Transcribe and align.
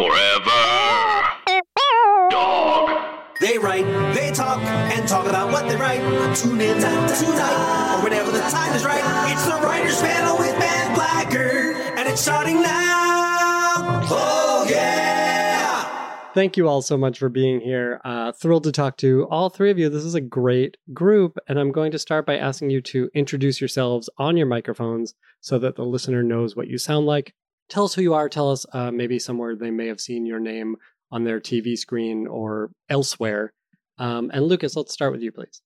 Forever. 0.00 0.62
Dog. 2.30 2.88
They 3.38 3.58
write, 3.58 3.84
they 4.14 4.30
talk, 4.32 4.62
and 4.62 5.06
talk 5.06 5.26
about 5.26 5.52
what 5.52 5.68
they 5.68 5.76
write. 5.76 6.00
Tune 6.34 6.58
in 6.58 6.78
tonight, 6.78 7.98
or 7.98 8.02
whenever 8.02 8.30
the 8.30 8.40
time 8.40 8.74
is 8.74 8.82
right. 8.82 9.30
It's 9.30 9.44
the 9.44 9.60
Writers 9.60 10.00
Panel 10.00 10.38
with 10.38 10.58
Ben 10.58 10.94
Blacker, 10.94 11.74
and 11.98 12.08
it's 12.08 12.22
starting 12.22 12.62
now. 12.62 14.00
Oh, 14.10 14.66
yeah! 14.70 16.32
Thank 16.32 16.56
you 16.56 16.66
all 16.66 16.80
so 16.80 16.96
much 16.96 17.18
for 17.18 17.28
being 17.28 17.60
here. 17.60 18.00
Uh, 18.02 18.32
thrilled 18.32 18.64
to 18.64 18.72
talk 18.72 18.96
to 18.98 19.26
all 19.30 19.50
three 19.50 19.70
of 19.70 19.78
you. 19.78 19.90
This 19.90 20.04
is 20.04 20.14
a 20.14 20.22
great 20.22 20.78
group, 20.94 21.36
and 21.46 21.60
I'm 21.60 21.72
going 21.72 21.92
to 21.92 21.98
start 21.98 22.24
by 22.24 22.38
asking 22.38 22.70
you 22.70 22.80
to 22.80 23.10
introduce 23.12 23.60
yourselves 23.60 24.08
on 24.16 24.38
your 24.38 24.46
microphones 24.46 25.12
so 25.42 25.58
that 25.58 25.76
the 25.76 25.84
listener 25.84 26.22
knows 26.22 26.56
what 26.56 26.68
you 26.68 26.78
sound 26.78 27.04
like. 27.04 27.34
Tell 27.70 27.84
us 27.84 27.94
who 27.94 28.02
you 28.02 28.14
are. 28.14 28.28
Tell 28.28 28.50
us 28.50 28.66
uh, 28.72 28.90
maybe 28.90 29.20
somewhere 29.20 29.54
they 29.54 29.70
may 29.70 29.86
have 29.86 30.00
seen 30.00 30.26
your 30.26 30.40
name 30.40 30.76
on 31.12 31.22
their 31.22 31.40
TV 31.40 31.78
screen 31.78 32.26
or 32.26 32.72
elsewhere. 32.88 33.52
Um, 33.96 34.30
and 34.34 34.44
Lucas, 34.44 34.74
let's 34.74 34.92
start 34.92 35.12
with 35.12 35.22
you, 35.22 35.30
please. 35.30 35.62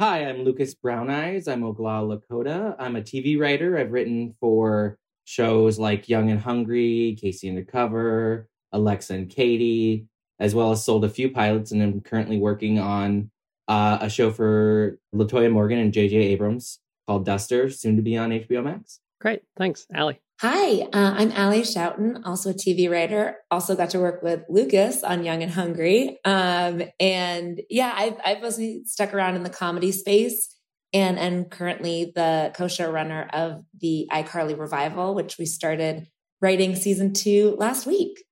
Hi, 0.00 0.26
I'm 0.26 0.42
Lucas 0.42 0.74
Brown 0.74 1.10
Eyes. 1.10 1.46
I'm 1.46 1.62
Oglala 1.62 2.20
Lakota. 2.20 2.74
I'm 2.78 2.96
a 2.96 3.02
TV 3.02 3.38
writer. 3.38 3.78
I've 3.78 3.92
written 3.92 4.34
for 4.40 4.98
shows 5.26 5.78
like 5.78 6.08
Young 6.08 6.30
and 6.30 6.40
Hungry, 6.40 7.16
Casey 7.20 7.48
Undercover, 7.48 8.48
Alexa 8.72 9.14
and 9.14 9.30
Katie, 9.30 10.06
as 10.40 10.56
well 10.56 10.72
as 10.72 10.84
sold 10.84 11.04
a 11.04 11.08
few 11.08 11.30
pilots, 11.30 11.70
and 11.70 11.82
I'm 11.82 12.00
currently 12.00 12.38
working 12.38 12.80
on 12.80 13.30
uh, 13.68 13.98
a 14.00 14.10
show 14.10 14.32
for 14.32 14.98
Latoya 15.14 15.52
Morgan 15.52 15.78
and 15.78 15.92
J.J. 15.92 16.16
Abrams 16.16 16.80
called 17.06 17.24
Duster, 17.24 17.70
soon 17.70 17.94
to 17.96 18.02
be 18.02 18.16
on 18.16 18.30
HBO 18.30 18.64
Max. 18.64 19.00
Great, 19.20 19.42
thanks, 19.56 19.86
Ali. 19.94 20.20
Hi, 20.40 20.82
uh, 20.82 21.14
I'm 21.16 21.32
Ali 21.32 21.62
Schouten, 21.62 22.22
also 22.24 22.50
a 22.50 22.54
TV 22.54 22.88
writer. 22.88 23.38
Also 23.50 23.74
got 23.74 23.90
to 23.90 23.98
work 23.98 24.22
with 24.22 24.44
Lucas 24.48 25.02
on 25.02 25.24
Young 25.24 25.42
and 25.42 25.50
Hungry. 25.50 26.20
Um, 26.24 26.80
and 27.00 27.60
yeah, 27.68 27.92
I've, 27.92 28.14
I've 28.24 28.40
mostly 28.40 28.82
stuck 28.84 29.12
around 29.12 29.34
in 29.34 29.42
the 29.42 29.50
comedy 29.50 29.90
space 29.90 30.54
and 30.92 31.18
am 31.18 31.46
currently 31.46 32.12
the 32.14 32.52
co-showrunner 32.54 33.28
of 33.34 33.64
the 33.80 34.08
iCarly 34.12 34.56
revival, 34.56 35.16
which 35.16 35.38
we 35.38 35.44
started 35.44 36.06
writing 36.40 36.76
season 36.76 37.14
two 37.14 37.56
last 37.58 37.84
week. 37.84 38.22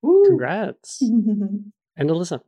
Woo. 0.00 0.24
Congrats. 0.24 1.02
and 1.02 1.72
Alissa. 1.98 2.40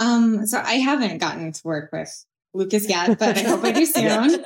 Um, 0.00 0.48
so 0.48 0.58
I 0.58 0.74
haven't 0.74 1.18
gotten 1.18 1.52
to 1.52 1.60
work 1.62 1.90
with 1.92 2.12
Lucas 2.54 2.88
yet, 2.88 3.20
but 3.20 3.38
I 3.38 3.42
hope 3.42 3.62
I 3.62 3.70
do 3.70 3.86
soon. 3.86 4.44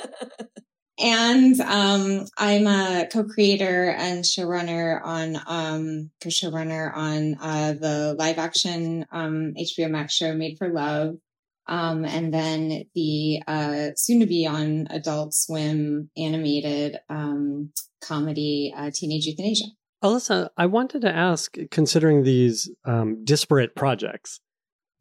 And 0.98 1.60
um, 1.60 2.26
I'm 2.38 2.66
a 2.66 3.06
co-creator 3.12 3.90
and 3.90 4.24
showrunner 4.24 5.00
on 5.04 5.36
um, 5.46 6.10
co-showrunner 6.22 6.96
on 6.96 7.36
uh, 7.40 7.74
the 7.74 8.16
live 8.18 8.38
action 8.38 9.04
um, 9.12 9.52
HBO 9.58 9.90
Max 9.90 10.14
show 10.14 10.34
Made 10.34 10.56
for 10.56 10.70
Love, 10.70 11.16
um, 11.66 12.06
and 12.06 12.32
then 12.32 12.84
the 12.94 13.42
uh, 13.46 13.88
soon 13.96 14.20
to 14.20 14.26
be 14.26 14.46
on 14.46 14.86
Adult 14.88 15.34
Swim 15.34 16.10
animated 16.16 16.98
um, 17.10 17.72
comedy 18.02 18.72
uh, 18.74 18.90
Teenage 18.92 19.26
Euthanasia. 19.26 19.66
Alissa, 20.02 20.50
I 20.56 20.66
wanted 20.66 21.02
to 21.02 21.14
ask, 21.14 21.56
considering 21.70 22.22
these 22.22 22.70
um, 22.84 23.24
disparate 23.24 23.74
projects, 23.74 24.40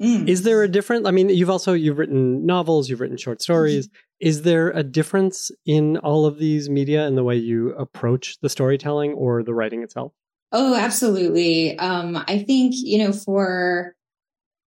Mm. 0.01 0.27
is 0.27 0.43
there 0.43 0.61
a 0.61 0.67
difference? 0.67 1.07
I 1.07 1.11
mean, 1.11 1.29
you've 1.29 1.49
also 1.49 1.73
you've 1.73 1.97
written 1.97 2.45
novels, 2.45 2.89
you've 2.89 2.99
written 2.99 3.17
short 3.17 3.41
stories. 3.41 3.89
Is 4.19 4.43
there 4.43 4.71
a 4.71 4.83
difference 4.83 5.51
in 5.65 5.97
all 5.97 6.25
of 6.25 6.37
these 6.37 6.69
media 6.69 7.05
and 7.05 7.17
the 7.17 7.23
way 7.23 7.35
you 7.35 7.71
approach 7.71 8.37
the 8.41 8.49
storytelling 8.49 9.13
or 9.13 9.43
the 9.43 9.53
writing 9.53 9.83
itself? 9.83 10.13
Oh, 10.51 10.75
absolutely. 10.75 11.77
Um, 11.79 12.23
I 12.27 12.39
think, 12.39 12.75
you 12.77 12.99
know, 12.99 13.11
for, 13.11 13.93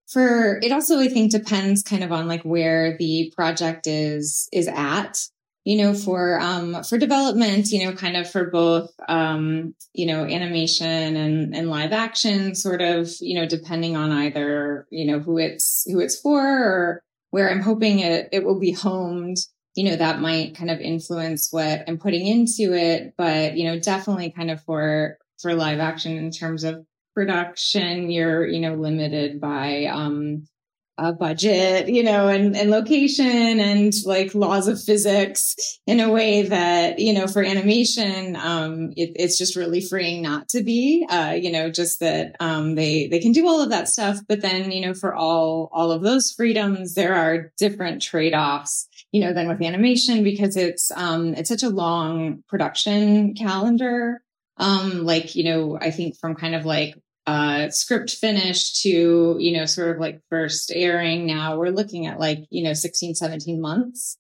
for, 0.07 0.59
it 0.63 0.71
also, 0.71 0.99
I 0.99 1.09
think 1.09 1.31
depends 1.31 1.83
kind 1.83 2.05
of 2.05 2.13
on 2.13 2.29
like 2.29 2.43
where 2.43 2.97
the 2.99 3.33
project 3.35 3.87
is, 3.87 4.49
is 4.53 4.69
at, 4.69 5.27
you 5.65 5.77
know, 5.77 5.95
for, 5.95 6.41
um, 6.41 6.83
for 6.85 6.99
development, 6.99 7.71
you 7.71 7.85
know, 7.85 7.93
kind 7.93 8.17
of 8.17 8.31
for 8.31 8.51
both, 8.51 8.91
um, 9.09 9.75
you 9.93 10.07
know, 10.07 10.25
animation 10.25 11.17
and, 11.17 11.55
and 11.55 11.71
live 11.71 11.93
action 11.93 12.55
sort 12.55 12.81
of, 12.81 13.11
you 13.21 13.39
know, 13.39 13.47
depending 13.47 13.97
on 13.97 14.11
either, 14.11 14.87
you 14.91 15.07
know, 15.07 15.19
who 15.19 15.39
it's, 15.39 15.85
who 15.91 16.01
it's 16.01 16.19
for 16.19 16.43
or 16.43 17.03
where 17.31 17.51
I'm 17.51 17.61
hoping 17.61 17.99
it, 17.99 18.29
it 18.33 18.45
will 18.45 18.59
be 18.59 18.73
homed 18.73 19.37
you 19.79 19.85
know, 19.85 19.95
that 19.95 20.21
might 20.21 20.57
kind 20.57 20.73
of 20.73 20.81
influence 20.81 21.53
what 21.53 21.85
I'm 21.87 21.99
putting 21.99 22.27
into 22.27 22.75
it. 22.75 23.15
But, 23.17 23.57
you 23.57 23.65
know, 23.65 23.79
definitely 23.79 24.33
kind 24.33 24.51
of 24.51 24.61
for, 24.65 25.19
for 25.41 25.55
live 25.55 25.79
action 25.79 26.17
in 26.17 26.33
terms 26.33 26.65
of 26.65 26.85
production, 27.15 28.11
you're, 28.11 28.45
you 28.45 28.59
know, 28.59 28.75
limited 28.75 29.41
by, 29.41 29.85
um, 29.85 30.49
a 30.99 31.13
budget, 31.13 31.89
you 31.89 32.03
know, 32.03 32.27
and, 32.27 32.57
and 32.57 32.71
location 32.71 33.61
and 33.61 33.95
like 34.05 34.35
laws 34.35 34.67
of 34.67 34.83
physics 34.83 35.55
in 35.87 36.01
a 36.01 36.11
way 36.11 36.43
that, 36.43 36.99
you 36.99 37.13
know, 37.13 37.29
for 37.29 37.43
animation, 37.43 38.35
um, 38.35 38.91
it, 38.97 39.13
it's 39.15 39.39
just 39.39 39.55
really 39.55 39.81
freeing 39.81 40.21
not 40.21 40.49
to 40.49 40.63
be, 40.63 41.07
uh, 41.09 41.37
you 41.41 41.53
know, 41.53 41.71
just 41.71 42.01
that, 42.01 42.35
um, 42.41 42.75
they, 42.75 43.07
they 43.07 43.21
can 43.21 43.31
do 43.31 43.47
all 43.47 43.63
of 43.63 43.71
that 43.71 43.89
stuff. 43.89 44.19
But 44.29 44.41
then, 44.41 44.73
you 44.73 44.81
know, 44.81 44.93
for 44.93 45.15
all, 45.15 45.71
all 45.73 45.93
of 45.93 46.03
those 46.03 46.33
freedoms, 46.33 46.95
there 46.95 47.15
are 47.15 47.53
different 47.57 48.03
trade 48.03 48.35
offs, 48.35 48.89
you 49.13 49.21
know, 49.21 49.33
than 49.33 49.47
with 49.47 49.63
animation 49.63 50.25
because 50.25 50.57
it's, 50.57 50.91
um, 50.91 51.35
it's 51.35 51.49
such 51.49 51.63
a 51.63 51.71
long 51.71 52.43
production 52.49 53.35
calendar. 53.35 54.21
Um, 54.57 55.05
like, 55.05 55.37
you 55.37 55.45
know, 55.45 55.79
I 55.81 55.93
think 55.93 56.17
from 56.17 56.35
kind 56.35 56.57
of 56.57 56.65
like 56.65 56.97
uh, 57.29 57.69
script 57.69 58.17
finish 58.17 58.81
to, 58.81 59.37
you 59.39 59.53
know, 59.53 59.67
sort 59.67 59.91
of 59.91 60.01
like 60.01 60.23
first 60.31 60.73
airing 60.75 61.27
now, 61.27 61.59
we're 61.59 61.69
looking 61.69 62.07
at 62.07 62.19
like, 62.19 62.47
you 62.49 62.65
know, 62.65 62.73
16, 62.73 63.17
17 63.17 63.61
months. 63.61 64.17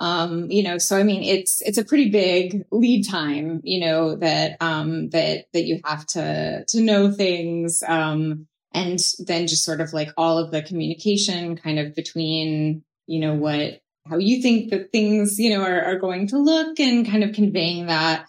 Um, 0.00 0.50
you 0.50 0.62
know, 0.62 0.78
so 0.78 0.96
I 0.96 1.02
mean, 1.02 1.22
it's, 1.22 1.60
it's 1.60 1.76
a 1.76 1.84
pretty 1.84 2.08
big 2.08 2.64
lead 2.70 3.06
time, 3.06 3.60
you 3.62 3.80
know, 3.80 4.16
that, 4.16 4.56
um, 4.62 5.10
that, 5.10 5.48
that 5.52 5.64
you 5.64 5.80
have 5.84 6.06
to, 6.06 6.64
to 6.66 6.80
know 6.80 7.12
things. 7.12 7.82
Um, 7.86 8.46
and 8.72 9.00
then 9.18 9.48
just 9.48 9.64
sort 9.64 9.82
of 9.82 9.92
like 9.92 10.08
all 10.16 10.38
of 10.38 10.50
the 10.50 10.62
communication 10.62 11.58
kind 11.58 11.78
of 11.78 11.94
between, 11.94 12.84
you 13.06 13.20
know, 13.20 13.34
what, 13.34 13.82
how 14.08 14.16
you 14.16 14.40
think 14.40 14.70
that 14.70 14.92
things, 14.92 15.38
you 15.38 15.50
know, 15.50 15.62
are, 15.62 15.82
are 15.82 15.98
going 15.98 16.28
to 16.28 16.38
look 16.38 16.80
and 16.80 17.06
kind 17.06 17.22
of 17.22 17.34
conveying 17.34 17.88
that 17.88 18.26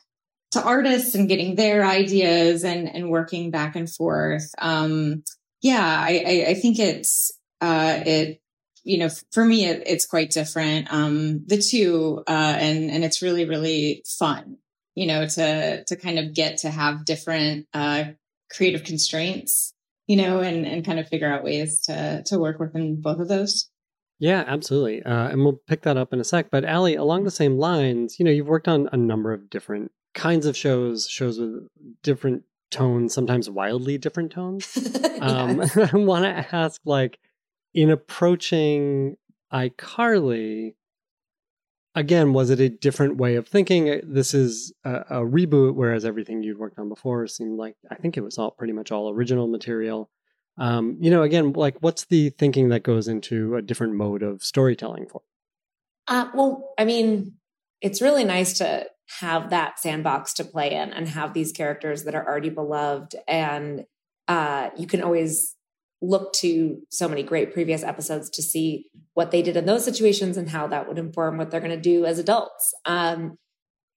to 0.52 0.64
artists 0.64 1.16
and 1.16 1.28
getting 1.28 1.56
their 1.56 1.86
ideas 1.86 2.64
and 2.64 2.94
and 2.94 3.10
working 3.10 3.52
back 3.52 3.76
and 3.76 3.90
forth. 3.90 4.50
Um, 4.58 5.24
yeah, 5.62 5.84
I, 5.84 6.24
I, 6.26 6.46
I 6.50 6.54
think 6.54 6.80
it's 6.80 7.32
uh, 7.62 8.00
it 8.06 8.42
you 8.84 8.98
know 8.98 9.10
for 9.32 9.44
me 9.44 9.66
it, 9.66 9.84
it's 9.86 10.06
quite 10.06 10.32
different. 10.32 10.92
Um, 10.92 11.46
the 11.46 11.58
two 11.58 12.24
uh, 12.28 12.56
and 12.60 12.90
and 12.90 13.04
it's 13.04 13.22
really 13.22 13.46
really 13.46 14.04
fun. 14.06 14.58
You 14.96 15.08
know 15.08 15.28
to 15.28 15.84
to 15.84 15.96
kind 15.96 16.20
of 16.20 16.34
get 16.34 16.58
to 16.60 16.70
have 16.70 17.06
different 17.06 17.68
uh, 17.74 18.06
creative 18.52 18.84
constraints. 18.84 19.74
You 20.08 20.16
know, 20.16 20.40
and 20.40 20.66
and 20.66 20.86
kind 20.86 21.00
of 21.00 21.10
figure 21.10 21.30
out 21.30 21.44
ways 21.44 21.82
to 21.82 22.24
to 22.28 22.40
work 22.40 22.60
within 22.60 23.02
both 23.02 23.20
of 23.20 23.28
those. 23.28 23.70
Yeah, 24.20 24.44
absolutely. 24.48 25.04
Uh, 25.04 25.28
and 25.28 25.44
we'll 25.44 25.62
pick 25.68 25.82
that 25.82 25.98
up 25.98 26.14
in 26.14 26.20
a 26.20 26.24
sec. 26.24 26.50
But 26.50 26.66
Ali, 26.66 26.96
along 26.96 27.26
the 27.26 27.32
same 27.32 27.58
lines, 27.58 28.18
you 28.18 28.26
know, 28.26 28.32
you've 28.32 28.48
worked 28.48 28.68
on 28.68 28.90
a 28.92 28.98
number 28.98 29.34
of 29.34 29.50
different 29.50 29.92
kinds 30.18 30.48
of 30.48 30.58
shows, 30.58 31.08
shows 31.08 31.40
with 31.40 31.70
different 32.02 32.44
tones, 32.72 33.14
sometimes 33.14 33.50
wildly 33.50 33.98
different 33.98 34.32
tones. 34.32 34.78
Um, 35.20 35.62
I 35.76 35.98
want 35.98 36.26
to 36.26 36.56
ask, 36.56 36.80
like, 36.86 37.18
in 37.74 37.90
approaching 37.90 39.18
iCarly, 39.52 40.76
again, 41.96 42.34
was 42.34 42.52
it 42.52 42.60
a 42.60 42.70
different 42.70 43.18
way 43.18 43.34
of 43.34 43.48
thinking? 43.48 44.00
This 44.04 44.36
is 44.36 44.74
a, 44.84 44.94
a 44.94 45.22
reboot, 45.22 45.74
whereas 45.74 46.06
everything 46.06 46.44
you'd 46.44 46.60
worked 46.60 46.78
on 46.78 46.88
before 46.88 47.26
seemed 47.26 47.58
like 47.58 47.76
I 47.90 47.96
think 47.96 48.16
it 48.16 48.22
was 48.22 48.38
all 48.38 48.52
pretty 48.52 48.74
much 48.74 48.92
all 48.92 49.10
original 49.10 49.48
material. 49.48 50.12
Um, 50.60 50.98
you 51.00 51.10
know, 51.10 51.24
again, 51.24 51.54
like, 51.54 51.78
what's 51.80 52.06
the 52.06 52.30
thinking 52.30 52.70
that 52.70 52.84
goes 52.84 53.08
into 53.08 53.56
a 53.56 53.64
different 53.64 53.96
mode 53.96 54.22
of 54.22 54.44
storytelling 54.44 55.08
for? 55.08 55.24
Uh, 56.08 56.30
well, 56.36 56.76
I 56.78 56.86
mean, 56.86 57.38
it's 57.82 58.04
really 58.04 58.24
nice 58.24 58.60
to 58.60 58.86
have 59.20 59.50
that 59.50 59.80
sandbox 59.80 60.34
to 60.34 60.44
play 60.44 60.74
in 60.74 60.92
and 60.92 61.08
have 61.08 61.34
these 61.34 61.52
characters 61.52 62.04
that 62.04 62.16
are 62.16 62.28
already 62.28 62.50
beloved. 62.50 63.16
And 63.28 63.86
uh, 64.28 64.70
you 64.78 64.88
can 64.88 65.02
always 65.02 65.56
look 66.02 66.34
to 66.34 66.82
so 66.90 67.08
many 67.08 67.24
great 67.24 67.54
previous 67.54 67.84
episodes 67.84 68.30
to 68.30 68.44
see 68.44 68.86
what 69.14 69.32
they 69.32 69.42
did 69.42 69.58
in 69.58 69.66
those 69.66 69.84
situations 69.84 70.38
and 70.38 70.50
how 70.50 70.68
that 70.68 70.88
would 70.88 71.00
inform 71.00 71.38
what 71.38 71.50
they're 71.50 71.60
going 71.60 71.72
to 71.72 71.82
do 71.82 72.06
as 72.06 72.20
adults. 72.20 72.74
Um, 72.86 73.38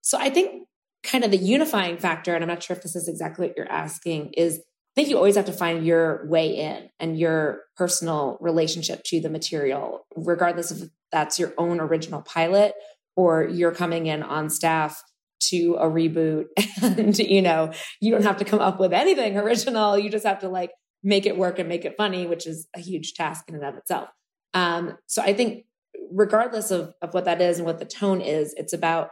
so 0.02 0.18
i 0.18 0.30
think 0.30 0.66
kind 1.02 1.24
of 1.24 1.30
the 1.30 1.36
unifying 1.36 1.96
factor 1.96 2.34
and 2.34 2.42
i'm 2.42 2.48
not 2.48 2.62
sure 2.62 2.76
if 2.76 2.82
this 2.82 2.96
is 2.96 3.08
exactly 3.08 3.46
what 3.46 3.56
you're 3.56 3.70
asking 3.70 4.32
is 4.36 4.58
i 4.58 4.62
think 4.94 5.08
you 5.08 5.16
always 5.16 5.36
have 5.36 5.44
to 5.44 5.52
find 5.52 5.86
your 5.86 6.26
way 6.28 6.56
in 6.56 6.88
and 6.98 7.18
your 7.18 7.62
personal 7.76 8.36
relationship 8.40 9.02
to 9.04 9.20
the 9.20 9.30
material 9.30 10.06
regardless 10.16 10.70
if 10.70 10.88
that's 11.12 11.38
your 11.38 11.52
own 11.58 11.80
original 11.80 12.22
pilot 12.22 12.74
or 13.20 13.44
you're 13.44 13.74
coming 13.74 14.06
in 14.06 14.22
on 14.22 14.48
staff 14.48 15.02
to 15.40 15.76
a 15.78 15.86
reboot 15.86 16.46
and 16.82 17.18
you 17.18 17.42
know 17.42 17.72
you 18.00 18.10
don't 18.10 18.22
have 18.22 18.38
to 18.38 18.44
come 18.44 18.60
up 18.60 18.80
with 18.80 18.92
anything 18.92 19.36
original. 19.36 19.98
You 19.98 20.08
just 20.08 20.26
have 20.26 20.40
to 20.40 20.48
like 20.48 20.70
make 21.02 21.26
it 21.26 21.36
work 21.36 21.58
and 21.58 21.68
make 21.68 21.84
it 21.84 21.96
funny 21.96 22.26
which 22.26 22.46
is 22.46 22.66
a 22.74 22.80
huge 22.80 23.14
task 23.14 23.44
in 23.48 23.54
and 23.54 23.64
of 23.64 23.76
itself. 23.76 24.08
Um, 24.54 24.96
so 25.06 25.22
i 25.22 25.32
think 25.32 25.64
regardless 26.12 26.70
of, 26.70 26.94
of 27.02 27.14
what 27.14 27.24
that 27.26 27.40
is 27.40 27.58
and 27.58 27.66
what 27.66 27.78
the 27.78 27.84
tone 27.84 28.20
is 28.20 28.54
it's 28.56 28.72
about 28.72 29.10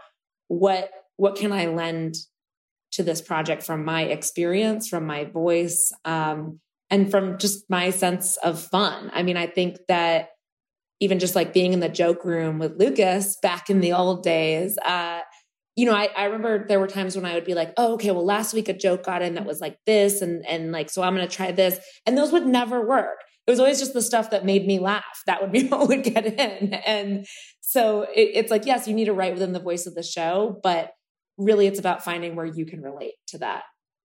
what 0.48 0.90
what 1.16 1.36
can 1.36 1.52
i 1.52 1.66
lend 1.66 2.14
to 2.92 3.02
this 3.02 3.20
project 3.20 3.62
from 3.62 3.84
my 3.84 4.02
experience 4.02 4.88
from 4.88 5.06
my 5.06 5.24
voice 5.24 5.92
um, 6.04 6.60
and 6.90 7.10
from 7.10 7.38
just 7.38 7.68
my 7.68 7.90
sense 7.90 8.36
of 8.38 8.60
fun. 8.60 9.10
I 9.14 9.22
mean 9.22 9.36
i 9.36 9.46
think 9.46 9.78
that 9.88 10.30
even 11.00 11.18
just 11.18 11.34
like 11.34 11.52
being 11.52 11.72
in 11.72 11.80
the 11.80 11.88
joke 11.88 12.24
room 12.24 12.58
with 12.58 12.78
lucas 12.78 13.36
back 13.42 13.70
in 13.70 13.80
the 13.80 13.92
old 13.92 14.22
days 14.22 14.78
uh, 14.78 15.20
you 15.78 15.84
know, 15.84 15.94
I, 15.94 16.08
I 16.16 16.24
remember 16.24 16.66
there 16.66 16.80
were 16.80 16.88
times 16.88 17.14
when 17.14 17.24
I 17.24 17.34
would 17.34 17.44
be 17.44 17.54
like, 17.54 17.72
oh, 17.76 17.94
okay, 17.94 18.10
well, 18.10 18.24
last 18.24 18.52
week 18.52 18.68
a 18.68 18.72
joke 18.72 19.04
got 19.04 19.22
in 19.22 19.36
that 19.36 19.46
was 19.46 19.60
like 19.60 19.78
this, 19.86 20.22
and 20.22 20.44
and 20.44 20.72
like, 20.72 20.90
so 20.90 21.02
I'm 21.02 21.14
gonna 21.14 21.28
try 21.28 21.52
this. 21.52 21.78
And 22.04 22.18
those 22.18 22.32
would 22.32 22.48
never 22.48 22.84
work. 22.84 23.18
It 23.46 23.50
was 23.52 23.60
always 23.60 23.78
just 23.78 23.94
the 23.94 24.02
stuff 24.02 24.30
that 24.30 24.44
made 24.44 24.66
me 24.66 24.80
laugh. 24.80 25.22
That 25.26 25.40
would 25.40 25.52
be 25.52 25.64
what 25.68 25.86
would 25.86 26.02
get 26.02 26.26
in. 26.26 26.74
And 26.74 27.26
so 27.60 28.02
it, 28.02 28.30
it's 28.34 28.50
like, 28.50 28.66
yes, 28.66 28.88
you 28.88 28.94
need 28.94 29.04
to 29.04 29.12
write 29.12 29.34
within 29.34 29.52
the 29.52 29.60
voice 29.60 29.86
of 29.86 29.94
the 29.94 30.02
show, 30.02 30.58
but 30.64 30.90
really 31.38 31.68
it's 31.68 31.78
about 31.78 32.04
finding 32.04 32.34
where 32.34 32.44
you 32.44 32.66
can 32.66 32.82
relate 32.82 33.14
to 33.28 33.38
that. 33.38 33.62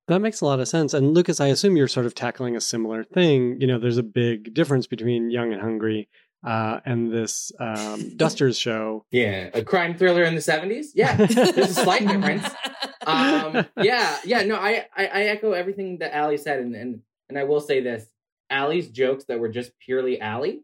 That 0.10 0.20
makes 0.20 0.42
a 0.42 0.46
lot 0.46 0.60
of 0.60 0.68
sense. 0.68 0.94
And 0.94 1.16
Lucas, 1.16 1.40
I 1.40 1.48
assume 1.48 1.76
you're 1.76 1.88
sort 1.88 2.06
of 2.06 2.14
tackling 2.14 2.56
a 2.56 2.62
similar 2.62 3.04
thing. 3.04 3.60
You 3.60 3.66
know, 3.66 3.80
there's 3.80 3.98
a 3.98 4.04
big 4.04 4.54
difference 4.54 4.86
between 4.86 5.32
Young 5.32 5.52
and 5.52 5.62
Hungry 5.62 6.08
uh, 6.44 6.80
and 6.86 7.12
this 7.12 7.52
um, 7.60 8.12
Dusters 8.18 8.58
show. 8.58 9.06
Yeah, 9.12 9.50
a 9.54 9.64
crime 9.64 9.98
thriller 9.98 10.24
in 10.24 10.36
the 10.36 10.42
seventies. 10.42 10.92
Yeah, 10.96 11.16
there's 11.16 11.58
a 11.58 11.74
slight 11.74 12.08
difference. 12.08 12.48
Um, 13.06 13.66
yeah, 13.82 14.18
yeah. 14.24 14.44
No, 14.44 14.56
I, 14.56 14.86
I, 14.96 15.06
I 15.08 15.22
echo 15.24 15.52
everything 15.52 15.98
that 15.98 16.18
Ali 16.18 16.38
said, 16.38 16.60
and 16.62 16.74
and 16.74 17.02
and 17.28 17.38
I 17.38 17.44
will 17.44 17.60
say 17.60 17.82
this: 17.82 18.06
Ali's 18.50 18.88
jokes 18.88 19.26
that 19.26 19.42
were 19.42 19.50
just 19.50 19.78
purely 19.78 20.22
Ali, 20.22 20.62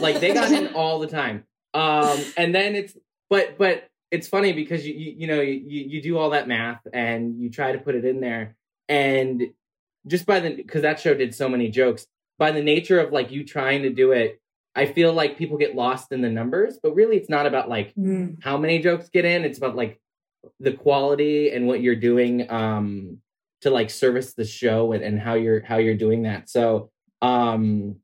like 0.00 0.20
they 0.20 0.32
got 0.32 0.52
in 0.52 0.68
all 0.74 1.00
the 1.00 1.08
time. 1.08 1.42
Um, 1.74 2.16
and 2.36 2.54
then 2.54 2.76
it's 2.76 2.96
but 3.28 3.58
but 3.58 3.90
it's 4.12 4.28
funny 4.28 4.52
because 4.52 4.86
you 4.86 4.94
you, 4.94 5.14
you 5.18 5.26
know 5.26 5.40
you 5.40 5.58
you 5.58 6.00
do 6.00 6.16
all 6.16 6.30
that 6.30 6.46
math 6.46 6.86
and 6.92 7.40
you 7.40 7.50
try 7.50 7.72
to 7.72 7.78
put 7.78 7.96
it 7.96 8.04
in 8.04 8.20
there, 8.20 8.54
and 8.88 9.42
just 10.06 10.26
by 10.26 10.38
the 10.38 10.54
because 10.54 10.82
that 10.82 11.00
show 11.00 11.14
did 11.14 11.34
so 11.34 11.48
many 11.48 11.70
jokes 11.70 12.06
by 12.38 12.50
the 12.50 12.62
nature 12.62 13.00
of 13.00 13.12
like 13.12 13.30
you 13.30 13.44
trying 13.44 13.82
to 13.82 13.90
do 13.90 14.12
it 14.12 14.40
I 14.76 14.86
feel 14.86 15.12
like 15.12 15.38
people 15.38 15.56
get 15.56 15.74
lost 15.74 16.10
in 16.10 16.20
the 16.20 16.30
numbers, 16.30 16.78
but 16.82 16.94
really 16.94 17.16
it's 17.16 17.28
not 17.28 17.46
about 17.46 17.68
like 17.68 17.94
mm. 17.94 18.36
how 18.42 18.56
many 18.56 18.80
jokes 18.80 19.08
get 19.08 19.24
in. 19.24 19.44
It's 19.44 19.58
about 19.58 19.76
like 19.76 20.00
the 20.60 20.72
quality 20.72 21.50
and 21.50 21.66
what 21.66 21.80
you're 21.80 21.96
doing 21.96 22.50
um 22.50 23.18
to 23.62 23.70
like 23.70 23.88
service 23.88 24.34
the 24.34 24.44
show 24.44 24.92
and, 24.92 25.02
and 25.02 25.18
how 25.18 25.34
you're 25.34 25.62
how 25.62 25.76
you're 25.76 25.94
doing 25.94 26.22
that. 26.22 26.50
So 26.50 26.90
um 27.22 27.96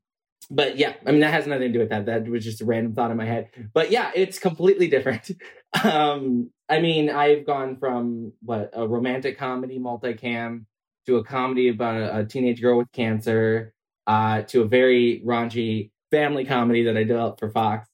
but 0.49 0.77
yeah, 0.77 0.93
I 1.05 1.11
mean 1.11 1.21
that 1.21 1.33
has 1.33 1.45
nothing 1.45 1.67
to 1.67 1.73
do 1.73 1.79
with 1.79 1.89
that. 1.89 2.05
That 2.05 2.27
was 2.27 2.43
just 2.43 2.61
a 2.61 2.65
random 2.65 2.93
thought 2.93 3.11
in 3.11 3.17
my 3.17 3.25
head. 3.25 3.49
But 3.73 3.91
yeah, 3.91 4.11
it's 4.15 4.39
completely 4.39 4.87
different. 4.87 5.31
um 5.83 6.51
I 6.69 6.79
mean, 6.79 7.09
I've 7.09 7.45
gone 7.45 7.75
from 7.77 8.31
what 8.41 8.71
a 8.73 8.87
romantic 8.87 9.37
comedy 9.37 9.77
multicam 9.77 10.65
to 11.05 11.17
a 11.17 11.23
comedy 11.23 11.67
about 11.67 11.97
a, 11.97 12.19
a 12.19 12.25
teenage 12.25 12.61
girl 12.61 12.77
with 12.77 12.91
cancer 12.91 13.73
uh 14.07 14.41
to 14.43 14.61
a 14.61 14.67
very 14.67 15.21
raunchy 15.25 15.91
family 16.11 16.45
comedy 16.45 16.83
that 16.83 16.97
I 16.97 17.03
developed 17.03 17.39
for 17.39 17.49
Fox. 17.49 17.87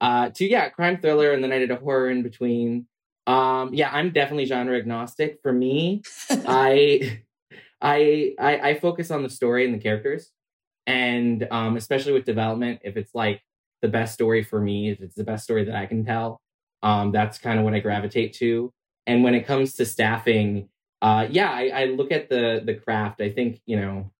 Uh, 0.00 0.30
to 0.30 0.46
yeah, 0.46 0.68
crime 0.68 0.98
thriller, 0.98 1.32
and 1.32 1.42
then 1.42 1.52
I 1.52 1.58
did 1.58 1.70
a 1.70 1.76
horror 1.76 2.10
in 2.10 2.22
between. 2.22 2.86
Um, 3.26 3.72
yeah, 3.72 3.90
I'm 3.92 4.10
definitely 4.10 4.44
genre 4.44 4.76
agnostic. 4.76 5.38
For 5.42 5.52
me, 5.52 6.02
I, 6.30 7.20
I, 7.80 8.34
I, 8.38 8.58
I 8.70 8.74
focus 8.78 9.10
on 9.10 9.22
the 9.22 9.30
story 9.30 9.64
and 9.64 9.74
the 9.74 9.78
characters, 9.78 10.30
and 10.86 11.46
um, 11.50 11.76
especially 11.76 12.12
with 12.12 12.24
development, 12.24 12.80
if 12.84 12.96
it's 12.96 13.14
like 13.14 13.42
the 13.82 13.88
best 13.88 14.14
story 14.14 14.42
for 14.42 14.60
me, 14.60 14.90
if 14.90 15.00
it's 15.00 15.14
the 15.14 15.24
best 15.24 15.44
story 15.44 15.64
that 15.64 15.74
I 15.74 15.86
can 15.86 16.04
tell, 16.04 16.40
um, 16.82 17.12
that's 17.12 17.38
kind 17.38 17.58
of 17.58 17.64
what 17.64 17.74
I 17.74 17.80
gravitate 17.80 18.34
to. 18.34 18.72
And 19.06 19.24
when 19.24 19.34
it 19.34 19.46
comes 19.46 19.74
to 19.74 19.86
staffing, 19.86 20.68
uh, 21.02 21.26
yeah, 21.30 21.50
I, 21.50 21.68
I 21.74 21.84
look 21.86 22.12
at 22.12 22.28
the 22.28 22.62
the 22.64 22.74
craft. 22.74 23.20
I 23.20 23.30
think 23.30 23.60
you 23.66 23.76
know, 23.76 24.10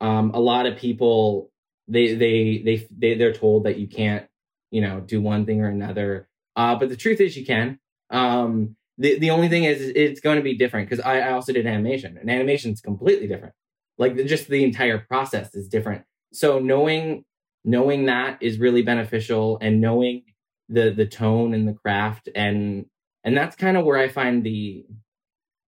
um, 0.00 0.32
a 0.34 0.40
lot 0.40 0.66
of 0.66 0.76
people 0.76 1.50
they 1.88 2.14
they 2.14 2.62
they 2.64 2.86
they 2.96 3.14
they're 3.14 3.32
told 3.32 3.64
that 3.64 3.78
you 3.78 3.88
can't 3.88 4.26
you 4.70 4.80
know 4.80 5.00
do 5.00 5.20
one 5.20 5.46
thing 5.46 5.60
or 5.60 5.68
another. 5.68 6.28
Uh 6.56 6.76
but 6.76 6.88
the 6.88 6.96
truth 6.96 7.20
is 7.20 7.36
you 7.36 7.46
can. 7.46 7.78
Um 8.10 8.76
the 8.98 9.18
the 9.18 9.30
only 9.30 9.48
thing 9.48 9.64
is 9.64 9.80
it's 9.94 10.20
going 10.20 10.36
to 10.36 10.42
be 10.42 10.56
different 10.56 10.88
because 10.88 11.04
I, 11.04 11.20
I 11.20 11.32
also 11.32 11.52
did 11.52 11.66
animation 11.66 12.18
and 12.18 12.30
animation 12.30 12.72
is 12.72 12.80
completely 12.80 13.26
different. 13.28 13.54
Like 13.96 14.16
just 14.26 14.48
the 14.48 14.64
entire 14.64 14.98
process 14.98 15.54
is 15.54 15.68
different. 15.68 16.04
So 16.32 16.58
knowing 16.58 17.24
knowing 17.64 18.06
that 18.06 18.42
is 18.42 18.58
really 18.58 18.82
beneficial 18.82 19.58
and 19.60 19.80
knowing 19.80 20.24
the 20.68 20.90
the 20.90 21.06
tone 21.06 21.54
and 21.54 21.66
the 21.66 21.74
craft 21.74 22.28
and 22.34 22.86
and 23.24 23.36
that's 23.36 23.56
kind 23.56 23.76
of 23.76 23.84
where 23.84 23.98
i 23.98 24.08
find 24.08 24.44
the 24.44 24.84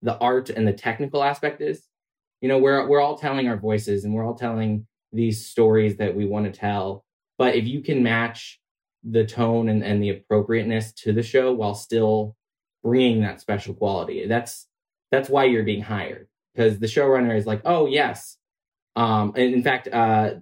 the 0.02 0.16
art 0.18 0.50
and 0.50 0.66
the 0.66 0.72
technical 0.72 1.22
aspect 1.22 1.60
is. 1.60 1.82
You 2.40 2.48
know 2.48 2.58
we're 2.58 2.88
we're 2.88 3.02
all 3.02 3.18
telling 3.18 3.48
our 3.48 3.58
voices 3.58 4.04
and 4.04 4.14
we're 4.14 4.26
all 4.26 4.34
telling 4.34 4.86
these 5.12 5.46
stories 5.46 5.96
that 5.96 6.14
we 6.14 6.26
want 6.26 6.46
to 6.46 6.58
tell. 6.58 7.04
But 7.38 7.56
if 7.56 7.66
you 7.66 7.82
can 7.82 8.02
match 8.02 8.60
the 9.02 9.24
tone 9.24 9.68
and, 9.68 9.82
and 9.82 10.02
the 10.02 10.10
appropriateness 10.10 10.92
to 10.92 11.12
the 11.12 11.22
show 11.22 11.52
while 11.52 11.74
still 11.74 12.36
bringing 12.82 13.22
that 13.22 13.40
special 13.40 13.74
quality, 13.74 14.26
that's 14.26 14.66
that's 15.10 15.28
why 15.28 15.44
you're 15.44 15.64
being 15.64 15.82
hired 15.82 16.28
because 16.54 16.78
the 16.78 16.86
showrunner 16.86 17.36
is 17.36 17.46
like, 17.46 17.62
oh 17.64 17.86
yes. 17.86 18.36
Um, 18.96 19.32
and 19.36 19.54
in 19.54 19.62
fact, 19.62 19.88
uh, 19.88 20.34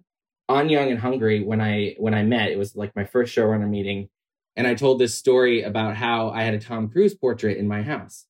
on 0.49 0.69
Young 0.69 0.91
and 0.91 0.99
Hungry, 0.99 1.43
when 1.43 1.61
I 1.61 1.95
when 1.99 2.15
I 2.15 2.23
met, 2.23 2.51
it 2.51 2.59
was 2.59 2.75
like 2.75 2.97
my 2.97 3.05
first 3.05 3.35
showrunner 3.37 3.69
meeting, 3.69 4.09
and 4.57 4.67
I 4.67 4.75
told 4.75 4.99
this 4.99 5.17
story 5.17 5.63
about 5.63 5.97
how 5.97 6.31
I 6.31 6.43
had 6.43 6.55
a 6.55 6.59
Tom 6.59 6.89
Cruise 6.89 7.15
portrait 7.15 7.59
in 7.59 7.69
my 7.69 7.83
house, 7.83 8.27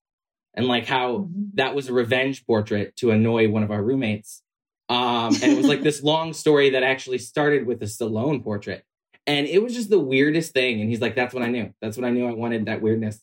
and 0.54 0.66
like 0.66 0.86
how 0.86 1.18
mm-hmm. 1.18 1.42
that 1.54 1.74
was 1.74 1.88
a 1.88 1.92
revenge 1.92 2.44
portrait 2.46 2.96
to 2.96 3.12
annoy 3.12 3.48
one 3.48 3.62
of 3.62 3.70
our 3.70 3.82
roommates, 3.82 4.42
um, 4.88 5.34
and 5.34 5.44
it 5.44 5.56
was 5.56 5.66
like 5.66 5.82
this 5.82 6.02
long 6.02 6.32
story 6.32 6.70
that 6.70 6.82
actually 6.82 7.18
started 7.18 7.66
with 7.66 7.82
a 7.82 7.86
Stallone 7.86 8.42
portrait. 8.42 8.84
And 9.26 9.46
it 9.46 9.62
was 9.62 9.74
just 9.74 9.90
the 9.90 9.98
weirdest 9.98 10.52
thing. 10.52 10.80
And 10.80 10.88
he's 10.88 11.02
like, 11.02 11.14
that's 11.14 11.34
what 11.34 11.42
I 11.42 11.48
knew. 11.48 11.74
That's 11.82 11.98
what 11.98 12.06
I 12.06 12.10
knew 12.10 12.26
I 12.26 12.32
wanted 12.32 12.66
that 12.66 12.80
weirdness. 12.80 13.22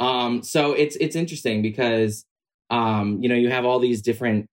Um, 0.00 0.42
so 0.42 0.72
it's 0.72 0.96
it's 0.96 1.14
interesting 1.14 1.62
because 1.62 2.24
um, 2.70 3.22
you 3.22 3.28
know, 3.28 3.34
you 3.34 3.50
have 3.50 3.64
all 3.64 3.78
these 3.78 4.02
different 4.02 4.46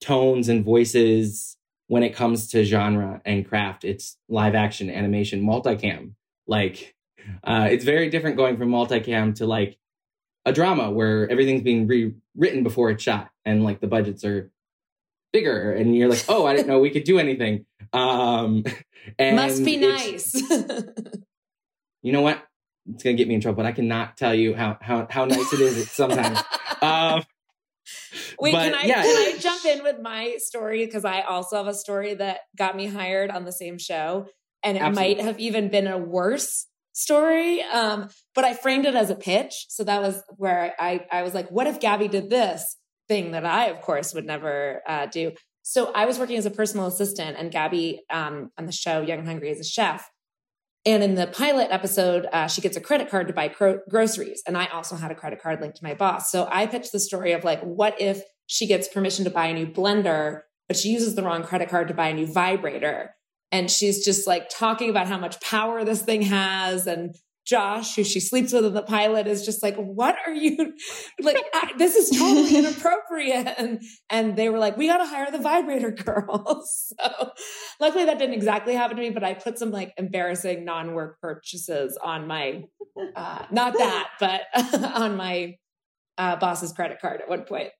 tones 0.00 0.48
and 0.48 0.64
voices 0.64 1.56
when 1.86 2.02
it 2.02 2.14
comes 2.14 2.48
to 2.48 2.64
genre 2.64 3.20
and 3.24 3.46
craft. 3.46 3.84
It's 3.84 4.16
live 4.28 4.54
action, 4.54 4.90
animation, 4.90 5.42
multicam. 5.42 6.12
Like 6.46 6.94
uh, 7.44 7.68
it's 7.70 7.84
very 7.84 8.10
different 8.10 8.36
going 8.36 8.56
from 8.56 8.70
multicam 8.70 9.34
to 9.36 9.46
like 9.46 9.78
a 10.44 10.52
drama 10.52 10.90
where 10.90 11.28
everything's 11.30 11.62
being 11.62 11.86
rewritten 11.86 12.62
before 12.62 12.90
it's 12.90 13.02
shot 13.02 13.30
and 13.44 13.64
like 13.64 13.80
the 13.80 13.86
budgets 13.86 14.24
are 14.24 14.50
bigger 15.34 15.72
and 15.72 15.96
you're 15.96 16.08
like 16.08 16.24
oh 16.28 16.46
i 16.46 16.54
didn't 16.54 16.68
know 16.68 16.78
we 16.78 16.90
could 16.90 17.02
do 17.02 17.18
anything 17.18 17.66
um 17.92 18.62
and 19.18 19.34
must 19.34 19.64
be 19.64 19.76
nice 19.76 20.32
you 22.02 22.12
know 22.12 22.20
what 22.20 22.40
it's 22.86 23.02
gonna 23.02 23.16
get 23.16 23.26
me 23.26 23.34
in 23.34 23.40
trouble 23.40 23.56
but 23.56 23.66
i 23.66 23.72
cannot 23.72 24.16
tell 24.16 24.32
you 24.32 24.54
how 24.54 24.78
how, 24.80 25.08
how 25.10 25.24
nice 25.24 25.52
it 25.52 25.60
is 25.60 25.90
sometimes 25.90 26.38
um 26.82 27.22
Wait, 28.40 28.52
but, 28.52 28.64
can 28.64 28.74
I 28.74 28.84
yeah. 28.84 29.02
can 29.02 29.34
I 29.34 29.38
jump 29.38 29.64
in 29.66 29.82
with 29.82 30.00
my 30.00 30.36
story 30.38 30.86
because 30.86 31.04
I 31.04 31.20
also 31.20 31.56
have 31.56 31.66
a 31.66 31.74
story 31.74 32.14
that 32.14 32.40
got 32.56 32.76
me 32.76 32.86
hired 32.86 33.30
on 33.30 33.44
the 33.44 33.52
same 33.52 33.78
show, 33.78 34.26
and 34.62 34.78
it 34.78 34.80
Absolutely. 34.80 35.16
might 35.16 35.24
have 35.24 35.38
even 35.38 35.68
been 35.68 35.86
a 35.86 35.98
worse 35.98 36.66
story. 36.92 37.60
Um, 37.62 38.08
but 38.34 38.44
I 38.44 38.54
framed 38.54 38.86
it 38.86 38.94
as 38.94 39.10
a 39.10 39.14
pitch, 39.14 39.66
so 39.68 39.84
that 39.84 40.00
was 40.00 40.22
where 40.36 40.72
I 40.78 41.04
I 41.12 41.22
was 41.22 41.34
like, 41.34 41.50
"What 41.50 41.66
if 41.66 41.78
Gabi 41.78 42.10
did 42.10 42.30
this?" 42.30 42.76
Thing 43.08 43.32
that 43.32 43.44
I, 43.44 43.66
of 43.66 43.80
course, 43.80 44.14
would 44.14 44.24
never 44.24 44.82
uh, 44.86 45.06
do. 45.06 45.32
So 45.62 45.92
I 45.92 46.06
was 46.06 46.18
working 46.18 46.36
as 46.36 46.46
a 46.46 46.50
personal 46.50 46.86
assistant, 46.86 47.36
and 47.38 47.52
Gabi 47.52 47.98
um, 48.10 48.50
on 48.58 48.66
the 48.66 48.72
show 48.72 49.00
Young 49.00 49.20
and 49.20 49.28
Hungry 49.28 49.50
is 49.50 49.60
a 49.60 49.64
chef. 49.64 50.08
And 50.86 51.02
in 51.02 51.14
the 51.14 51.26
pilot 51.26 51.68
episode, 51.70 52.26
uh, 52.30 52.46
she 52.46 52.60
gets 52.60 52.76
a 52.76 52.80
credit 52.80 53.08
card 53.08 53.28
to 53.28 53.34
buy 53.34 53.48
cro- 53.48 53.80
groceries. 53.88 54.42
And 54.46 54.56
I 54.56 54.66
also 54.66 54.96
had 54.96 55.10
a 55.10 55.14
credit 55.14 55.40
card 55.40 55.60
linked 55.60 55.78
to 55.78 55.84
my 55.84 55.94
boss. 55.94 56.30
So 56.30 56.46
I 56.50 56.66
pitched 56.66 56.92
the 56.92 57.00
story 57.00 57.32
of 57.32 57.42
like, 57.42 57.62
what 57.62 57.98
if 58.00 58.22
she 58.46 58.66
gets 58.66 58.88
permission 58.88 59.24
to 59.24 59.30
buy 59.30 59.46
a 59.46 59.54
new 59.54 59.66
blender, 59.66 60.42
but 60.68 60.76
she 60.76 60.90
uses 60.90 61.14
the 61.14 61.22
wrong 61.22 61.42
credit 61.42 61.70
card 61.70 61.88
to 61.88 61.94
buy 61.94 62.08
a 62.08 62.14
new 62.14 62.26
vibrator? 62.26 63.14
And 63.50 63.70
she's 63.70 64.04
just 64.04 64.26
like 64.26 64.50
talking 64.50 64.90
about 64.90 65.06
how 65.06 65.18
much 65.18 65.40
power 65.40 65.84
this 65.84 66.02
thing 66.02 66.22
has 66.22 66.86
and 66.86 67.14
Josh, 67.44 67.96
who 67.96 68.04
she 68.04 68.20
sleeps 68.20 68.52
with 68.52 68.64
in 68.64 68.72
the 68.72 68.82
pilot, 68.82 69.26
is 69.26 69.44
just 69.44 69.62
like, 69.62 69.76
"What 69.76 70.16
are 70.26 70.32
you 70.32 70.74
like? 71.20 71.44
I, 71.52 71.72
this 71.76 71.94
is 71.94 72.10
totally 72.10 72.56
inappropriate." 72.58 73.54
And 73.58 73.82
and 74.08 74.36
they 74.36 74.48
were 74.48 74.58
like, 74.58 74.76
"We 74.76 74.86
got 74.86 74.98
to 74.98 75.06
hire 75.06 75.30
the 75.30 75.38
vibrator 75.38 75.90
girl." 75.90 76.64
so, 76.66 77.30
luckily, 77.80 78.06
that 78.06 78.18
didn't 78.18 78.34
exactly 78.34 78.74
happen 78.74 78.96
to 78.96 79.02
me, 79.02 79.10
but 79.10 79.24
I 79.24 79.34
put 79.34 79.58
some 79.58 79.70
like 79.70 79.92
embarrassing 79.98 80.64
non-work 80.64 81.20
purchases 81.20 81.98
on 82.02 82.26
my, 82.26 82.64
uh, 83.14 83.44
not 83.50 83.74
that, 83.74 84.08
but 84.20 84.42
on 84.96 85.16
my 85.16 85.56
uh, 86.16 86.36
boss's 86.36 86.72
credit 86.72 87.00
card 87.00 87.20
at 87.20 87.28
one 87.28 87.42
point. 87.42 87.70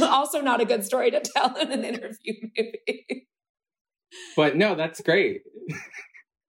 also, 0.00 0.40
not 0.40 0.60
a 0.60 0.64
good 0.64 0.84
story 0.84 1.10
to 1.10 1.20
tell 1.20 1.56
in 1.56 1.72
an 1.72 1.84
interview, 1.84 2.34
maybe. 2.56 3.26
But 4.36 4.56
no, 4.56 4.74
that's 4.74 5.00
great. 5.00 5.42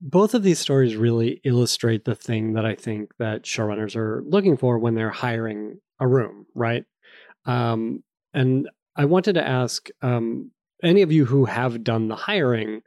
Both 0.01 0.34
of 0.34 0.41
these 0.41 0.60
stories 0.60 0.96
really 0.96 1.39
illustrate 1.43 2.05
the 2.05 2.15
thing 2.15 2.53
that 2.53 2.65
I 2.65 2.75
think 2.75 3.12
that 3.20 3.43
showrunners 3.43 3.96
are 3.96 4.24
looking 4.25 4.58
for 4.58 4.79
when 4.79 4.96
they're 4.96 5.12
hiring 5.12 5.79
a 6.00 6.08
room, 6.08 6.48
right? 6.55 6.86
Um, 7.46 8.03
and 8.34 8.67
I 8.96 9.05
wanted 9.05 9.34
to 9.34 9.48
ask 9.48 9.89
um, 10.01 10.51
any 10.84 11.01
of 11.03 11.12
you 11.12 11.25
who 11.25 11.46
have 11.46 11.84
done 11.84 12.08
the 12.08 12.15
hiring, 12.15 12.81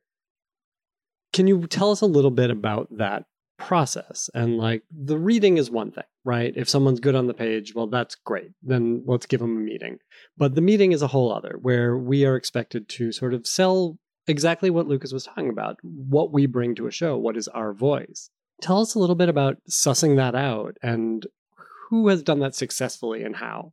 can 1.32 1.46
you 1.46 1.66
tell 1.66 1.90
us 1.90 2.00
a 2.00 2.06
little 2.06 2.30
bit 2.30 2.50
about 2.50 2.88
that 2.98 3.24
process? 3.58 4.28
And 4.34 4.58
like 4.58 4.82
the 4.90 5.18
reading 5.18 5.56
is 5.56 5.70
one 5.70 5.92
thing, 5.92 6.04
right? 6.24 6.52
If 6.56 6.68
someone's 6.68 7.00
good 7.00 7.14
on 7.14 7.26
the 7.26 7.34
page, 7.34 7.74
well, 7.74 7.86
that's 7.86 8.16
great. 8.16 8.50
Then 8.62 9.04
let's 9.06 9.26
give 9.26 9.40
them 9.40 9.56
a 9.56 9.60
meeting. 9.60 9.98
But 10.36 10.54
the 10.54 10.60
meeting 10.60 10.92
is 10.92 11.02
a 11.02 11.08
whole 11.08 11.32
other 11.32 11.58
where 11.60 11.96
we 11.96 12.24
are 12.24 12.36
expected 12.36 12.88
to 12.90 13.12
sort 13.12 13.34
of 13.34 13.46
sell 13.46 13.98
exactly 14.26 14.70
what 14.70 14.86
Lucas 14.86 15.12
was 15.12 15.24
talking 15.24 15.48
about, 15.48 15.78
what 15.82 16.32
we 16.32 16.46
bring 16.46 16.74
to 16.76 16.86
a 16.86 16.90
show, 16.90 17.16
what 17.16 17.36
is 17.36 17.48
our 17.48 17.72
voice. 17.72 18.30
Tell 18.62 18.80
us 18.80 18.94
a 18.94 18.98
little 18.98 19.16
bit 19.16 19.28
about 19.28 19.58
sussing 19.68 20.16
that 20.16 20.34
out 20.34 20.76
and 20.82 21.26
who 21.88 22.08
has 22.08 22.22
done 22.22 22.40
that 22.40 22.54
successfully 22.54 23.22
and 23.22 23.36
how. 23.36 23.72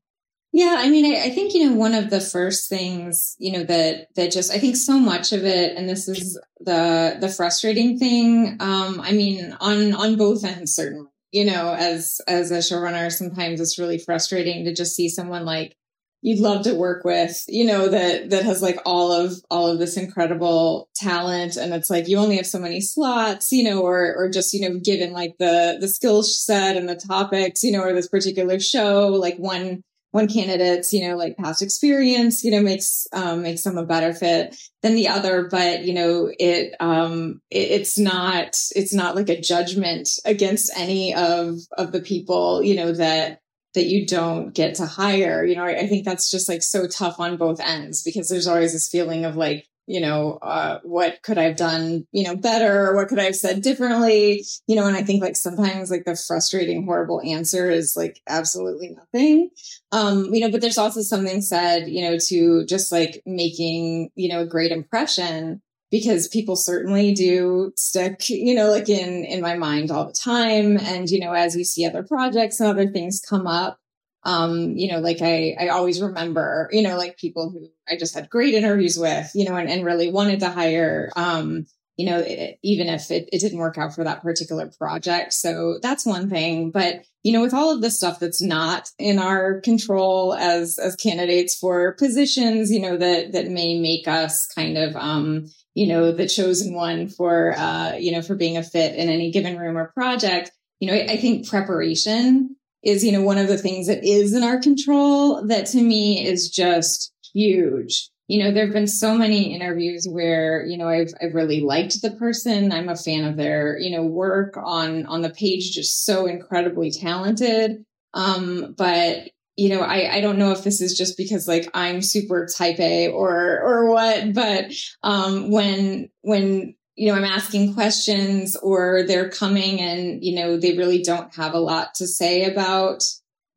Yeah, 0.53 0.75
I 0.79 0.89
mean, 0.89 1.05
I, 1.05 1.25
I, 1.25 1.29
think 1.29 1.53
you 1.53 1.69
know 1.69 1.75
one 1.77 1.93
of 1.93 2.09
the 2.09 2.19
first 2.19 2.69
things 2.69 3.37
you 3.39 3.53
know 3.53 3.63
that 3.63 4.07
that 4.15 4.31
just 4.31 4.51
I 4.51 4.59
think 4.59 4.75
so 4.75 4.99
much 4.99 5.31
of 5.31 5.45
it, 5.45 5.77
and 5.77 5.87
this 5.87 6.09
is 6.09 6.37
the 6.59 7.17
the 7.21 7.29
frustrating 7.29 7.97
thing. 7.97 8.57
Um, 8.59 8.99
I 8.99 9.13
mean, 9.13 9.55
on 9.61 9.93
on 9.93 10.17
both 10.17 10.43
ends, 10.43 10.75
certainly. 10.75 11.07
You 11.31 11.45
know, 11.45 11.73
as 11.73 12.19
as 12.27 12.51
a 12.51 12.57
showrunner, 12.57 13.09
sometimes 13.09 13.61
it's 13.61 13.79
really 13.79 13.97
frustrating 13.97 14.65
to 14.65 14.73
just 14.73 14.93
see 14.93 15.07
someone 15.07 15.45
like 15.45 15.77
you'd 16.21 16.39
love 16.39 16.63
to 16.63 16.75
work 16.75 17.03
with, 17.03 17.43
you 17.47 17.65
know, 17.65 17.87
that 17.89 18.29
that 18.29 18.43
has 18.43 18.61
like 18.61 18.79
all 18.85 19.11
of 19.11 19.33
all 19.49 19.67
of 19.67 19.79
this 19.79 19.97
incredible 19.97 20.89
talent, 20.95 21.57
and 21.57 21.73
it's 21.73 21.89
like 21.89 22.07
you 22.07 22.17
only 22.17 22.37
have 22.37 22.47
so 22.47 22.59
many 22.59 22.81
slots, 22.81 23.51
you 23.51 23.63
know, 23.63 23.81
or 23.81 24.15
or 24.15 24.29
just 24.29 24.53
you 24.53 24.61
know, 24.61 24.79
given 24.79 25.13
like 25.13 25.37
the 25.39 25.77
the 25.79 25.87
skill 25.87 26.23
set 26.23 26.77
and 26.77 26.87
the 26.87 26.95
topics, 26.95 27.63
you 27.63 27.71
know, 27.71 27.81
or 27.81 27.93
this 27.93 28.07
particular 28.07 28.59
show, 28.59 29.07
like 29.07 29.37
one 29.37 29.83
one 30.11 30.27
candidate's, 30.27 30.91
you 30.91 31.07
know, 31.07 31.15
like 31.15 31.37
past 31.37 31.61
experience, 31.61 32.43
you 32.43 32.51
know, 32.51 32.61
makes, 32.61 33.07
um, 33.13 33.43
makes 33.43 33.63
them 33.63 33.77
a 33.77 33.85
better 33.85 34.13
fit 34.13 34.55
than 34.81 34.93
the 34.93 35.07
other. 35.07 35.47
But, 35.49 35.85
you 35.85 35.93
know, 35.93 36.29
it, 36.37 36.75
um, 36.81 37.41
it, 37.49 37.71
it's 37.71 37.97
not, 37.97 38.57
it's 38.75 38.93
not 38.93 39.15
like 39.15 39.29
a 39.29 39.39
judgment 39.39 40.09
against 40.25 40.69
any 40.77 41.15
of, 41.15 41.59
of 41.77 41.93
the 41.93 42.01
people, 42.01 42.61
you 42.61 42.75
know, 42.75 42.91
that, 42.91 43.40
that 43.73 43.85
you 43.85 44.05
don't 44.05 44.53
get 44.53 44.75
to 44.75 44.85
hire. 44.85 45.43
You 45.45 45.55
know, 45.55 45.63
I, 45.63 45.79
I 45.79 45.87
think 45.87 46.05
that's 46.05 46.29
just 46.29 46.49
like 46.49 46.63
so 46.63 46.87
tough 46.87 47.19
on 47.19 47.37
both 47.37 47.59
ends 47.59 48.03
because 48.03 48.29
there's 48.29 48.47
always 48.47 48.73
this 48.73 48.89
feeling 48.89 49.25
of 49.25 49.35
like, 49.35 49.67
you 49.87 49.99
know, 49.99 50.37
uh, 50.41 50.79
what 50.83 51.21
could 51.21 51.37
I 51.37 51.43
have 51.43 51.57
done, 51.57 52.05
you 52.11 52.23
know, 52.23 52.35
better? 52.35 52.95
What 52.95 53.07
could 53.07 53.19
I 53.19 53.23
have 53.25 53.35
said 53.35 53.61
differently? 53.61 54.45
You 54.67 54.75
know, 54.75 54.87
and 54.87 54.95
I 54.95 55.03
think 55.03 55.21
like 55.21 55.35
sometimes 55.35 55.89
like 55.89 56.05
the 56.05 56.15
frustrating, 56.15 56.85
horrible 56.85 57.21
answer 57.21 57.69
is 57.69 57.97
like 57.97 58.21
absolutely 58.27 58.95
nothing. 58.95 59.49
Um, 59.91 60.33
you 60.33 60.41
know, 60.41 60.51
but 60.51 60.61
there's 60.61 60.77
also 60.77 61.01
something 61.01 61.41
said, 61.41 61.89
you 61.89 62.03
know, 62.03 62.17
to 62.27 62.65
just 62.65 62.91
like 62.91 63.21
making, 63.25 64.11
you 64.15 64.29
know, 64.29 64.41
a 64.41 64.47
great 64.47 64.71
impression 64.71 65.61
because 65.91 66.29
people 66.29 66.55
certainly 66.55 67.13
do 67.13 67.73
stick, 67.75 68.29
you 68.29 68.55
know, 68.55 68.71
like 68.71 68.87
in, 68.87 69.25
in 69.25 69.41
my 69.41 69.55
mind 69.55 69.91
all 69.91 70.07
the 70.07 70.13
time. 70.13 70.77
And, 70.77 71.09
you 71.09 71.19
know, 71.19 71.33
as 71.33 71.55
we 71.55 71.65
see 71.65 71.85
other 71.85 72.01
projects 72.01 72.59
and 72.59 72.69
other 72.69 72.89
things 72.89 73.21
come 73.27 73.45
up, 73.45 73.77
um, 74.23 74.77
you 74.77 74.91
know, 74.91 74.99
like 74.99 75.21
I, 75.21 75.55
I 75.59 75.67
always 75.67 76.01
remember, 76.01 76.69
you 76.71 76.81
know, 76.81 76.95
like 76.95 77.17
people 77.17 77.49
who 77.49 77.67
I 77.91 77.97
just 77.97 78.15
had 78.15 78.29
great 78.29 78.53
interviews 78.53 78.97
with, 78.97 79.29
you 79.35 79.43
know, 79.43 79.55
and, 79.55 79.69
and 79.69 79.83
really 79.85 80.11
wanted 80.11 80.39
to 80.39 80.49
hire, 80.49 81.11
um, 81.15 81.65
you 81.97 82.05
know, 82.05 82.19
it, 82.19 82.57
even 82.63 82.87
if 82.87 83.11
it, 83.11 83.27
it 83.33 83.41
didn't 83.41 83.59
work 83.59 83.77
out 83.77 83.93
for 83.93 84.03
that 84.03 84.21
particular 84.21 84.71
project. 84.77 85.33
So 85.33 85.77
that's 85.81 86.05
one 86.05 86.29
thing. 86.29 86.71
But, 86.71 87.03
you 87.23 87.33
know, 87.33 87.41
with 87.41 87.53
all 87.53 87.73
of 87.73 87.81
the 87.81 87.91
stuff 87.91 88.19
that's 88.19 88.41
not 88.41 88.89
in 88.97 89.19
our 89.19 89.59
control 89.59 90.35
as, 90.35 90.79
as 90.79 90.95
candidates 90.95 91.55
for 91.55 91.93
positions, 91.95 92.71
you 92.71 92.79
know, 92.79 92.97
that, 92.97 93.33
that 93.33 93.47
may 93.47 93.79
make 93.79 94.07
us 94.07 94.47
kind 94.47 94.77
of, 94.77 94.95
um, 94.95 95.47
you 95.73 95.87
know, 95.87 96.11
the 96.11 96.27
chosen 96.27 96.73
one 96.73 97.07
for, 97.07 97.53
uh, 97.57 97.93
you 97.93 98.11
know, 98.11 98.21
for 98.21 98.35
being 98.35 98.57
a 98.57 98.63
fit 98.63 98.95
in 98.95 99.09
any 99.09 99.31
given 99.31 99.57
room 99.57 99.77
or 99.77 99.91
project, 99.93 100.51
you 100.79 100.87
know, 100.87 100.93
I, 100.93 101.13
I 101.13 101.17
think 101.17 101.47
preparation 101.47 102.55
is, 102.83 103.03
you 103.03 103.11
know, 103.11 103.21
one 103.21 103.37
of 103.37 103.47
the 103.47 103.57
things 103.57 103.87
that 103.87 104.03
is 104.03 104.33
in 104.33 104.43
our 104.43 104.59
control 104.59 105.45
that 105.47 105.67
to 105.67 105.81
me 105.81 106.25
is 106.25 106.49
just 106.49 107.13
huge. 107.33 108.09
You 108.27 108.43
know, 108.43 108.51
there 108.51 108.65
have 108.65 108.73
been 108.73 108.87
so 108.87 109.15
many 109.15 109.53
interviews 109.53 110.07
where, 110.09 110.65
you 110.65 110.77
know, 110.77 110.87
I've, 110.87 111.13
I've 111.21 111.35
really 111.35 111.61
liked 111.61 112.01
the 112.01 112.11
person. 112.11 112.71
I'm 112.71 112.89
a 112.89 112.95
fan 112.95 113.25
of 113.25 113.35
their, 113.35 113.77
you 113.77 113.95
know, 113.95 114.03
work 114.03 114.55
on, 114.57 115.05
on 115.05 115.21
the 115.21 115.29
page, 115.29 115.71
just 115.71 116.05
so 116.05 116.25
incredibly 116.25 116.91
talented. 116.91 117.83
Um, 118.13 118.73
but, 118.77 119.29
you 119.55 119.69
know, 119.69 119.81
I, 119.81 120.15
I 120.15 120.21
don't 120.21 120.37
know 120.37 120.51
if 120.51 120.63
this 120.63 120.81
is 120.81 120.97
just 120.97 121.17
because 121.17 121.47
like 121.47 121.69
I'm 121.73 122.01
super 122.01 122.47
type 122.47 122.79
A 122.79 123.09
or, 123.09 123.61
or 123.61 123.89
what, 123.89 124.33
but, 124.33 124.71
um, 125.03 125.51
when, 125.51 126.09
when 126.21 126.75
you 126.95 127.07
know, 127.07 127.17
I'm 127.17 127.25
asking 127.25 127.73
questions 127.73 128.55
or 128.57 129.03
they're 129.07 129.29
coming 129.29 129.79
and, 129.79 130.23
you 130.23 130.35
know, 130.35 130.57
they 130.57 130.77
really 130.77 131.01
don't 131.01 131.33
have 131.35 131.53
a 131.53 131.59
lot 131.59 131.95
to 131.95 132.07
say 132.07 132.43
about 132.43 133.03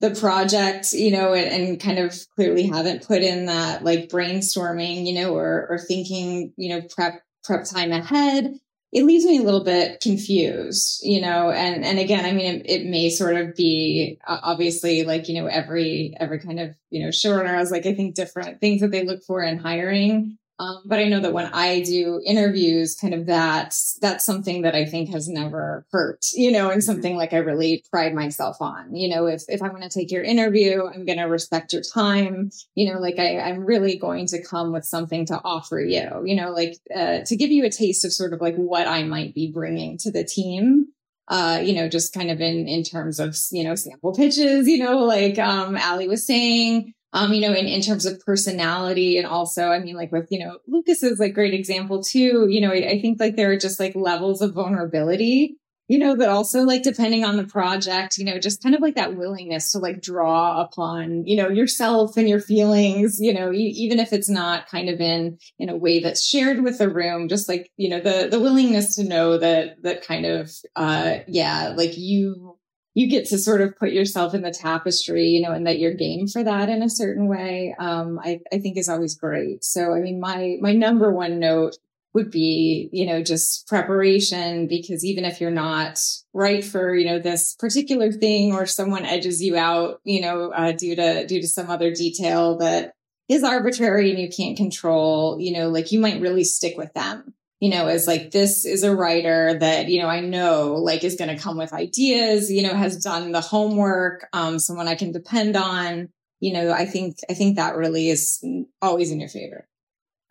the 0.01 0.11
project, 0.11 0.93
you 0.93 1.11
know, 1.11 1.33
and, 1.33 1.47
and, 1.51 1.81
kind 1.81 1.99
of 1.99 2.15
clearly 2.35 2.67
haven't 2.67 3.07
put 3.07 3.23
in 3.23 3.47
that 3.47 3.85
like 3.85 4.09
brainstorming, 4.09 5.07
you 5.07 5.15
know, 5.15 5.35
or, 5.35 5.67
or 5.69 5.79
thinking, 5.79 6.53
you 6.57 6.71
know, 6.71 6.87
prep, 6.95 7.23
prep 7.43 7.65
time 7.65 7.93
ahead. 7.93 8.55
It 8.95 9.05
leaves 9.05 9.25
me 9.25 9.39
a 9.39 9.43
little 9.43 9.65
bit 9.65 10.01
confused, 10.01 11.01
you 11.03 11.21
know, 11.21 11.51
and, 11.51 11.85
and 11.85 11.99
again, 11.99 12.25
I 12.25 12.31
mean, 12.31 12.61
it, 12.61 12.71
it 12.71 12.87
may 12.87 13.11
sort 13.11 13.35
of 13.35 13.57
be 13.57 14.21
uh, 14.27 14.39
obviously 14.41 15.03
like, 15.03 15.29
you 15.29 15.35
know, 15.43 15.49
every, 15.49 16.15
every 16.21 16.39
kind 16.39 16.61
of, 16.61 16.77
you 16.91 17.03
know, 17.03 17.09
showrunner 17.09 17.49
has 17.49 17.73
like, 17.73 17.87
I 17.87 17.95
think 17.95 18.15
different 18.15 18.61
things 18.61 18.81
that 18.83 18.93
they 18.93 19.05
look 19.05 19.25
for 19.25 19.43
in 19.43 19.59
hiring. 19.59 20.39
Um, 20.61 20.83
but 20.85 21.01
I 21.01 21.09
know 21.09 21.21
that 21.21 21.33
when 21.33 21.53
I 21.53 21.83
do 21.83 22.21
interviews, 22.25 22.95
kind 22.95 23.13
of 23.13 23.27
that's, 23.27 23.99
that's 24.01 24.25
something 24.25 24.63
that 24.63 24.75
I 24.75 24.85
think 24.85 25.11
has 25.11 25.29
never 25.29 25.85
hurt, 25.91 26.27
you 26.33 26.53
know, 26.53 26.71
and 26.71 26.81
mm-hmm. 26.81 26.87
something 26.87 27.17
like 27.17 27.33
I 27.33 27.39
really 27.39 27.85
pride 27.91 28.15
myself 28.15 28.59
on, 28.61 28.95
you 28.95 29.09
know, 29.09 29.27
if, 29.27 29.43
if 29.49 29.63
I'm 29.63 29.71
going 29.71 29.83
to 29.83 29.89
take 29.89 30.13
your 30.13 30.23
interview, 30.23 30.87
I'm 30.87 31.05
going 31.05 31.19
to 31.19 31.25
respect 31.25 31.73
your 31.73 31.83
time, 31.83 32.51
you 32.77 32.93
know, 32.93 33.01
like 33.01 33.19
I, 33.19 33.41
I'm 33.41 33.65
really 33.65 33.99
going 33.99 34.27
to 34.29 34.43
come 34.43 34.73
with 34.73 34.85
something 34.85 35.27
to 35.27 35.41
offer 35.43 35.81
you, 35.81 36.23
you 36.25 36.37
know, 36.37 36.53
like, 36.53 36.75
uh, 36.95 37.21
to 37.27 37.37
give 37.37 37.51
you 37.51 37.65
a 37.65 37.71
taste 37.71 38.05
of 38.05 38.13
sort 38.13 38.33
of 38.33 38.41
like 38.41 38.55
what 38.55 38.87
I 38.87 39.03
might 39.03 39.35
be 39.35 39.51
bringing 39.51 39.99
to 39.99 40.13
the 40.13 40.25
team 40.25 40.87
uh, 41.29 41.59
you 41.63 41.75
know, 41.75 41.89
just 41.89 42.13
kind 42.13 42.31
of 42.31 42.43
in, 42.43 42.69
in 42.69 42.83
terms 42.83 43.19
of, 43.19 43.35
you 43.51 43.65
know, 43.65 43.75
sample 43.75 44.13
pitches, 44.13 44.69
you 44.69 44.77
know, 44.77 44.99
like, 44.99 45.39
um, 45.39 45.75
Ali 45.79 46.07
was 46.07 46.27
saying, 46.27 46.93
um, 47.14 47.33
you 47.33 47.40
know, 47.40 47.54
in, 47.54 47.66
in 47.66 47.80
terms 47.80 48.06
of 48.06 48.21
personality 48.21 49.18
and 49.18 49.26
also, 49.26 49.68
I 49.68 49.78
mean, 49.78 49.94
like 49.94 50.11
with, 50.11 50.26
you 50.30 50.40
know, 50.40 50.59
Lucas 50.66 51.04
is 51.04 51.21
like 51.21 51.33
great 51.33 51.54
example 51.54 52.02
too. 52.02 52.49
You 52.50 52.61
know, 52.61 52.73
I, 52.73 52.88
I 52.90 53.00
think 53.00 53.21
like 53.21 53.37
there 53.37 53.52
are 53.52 53.56
just 53.56 53.78
like 53.78 53.94
levels 53.94 54.42
of 54.42 54.52
vulnerability, 54.52 55.56
you 55.87 56.00
know, 56.00 56.16
that 56.16 56.28
also 56.28 56.62
like 56.62 56.83
depending 56.83 57.25
on 57.25 57.37
the 57.37 57.44
project, 57.44 58.18
you 58.18 58.25
know, 58.25 58.40
just 58.40 58.61
kind 58.64 58.75
of 58.75 58.80
like 58.80 58.97
that 58.97 59.16
willingness 59.16 59.71
to 59.71 59.78
like 59.78 60.02
draw 60.02 60.61
upon, 60.62 61.25
you 61.25 61.37
know, 61.37 61.49
yourself 61.49 62.16
and 62.16 62.28
your 62.28 62.40
feelings, 62.40 63.21
you 63.21 63.33
know, 63.33 63.52
even 63.52 64.00
if 64.00 64.12
it's 64.12 64.28
not 64.28 64.66
kind 64.66 64.88
of 64.88 65.00
in, 65.00 65.38
in 65.61 65.68
a 65.68 65.76
way 65.76 66.00
that's 66.00 66.26
shared 66.26 66.64
with 66.64 66.78
the 66.78 66.88
room, 66.88 67.28
just 67.28 67.49
like, 67.49 67.71
you 67.76 67.90
know, 67.90 68.00
the, 68.00 68.26
the 68.28 68.40
willingness 68.40 68.97
to 68.97 69.04
know 69.04 69.38
that, 69.38 69.80
that 69.83 70.04
kind 70.04 70.26
of, 70.26 70.50
uh, 70.75 71.18
yeah, 71.28 71.75
like 71.76 71.97
you, 71.97 72.54
you 72.95 73.09
get 73.09 73.27
to 73.27 73.39
sort 73.39 73.61
of 73.61 73.77
put 73.77 73.91
yourself 73.91 74.35
in 74.35 74.43
the 74.43 74.53
tapestry, 74.53 75.27
you 75.27 75.43
know, 75.43 75.53
and 75.53 75.67
that 75.67 75.81
you're 75.81 75.95
game 75.95 76.29
for 76.29 76.45
that 76.45 76.69
in 76.69 76.83
a 76.83 76.89
certain 76.89 77.27
way, 77.27 77.75
um, 77.79 78.21
I, 78.23 78.41
I 78.53 78.59
think 78.59 78.79
is 78.79 78.89
always 78.89 79.17
great. 79.17 79.65
So, 79.65 79.93
I 79.93 80.01
mean, 80.01 80.21
my, 80.21 80.57
my 80.61 80.73
number 80.73 81.13
one 81.13 81.41
note 81.41 81.77
would 82.13 82.31
be, 82.31 82.89
you 82.93 83.05
know, 83.07 83.21
just 83.21 83.67
preparation, 83.67 84.69
because 84.69 85.05
even 85.05 85.25
if 85.25 85.41
you're 85.41 85.51
not 85.51 85.99
right 86.33 86.65
for, 86.65 86.95
you 86.95 87.05
know, 87.05 87.19
this 87.19 87.57
particular 87.57 88.13
thing 88.13 88.53
or 88.53 88.67
someone 88.67 89.05
edges 89.05 89.43
you 89.43 89.57
out, 89.57 90.01
you 90.05 90.21
know, 90.21 90.53
uh, 90.53 90.71
due 90.71 90.95
to, 90.95 91.27
due 91.27 91.41
to 91.41 91.49
some 91.49 91.69
other 91.69 91.93
detail 91.93 92.59
that 92.59 92.93
is 93.29 93.43
arbitrary 93.43 94.11
and 94.11 94.21
you 94.21 94.29
can't 94.29 94.57
control, 94.57 95.41
you 95.41 95.53
know, 95.53 95.69
like 95.69 95.91
you 95.91 95.99
might 95.99 96.21
really 96.21 96.45
stick 96.45 96.77
with 96.77 96.93
them 96.95 97.35
you 97.64 97.71
know, 97.71 97.87
as 97.87 98.06
like, 98.06 98.30
this 98.30 98.66
is 98.66 98.83
a 98.83 98.94
writer 98.94 99.59
that, 99.59 99.88
you 99.88 99.99
know, 99.99 100.06
I 100.09 100.21
know 100.21 100.75
like 100.75 101.02
is 101.02 101.16
going 101.16 101.35
to 101.35 101.42
come 101.42 101.56
with 101.56 101.73
ideas, 101.73 102.52
you 102.52 102.62
know, 102.62 102.75
has 102.75 103.02
done 103.02 103.33
the 103.33 103.40
homework, 103.40 104.28
um, 104.35 104.59
someone 104.59 104.87
I 104.87 104.94
can 104.94 105.12
depend 105.12 105.56
on, 105.56 106.11
you 106.40 106.52
know, 106.52 106.73
I 106.73 106.85
think, 106.85 107.16
I 107.30 107.33
think 107.33 107.56
that 107.56 107.75
really 107.76 108.11
is 108.11 108.44
always 108.83 109.11
in 109.11 109.18
your 109.18 109.30
favor. 109.30 109.66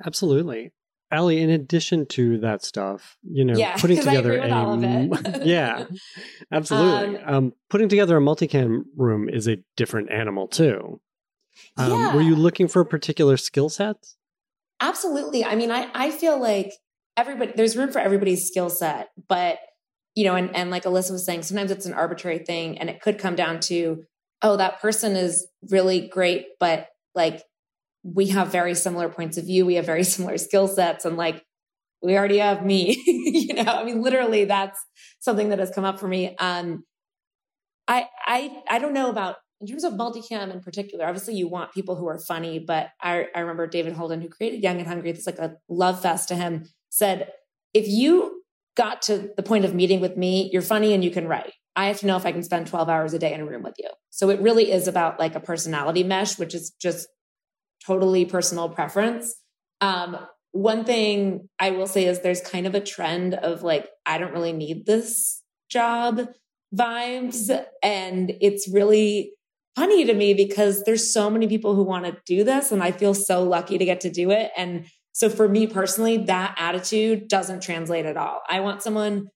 Absolutely. 0.06 0.74
Ali, 1.12 1.42
in 1.42 1.50
addition 1.50 2.06
to 2.08 2.38
that 2.42 2.64
stuff, 2.64 3.18
you 3.24 3.44
know, 3.46 3.58
Yeah, 3.58 3.78
putting 3.78 3.98
'cause 3.98 4.06
I 4.06 4.12
together 4.12 4.38
a 4.38 4.52
all 4.52 4.74
of 4.76 4.84
it. 4.84 5.42
yeah, 5.44 5.86
absolutely. 6.52 7.18
Um, 7.18 7.54
putting 7.72 7.90
together 7.90 8.16
a 8.16 8.22
multicam 8.22 8.84
room 8.96 9.28
is 9.28 9.48
a 9.48 9.58
different 9.76 10.12
animal 10.12 10.48
too. 10.48 11.02
Um, 11.78 12.14
Were 12.14 12.22
you 12.22 12.36
looking 12.36 12.68
for 12.68 12.86
particular 12.86 13.38
skill 13.38 13.70
sets? 13.70 14.18
Absolutely. 14.82 15.44
I 15.44 15.56
mean, 15.56 15.72
I, 15.72 15.90
I 15.96 16.12
feel 16.12 16.40
like 16.40 16.74
everybody, 17.18 17.54
there's 17.56 17.78
room 17.78 17.92
for 17.92 18.00
everybody's 18.00 18.48
skill 18.48 18.70
set, 18.70 19.10
but 19.28 19.60
you 20.16 20.26
know, 20.26 20.36
and, 20.36 20.56
and 20.56 20.70
like 20.70 20.84
Alissa 20.84 21.12
was 21.12 21.26
saying, 21.26 21.42
sometimes 21.42 21.72
it's 21.72 21.86
an 21.86 21.94
arbitrary 21.94 22.40
thing 22.40 22.78
and 22.78 22.90
it 22.90 23.02
could 23.02 23.18
come 23.18 23.36
down 23.36 23.60
to, 23.62 24.04
oh, 24.42 24.58
that 24.58 24.80
person 24.80 25.16
is 25.16 25.48
really 25.70 26.08
great, 26.08 26.48
but 26.60 26.88
like 27.16 27.42
we 28.04 28.28
have 28.28 28.52
very 28.52 28.76
similar 28.76 29.10
points 29.10 29.38
of 29.38 29.46
view. 29.46 29.66
We 29.66 29.76
have 29.76 29.86
very 29.86 30.04
similar 30.16 30.38
skill 30.38 30.68
sets 30.68 31.06
and 31.06 31.18
like 31.18 31.44
we 32.02 32.18
already 32.18 32.38
have 32.40 32.66
me, 32.66 33.02
you 33.06 33.54
know, 33.54 33.72
I 33.72 33.84
mean, 33.84 34.02
literally 34.02 34.46
that's 34.46 34.80
something 35.20 35.50
that 35.50 35.60
has 35.60 35.72
come 35.72 35.86
up 35.86 36.00
for 36.00 36.08
me. 36.08 36.36
Um, 36.38 36.84
I, 37.88 38.08
I, 38.26 38.62
I 38.70 38.80
don't 38.80 38.94
know 38.94 39.10
about 39.10 39.38
in 39.62 39.68
terms 39.68 39.86
of 39.86 39.94
multicam 39.94 40.52
in 40.52 40.60
particular, 40.60 41.06
obviously 41.06 41.36
you 41.36 41.48
want 41.48 41.74
people 41.74 41.96
who 41.96 42.08
are 42.08 42.20
funny, 42.20 42.60
but 42.60 42.90
I, 43.02 43.28
I 43.34 43.40
remember 43.40 43.66
David 43.66 43.94
Holden, 43.94 44.22
who 44.22 44.28
created 44.28 44.62
Young 44.62 44.80
and 44.80 44.88
Hungry, 44.88 45.10
it's 45.10 45.26
like 45.26 45.40
a 45.40 45.56
love 45.70 46.02
fest 46.02 46.28
to 46.28 46.36
him, 46.36 46.66
said, 46.94 47.32
if 47.74 47.88
you 47.88 48.44
got 48.78 49.02
to 49.04 49.32
the 49.36 49.44
point 49.44 49.66
of 49.66 49.74
meeting 49.74 50.00
with 50.00 50.16
me, 50.16 50.50
you're 50.54 50.62
funny 50.62 50.94
and 50.94 51.04
you 51.04 51.10
can 51.10 51.28
write. 51.28 51.54
I 51.76 51.88
have 51.88 52.00
to 52.00 52.06
know 52.06 52.18
if 52.18 52.26
I 52.26 52.32
can 52.32 52.44
spend 52.44 52.68
12 52.68 52.88
hours 52.88 53.14
a 53.14 53.20
day 53.20 53.34
in 53.34 53.42
a 53.42 53.46
room 53.46 53.64
with 53.64 53.74
you. 53.80 53.90
So 54.12 54.30
it 54.30 54.40
really 54.40 54.72
is 54.72 54.88
about 54.88 55.20
like 55.20 55.34
a 55.34 55.40
personality 55.40 56.04
mesh, 56.04 56.38
which 56.38 56.54
is 56.54 56.72
just 56.80 57.08
totally 57.86 58.26
personal 58.26 58.70
preference. 58.70 59.36
Um, 59.82 60.18
one 60.52 60.86
thing 60.86 61.50
I 61.60 61.72
will 61.72 61.88
say 61.88 62.06
is 62.06 62.20
there's 62.20 62.42
kind 62.42 62.68
of 62.68 62.76
a 62.76 62.80
trend 62.80 63.34
of 63.34 63.64
like, 63.64 63.90
I 64.06 64.20
don't 64.20 64.34
really 64.34 64.54
need 64.54 64.86
this 64.86 65.42
job 65.70 66.28
vibes. 66.76 67.50
And 67.82 68.34
it's 68.40 68.70
really 68.72 69.32
funny 69.76 70.06
to 70.06 70.14
me 70.14 70.36
because 70.36 70.84
there's 70.84 71.12
so 71.12 71.32
many 71.32 71.48
people 71.48 71.74
who 71.74 71.84
want 71.84 72.06
to 72.06 72.16
do 72.28 72.44
this. 72.44 72.72
And 72.72 72.84
I 72.84 72.92
feel 72.92 73.16
so 73.16 73.42
lucky 73.42 73.80
to 73.80 73.86
get 73.86 74.02
to 74.02 74.12
do 74.12 74.30
it. 74.30 74.52
And 74.56 74.86
so 75.14 75.30
for 75.30 75.48
me 75.48 75.68
personally, 75.68 76.18
that 76.26 76.56
attitude 76.58 77.28
doesn't 77.28 77.62
translate 77.62 78.06
at 78.06 78.18
all. 78.18 78.42
I 78.50 78.60
want 78.60 78.82
someone, 78.82 79.30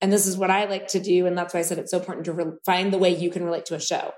and 0.00 0.10
this 0.10 0.26
is 0.26 0.38
what 0.38 0.50
I 0.50 0.64
like 0.64 0.88
to 0.88 1.00
do. 1.00 1.26
And 1.26 1.36
that's 1.36 1.52
why 1.52 1.60
I 1.60 1.64
said 1.64 1.78
it's 1.78 1.90
so 1.90 1.98
important 1.98 2.24
to 2.26 2.32
re- 2.32 2.52
find 2.64 2.92
the 2.92 2.98
way 2.98 3.14
you 3.14 3.30
can 3.30 3.44
relate 3.44 3.66
to 3.66 3.74
a 3.74 3.80
show. 3.80 4.12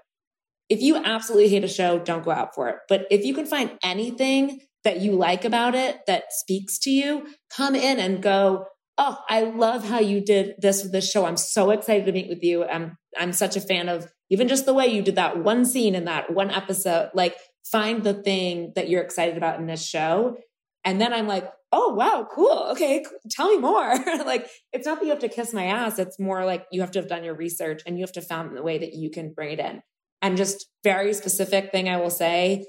If 0.69 0.81
you 0.81 0.97
absolutely 0.97 1.49
hate 1.49 1.64
a 1.64 1.69
show, 1.69 1.99
don't 1.99 2.25
go 2.25 2.31
out 2.31 2.55
for 2.55 2.69
it. 2.69 2.76
But 2.88 3.07
if 3.11 3.25
you 3.25 3.35
can 3.35 3.45
find 3.45 3.76
anything 3.83 4.61
that 4.85 5.00
you 5.00 5.12
like 5.12 5.45
about 5.45 5.75
it 5.75 5.99
that 6.07 6.33
speaks 6.33 6.79
to 6.81 6.90
you, 6.90 7.26
come 7.55 7.75
in 7.75 7.99
and 7.99 8.23
go, 8.23 8.67
Oh, 8.97 9.19
I 9.29 9.43
love 9.43 9.88
how 9.88 9.99
you 9.99 10.21
did 10.21 10.57
this 10.59 10.83
with 10.83 10.93
this 10.93 11.11
show. 11.11 11.25
I'm 11.25 11.38
so 11.38 11.71
excited 11.71 12.07
to 12.07 12.12
meet 12.12 12.29
with 12.29 12.45
you. 12.45 12.64
I'm 12.64 12.99
I'm 13.19 13.33
such 13.33 13.57
a 13.57 13.61
fan 13.61 13.88
of 13.88 14.12
even 14.29 14.47
just 14.47 14.67
the 14.67 14.75
way 14.75 14.88
you 14.88 15.02
did 15.02 15.17
that 15.17 15.43
one 15.43 15.64
scene 15.64 15.95
in 15.95 16.05
that 16.05 16.35
one 16.35 16.50
episode. 16.50 17.11
Like 17.14 17.35
find 17.64 18.05
the 18.05 18.14
thing 18.14 18.73
that 18.76 18.88
you're 18.88 19.02
excited 19.02 19.37
about 19.37 19.59
in 19.59 19.67
this 19.67 19.85
show. 19.85 20.37
And 20.84 21.00
then 21.00 21.12
I'm 21.12 21.26
like, 21.26 21.50
oh 21.72 21.94
wow, 21.94 22.26
cool. 22.30 22.68
Okay, 22.70 23.04
tell 23.30 23.49
me 23.49 23.58
more. 23.58 23.94
like 24.26 24.49
it's 24.72 24.87
not 24.87 24.99
that 24.99 25.04
you 25.04 25.10
have 25.10 25.20
to 25.20 25.28
kiss 25.28 25.52
my 25.52 25.64
ass. 25.64 25.99
It's 25.99 26.18
more 26.18 26.44
like 26.44 26.66
you 26.72 26.80
have 26.80 26.90
to 26.92 27.00
have 27.00 27.08
done 27.08 27.25
your 27.25 27.34
research 27.34 27.82
and 27.87 27.99
you 27.99 28.02
have 28.02 28.12
to 28.12 28.22
found 28.22 28.56
the 28.56 28.62
way 28.62 28.78
that 28.78 28.94
you 28.94 29.10
can 29.10 29.32
bring 29.32 29.52
it 29.52 29.60
in. 29.60 29.82
And 30.22 30.37
just 30.37 30.66
very 30.84 31.14
specific 31.14 31.70
thing 31.70 31.88
I 31.88 31.96
will 31.96 32.10
say. 32.10 32.66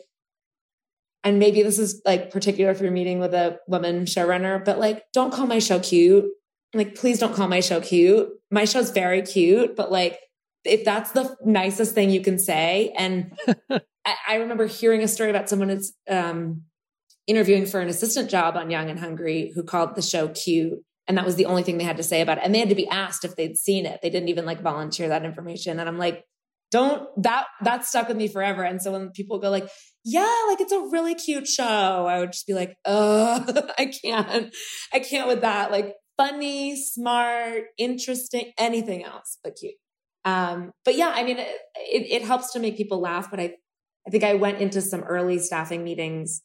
And 1.23 1.37
maybe 1.37 1.61
this 1.61 1.77
is 1.77 2.01
like 2.05 2.31
particular 2.31 2.71
if 2.71 2.81
you're 2.81 2.91
meeting 2.91 3.19
with 3.19 3.33
a 3.33 3.59
woman 3.67 4.05
showrunner, 4.05 4.63
but 4.63 4.79
like 4.79 5.03
don't 5.13 5.33
call 5.33 5.47
my 5.47 5.59
show 5.59 5.79
cute. 5.79 6.25
Like 6.73 6.95
please 6.95 7.19
don't 7.19 7.35
call 7.35 7.47
my 7.47 7.59
show 7.59 7.81
cute. 7.81 8.29
My 8.49 8.65
show's 8.65 8.91
very 8.91 9.21
cute, 9.21 9.75
but 9.75 9.91
like 9.91 10.19
if 10.63 10.85
that's 10.85 11.11
the 11.11 11.35
nicest 11.43 11.95
thing 11.95 12.09
you 12.09 12.21
can 12.21 12.37
say. 12.37 12.93
And 12.97 13.37
I, 14.05 14.15
I 14.27 14.35
remember 14.35 14.67
hearing 14.67 15.03
a 15.03 15.07
story 15.07 15.29
about 15.29 15.49
someone 15.49 15.69
that's 15.69 15.93
um, 16.09 16.63
interviewing 17.31 17.65
for 17.65 17.79
an 17.79 17.89
assistant 17.89 18.29
job 18.29 18.55
on 18.55 18.69
Young 18.69 18.89
and 18.89 18.99
Hungry 18.99 19.51
who 19.55 19.63
called 19.63 19.95
the 19.95 20.01
show 20.01 20.27
cute. 20.27 20.79
And 21.07 21.17
that 21.17 21.25
was 21.25 21.35
the 21.35 21.47
only 21.47 21.63
thing 21.63 21.77
they 21.77 21.83
had 21.83 21.97
to 21.97 22.03
say 22.03 22.21
about 22.21 22.37
it. 22.37 22.43
And 22.43 22.53
they 22.53 22.59
had 22.59 22.69
to 22.69 22.75
be 22.75 22.87
asked 22.87 23.25
if 23.25 23.35
they'd 23.35 23.57
seen 23.57 23.85
it. 23.85 23.99
They 24.01 24.09
didn't 24.09 24.29
even 24.29 24.45
like 24.45 24.61
volunteer 24.61 25.09
that 25.09 25.25
information. 25.25 25.79
And 25.79 25.89
I'm 25.89 25.97
like, 25.97 26.23
don't 26.71 27.07
that 27.21 27.47
that 27.63 27.85
stuck 27.85 28.07
with 28.07 28.15
me 28.15 28.27
forever. 28.27 28.63
And 28.63 28.81
so 28.81 28.93
when 28.93 29.09
people 29.09 29.39
go 29.39 29.49
like, 29.49 29.67
yeah, 30.05 30.35
like 30.47 30.61
it's 30.61 30.71
a 30.71 30.79
really 30.79 31.15
cute 31.15 31.47
show, 31.47 32.05
I 32.07 32.19
would 32.19 32.31
just 32.31 32.47
be 32.47 32.53
like, 32.53 32.77
oh, 32.85 33.45
I 33.77 33.85
can't, 33.87 34.55
I 34.93 34.99
can't 34.99 35.27
with 35.27 35.41
that. 35.41 35.71
Like 35.71 35.95
funny, 36.17 36.75
smart, 36.75 37.63
interesting, 37.77 38.53
anything 38.57 39.03
else 39.03 39.37
but 39.43 39.55
cute. 39.55 39.73
Um, 40.23 40.71
but 40.85 40.95
yeah, 40.95 41.11
I 41.13 41.23
mean, 41.23 41.39
it, 41.39 41.47
it, 41.75 42.21
it 42.21 42.21
helps 42.21 42.53
to 42.53 42.59
make 42.59 42.77
people 42.77 43.01
laugh. 43.01 43.29
But 43.29 43.39
I, 43.39 43.55
I 44.07 44.09
think 44.09 44.23
I 44.23 44.35
went 44.35 44.59
into 44.59 44.81
some 44.81 45.01
early 45.01 45.39
staffing 45.39 45.83
meetings, 45.83 46.41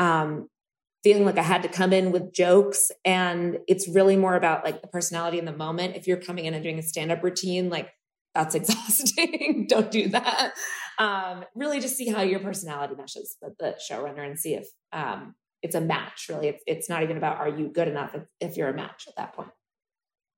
um, 0.00 0.48
feeling 1.04 1.24
like 1.24 1.38
I 1.38 1.42
had 1.42 1.62
to 1.62 1.68
come 1.68 1.92
in 1.92 2.10
with 2.10 2.32
jokes, 2.32 2.90
and 3.04 3.58
it's 3.68 3.88
really 3.88 4.16
more 4.16 4.34
about 4.34 4.64
like 4.64 4.82
the 4.82 4.88
personality 4.88 5.38
in 5.38 5.44
the 5.44 5.56
moment. 5.56 5.94
If 5.94 6.06
you're 6.06 6.20
coming 6.20 6.46
in 6.46 6.54
and 6.54 6.62
doing 6.62 6.78
a 6.78 6.82
stand 6.82 7.12
up 7.12 7.22
routine, 7.22 7.68
like 7.68 7.90
that's 8.34 8.54
exhausting. 8.56 9.66
Don't 9.68 9.90
do 9.90 10.08
that. 10.08 10.52
Um, 10.98 11.44
really, 11.54 11.80
just 11.80 11.96
see 11.96 12.08
how 12.08 12.22
your 12.22 12.40
personality 12.40 12.94
meshes 12.96 13.36
with 13.40 13.56
the 13.58 13.76
showrunner 13.90 14.26
and 14.26 14.38
see 14.38 14.54
if 14.54 14.66
um, 14.92 15.34
it's 15.62 15.74
a 15.74 15.80
match. 15.80 16.26
Really, 16.28 16.48
it's, 16.48 16.62
it's 16.66 16.88
not 16.88 17.02
even 17.02 17.16
about 17.16 17.38
are 17.38 17.48
you 17.48 17.68
good 17.68 17.88
enough 17.88 18.14
if, 18.14 18.22
if 18.40 18.56
you're 18.56 18.68
a 18.68 18.74
match 18.74 19.04
at 19.06 19.16
that 19.16 19.34
point. 19.34 19.50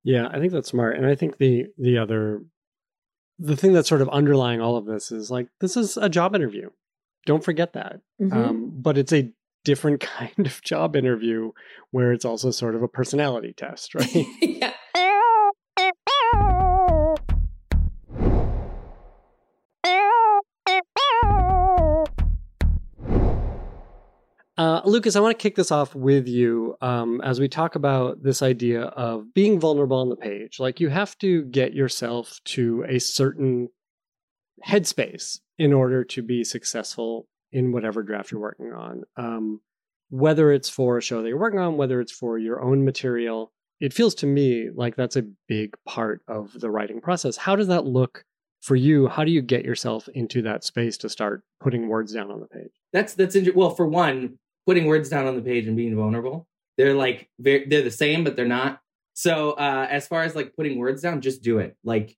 Yeah, 0.05 0.29
I 0.29 0.41
think 0.41 0.53
that's 0.53 0.69
smart. 0.69 0.97
And 0.97 1.07
I 1.07 1.15
think 1.15 1.39
the 1.39 1.67
the 1.79 1.99
other 1.99 2.43
the 3.39 3.57
thing 3.57 3.73
that's 3.73 3.89
sort 3.89 4.03
of 4.03 4.09
underlying 4.11 4.61
all 4.61 4.77
of 4.77 4.87
this 4.87 5.11
is 5.11 5.31
like 5.31 5.49
this 5.61 5.77
is 5.77 5.97
a 5.97 6.09
job 6.09 6.35
interview. 6.35 6.71
Don't 7.27 7.45
forget 7.45 7.73
that. 7.75 8.01
Mhm. 8.21 8.33
Um, 8.33 8.73
but 8.75 8.99
it's 8.99 9.13
a 9.13 9.33
different 9.65 10.01
kind 10.19 10.47
of 10.47 10.63
job 10.63 10.97
interview 10.97 11.53
where 11.91 12.13
it's 12.13 12.25
also 12.25 12.51
sort 12.51 12.75
of 12.75 12.83
a 12.83 12.89
personality 12.89 13.53
test, 13.57 13.95
right? 13.95 14.27
yeah. 14.41 14.73
Uh, 24.59 24.83
Lucas, 24.85 25.17
I 25.17 25.21
want 25.21 25.37
to 25.37 25.43
kick 25.43 25.57
this 25.57 25.73
off 25.73 25.95
with 25.95 26.29
you 26.29 26.77
um, 26.83 27.21
as 27.23 27.41
we 27.41 27.49
talk 27.49 27.75
about 27.75 28.23
this 28.23 28.43
idea 28.43 28.83
of 28.83 29.33
being 29.35 29.59
vulnerable 29.59 29.97
on 29.97 30.11
the 30.11 30.17
page. 30.17 30.61
Like, 30.61 30.79
you 30.79 30.89
have 30.89 31.19
to 31.19 31.43
get 31.47 31.73
yourself 31.73 32.39
to 32.45 32.85
a 32.87 33.01
certain 33.01 33.71
headspace 34.65 35.41
in 35.59 35.73
order 35.73 36.05
to 36.05 36.23
be 36.23 36.45
successful 36.45 37.27
in 37.53 37.73
whatever 37.73 38.03
draft 38.03 38.31
you're 38.31 38.41
working 38.41 38.73
on. 38.73 39.03
Um, 39.17 39.61
whether 40.11 40.53
it's 40.53 40.69
for 40.69 40.99
a 40.99 41.03
show 41.03 41.23
that 41.23 41.29
you're 41.29 41.39
working 41.39 41.61
on, 41.61 41.77
whether 41.77 42.01
it's 42.01 42.13
for 42.13 42.39
your 42.39 42.61
own 42.63 42.85
material, 42.85 43.53
it 43.81 43.93
feels 43.93 44.15
to 44.17 44.27
me 44.27 44.69
like 44.75 44.95
that's 44.95 45.17
a 45.17 45.25
big 45.49 45.75
part 45.87 46.23
of 46.29 46.53
the 46.61 46.71
writing 46.71 47.01
process. 47.01 47.37
How 47.37 47.57
does 47.57 47.69
that 47.69 47.85
look 47.87 48.25
for 48.61 48.77
you? 48.77 49.09
How 49.09 49.25
do 49.25 49.31
you 49.31 49.43
get 49.43 49.65
yourself 49.65 50.09
into 50.15 50.43
that 50.43 50.65
space 50.65 50.97
to 50.99 51.09
start 51.09 51.43
putting 51.61 51.89
words 51.89 52.13
down 52.13 52.31
on 52.31 52.41
the 52.41 52.47
page? 52.47 52.71
That's 52.93 53.15
that's 53.15 53.35
inter- 53.35 53.53
well 53.55 53.71
for 53.71 53.87
one, 53.87 54.39
putting 54.67 54.87
words 54.87 55.09
down 55.09 55.27
on 55.27 55.35
the 55.35 55.43
page 55.43 55.67
and 55.67 55.77
being 55.77 55.97
vulnerable. 55.97 56.47
They're 56.79 56.95
like 56.95 57.29
they're, 57.39 57.65
they're 57.67 57.83
the 57.83 57.91
same, 57.91 58.23
but 58.23 58.37
they're 58.37 58.47
not. 58.47 58.81
So 59.15 59.53
uh, 59.53 59.87
as 59.91 60.07
far 60.07 60.23
as 60.23 60.35
like 60.35 60.55
putting 60.55 60.79
words 60.79 61.03
down, 61.03 61.21
just 61.21 61.43
do 61.43 61.59
it. 61.59 61.77
Like 61.85 62.17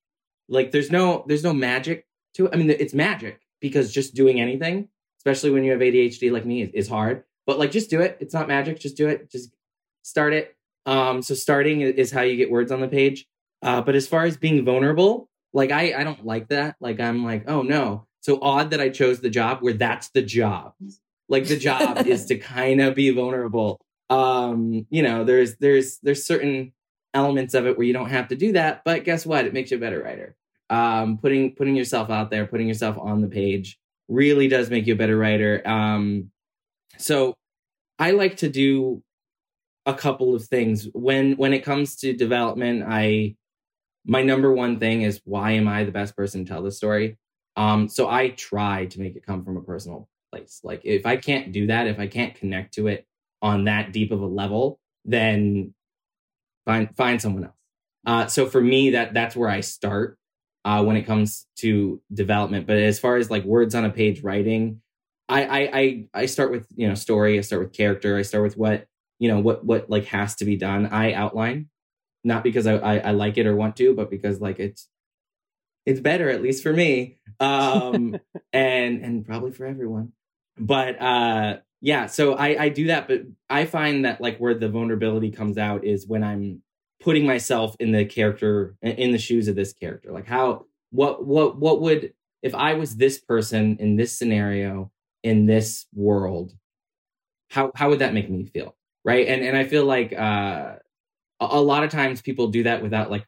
like 0.48 0.70
there's 0.70 0.90
no 0.90 1.24
there's 1.26 1.44
no 1.44 1.54
magic 1.54 2.06
to 2.34 2.46
it. 2.46 2.50
I 2.52 2.56
mean, 2.56 2.70
it's 2.70 2.94
magic 2.94 3.40
because 3.60 3.92
just 3.92 4.14
doing 4.14 4.40
anything, 4.40 4.88
especially 5.24 5.50
when 5.50 5.64
you 5.64 5.72
have 5.72 5.80
ADHD 5.80 6.30
like 6.30 6.44
me, 6.44 6.62
is, 6.62 6.88
hard. 6.88 7.24
But 7.46 7.58
like 7.58 7.70
just 7.70 7.88
do 7.88 8.00
it. 8.00 8.18
It's 8.20 8.34
not 8.34 8.46
magic. 8.46 8.78
Just 8.78 8.96
do 8.96 9.08
it. 9.08 9.30
Just 9.30 9.50
start 10.02 10.34
it. 10.34 10.54
Um, 10.87 11.22
so 11.22 11.34
starting 11.34 11.80
is 11.80 12.10
how 12.10 12.20
you 12.20 12.37
get 12.37 12.50
words 12.50 12.70
on 12.70 12.80
the 12.80 12.88
page. 12.88 13.26
Uh, 13.62 13.80
but 13.80 13.94
as 13.94 14.06
far 14.06 14.24
as 14.24 14.37
being 14.37 14.64
vulnerable, 14.64 15.30
like 15.54 15.70
I 15.70 15.94
I 15.94 16.04
don't 16.04 16.26
like 16.26 16.48
that. 16.48 16.76
Like 16.80 17.00
I'm 17.00 17.24
like, 17.24 17.48
oh 17.48 17.62
no. 17.62 18.06
So 18.20 18.38
odd 18.42 18.70
that 18.70 18.80
I 18.80 18.90
chose 18.90 19.20
the 19.20 19.30
job 19.30 19.58
where 19.60 19.72
that's 19.72 20.10
the 20.10 20.22
job. 20.22 20.74
Like 21.28 21.46
the 21.46 21.58
job 21.58 21.98
is 22.06 22.26
to 22.26 22.37
kind 22.37 22.80
of 22.80 22.94
be 22.94 23.10
vulnerable. 23.10 23.80
Um, 24.10 24.87
you 24.90 25.02
know, 25.02 25.24
there's 25.24 25.56
there's 25.56 25.98
there's 26.02 26.24
certain 26.24 26.72
elements 27.14 27.54
of 27.54 27.66
it 27.66 27.78
where 27.78 27.87
you 27.87 27.92
don't 27.94 28.10
have 28.10 28.28
to 28.28 28.37
do 28.37 28.52
that, 28.52 28.82
but 28.84 29.04
guess 29.04 29.24
what? 29.24 29.46
It 29.46 29.54
makes 29.54 29.70
you 29.70 29.78
a 29.78 29.80
better 29.80 30.02
writer. 30.02 30.37
Um, 30.68 31.16
putting 31.18 31.54
putting 31.54 31.76
yourself 31.76 32.10
out 32.10 32.30
there, 32.30 32.46
putting 32.46 32.68
yourself 32.68 32.98
on 32.98 33.22
the 33.22 33.28
page 33.28 33.78
really 34.08 34.48
does 34.48 34.70
make 34.70 34.86
you 34.86 34.94
a 34.94 34.96
better 34.96 35.16
writer. 35.16 35.66
Um, 35.66 36.30
so 36.98 37.34
I 37.98 38.12
like 38.12 38.38
to 38.38 38.48
do 38.48 39.02
a 39.86 39.94
couple 39.94 40.34
of 40.34 40.44
things 40.44 40.88
when 40.92 41.36
when 41.36 41.52
it 41.52 41.64
comes 41.64 41.96
to 41.96 42.12
development. 42.12 42.84
I 42.86 43.36
my 44.06 44.22
number 44.22 44.52
one 44.52 44.78
thing 44.78 45.02
is 45.02 45.20
why 45.24 45.52
am 45.52 45.68
I 45.68 45.84
the 45.84 45.92
best 45.92 46.16
person 46.16 46.44
to 46.44 46.50
tell 46.50 46.62
the 46.62 46.72
story? 46.72 47.16
Um, 47.56 47.88
so 47.88 48.08
I 48.08 48.30
try 48.30 48.86
to 48.86 49.00
make 49.00 49.16
it 49.16 49.24
come 49.24 49.44
from 49.44 49.56
a 49.56 49.62
personal 49.62 50.08
place. 50.32 50.60
Like 50.64 50.82
if 50.84 51.06
I 51.06 51.16
can't 51.16 51.52
do 51.52 51.68
that, 51.68 51.86
if 51.86 51.98
I 51.98 52.06
can't 52.06 52.34
connect 52.34 52.74
to 52.74 52.88
it 52.88 53.06
on 53.40 53.64
that 53.64 53.92
deep 53.92 54.10
of 54.10 54.20
a 54.20 54.26
level, 54.26 54.80
then 55.04 55.74
find 56.64 56.94
find 56.96 57.20
someone 57.20 57.44
else. 57.44 57.54
Uh, 58.06 58.26
so 58.26 58.46
for 58.46 58.60
me, 58.60 58.90
that 58.90 59.14
that's 59.14 59.36
where 59.36 59.48
I 59.48 59.60
start 59.60 60.18
uh, 60.64 60.83
when 60.83 60.96
it 60.96 61.03
comes 61.03 61.46
to 61.57 62.00
development. 62.12 62.66
But 62.66 62.77
as 62.77 62.98
far 62.98 63.16
as 63.16 63.31
like 63.31 63.44
words 63.44 63.74
on 63.74 63.85
a 63.85 63.90
page 63.90 64.22
writing, 64.22 64.81
I, 65.29 65.44
I 65.44 65.70
I 65.72 66.05
I 66.14 66.27
start 66.27 66.50
with 66.50 66.66
you 66.74 66.88
know 66.88 66.94
story. 66.94 67.38
I 67.38 67.42
start 67.42 67.62
with 67.62 67.72
character. 67.72 68.16
I 68.16 68.22
start 68.22 68.44
with 68.44 68.57
what 68.57 68.87
you 69.18 69.29
know 69.29 69.40
what 69.40 69.64
what 69.64 69.88
like 69.88 70.07
has 70.07 70.35
to 70.37 70.44
be 70.44 70.57
done. 70.57 70.87
I 70.87 71.12
outline, 71.12 71.68
not 72.24 72.42
because 72.42 72.66
I 72.66 72.74
I, 72.74 72.96
I 72.98 73.11
like 73.12 73.38
it 73.38 73.46
or 73.46 73.57
want 73.57 73.77
to, 73.77 73.94
but 73.94 74.11
because 74.11 74.40
like 74.40 74.59
it's 74.59 74.88
it's 75.87 76.00
better 76.00 76.31
at 76.31 76.42
least 76.42 76.62
for 76.62 76.72
me, 76.72 77.18
um, 77.40 78.16
and 78.53 79.05
and 79.05 79.27
probably 79.27 79.53
for 79.53 79.66
everyone. 79.66 80.12
But 80.59 81.00
uh, 81.00 81.59
yeah, 81.81 82.07
so 82.07 82.35
I 82.35 82.64
I 82.64 82.68
do 82.68 82.87
that, 82.88 83.09
but 83.09 83.22
I 83.48 83.64
find 83.64 84.05
that 84.05 84.20
like 84.20 84.38
where 84.38 84.55
the 84.55 84.68
vulnerability 84.68 85.31
comes 85.31 85.59
out 85.59 85.85
is 85.85 86.07
when 86.07 86.22
I'm 86.22 86.62
putting 87.00 87.26
myself 87.26 87.76
in 87.78 87.92
the 87.92 88.04
character 88.04 88.76
in 88.83 89.12
the 89.12 89.18
shoes 89.18 89.48
of 89.48 89.57
this 89.57 89.72
character? 89.72 90.12
Like 90.12 90.26
how 90.26 90.66
what 90.90 91.26
what 91.26 91.59
what 91.59 91.80
would 91.80 92.12
if 92.42 92.54
i 92.54 92.74
was 92.74 92.96
this 92.96 93.18
person 93.18 93.76
in 93.80 93.96
this 93.96 94.16
scenario 94.16 94.92
in 95.24 95.46
this 95.46 95.87
world 95.92 96.54
how 97.50 97.72
how 97.74 97.90
would 97.90 97.98
that 97.98 98.14
make 98.14 98.30
me 98.30 98.44
feel? 98.44 98.74
Right? 99.04 99.26
And 99.28 99.42
and 99.42 99.57
i 99.57 99.64
feel 99.64 99.85
like 99.85 100.12
uh 100.12 100.76
a, 101.40 101.61
lot 101.61 101.85
of 101.85 101.90
times 101.90 102.22
people 102.22 102.46
do 102.46 102.62
that 102.62 102.83
without 102.83 103.11
like 103.11 103.26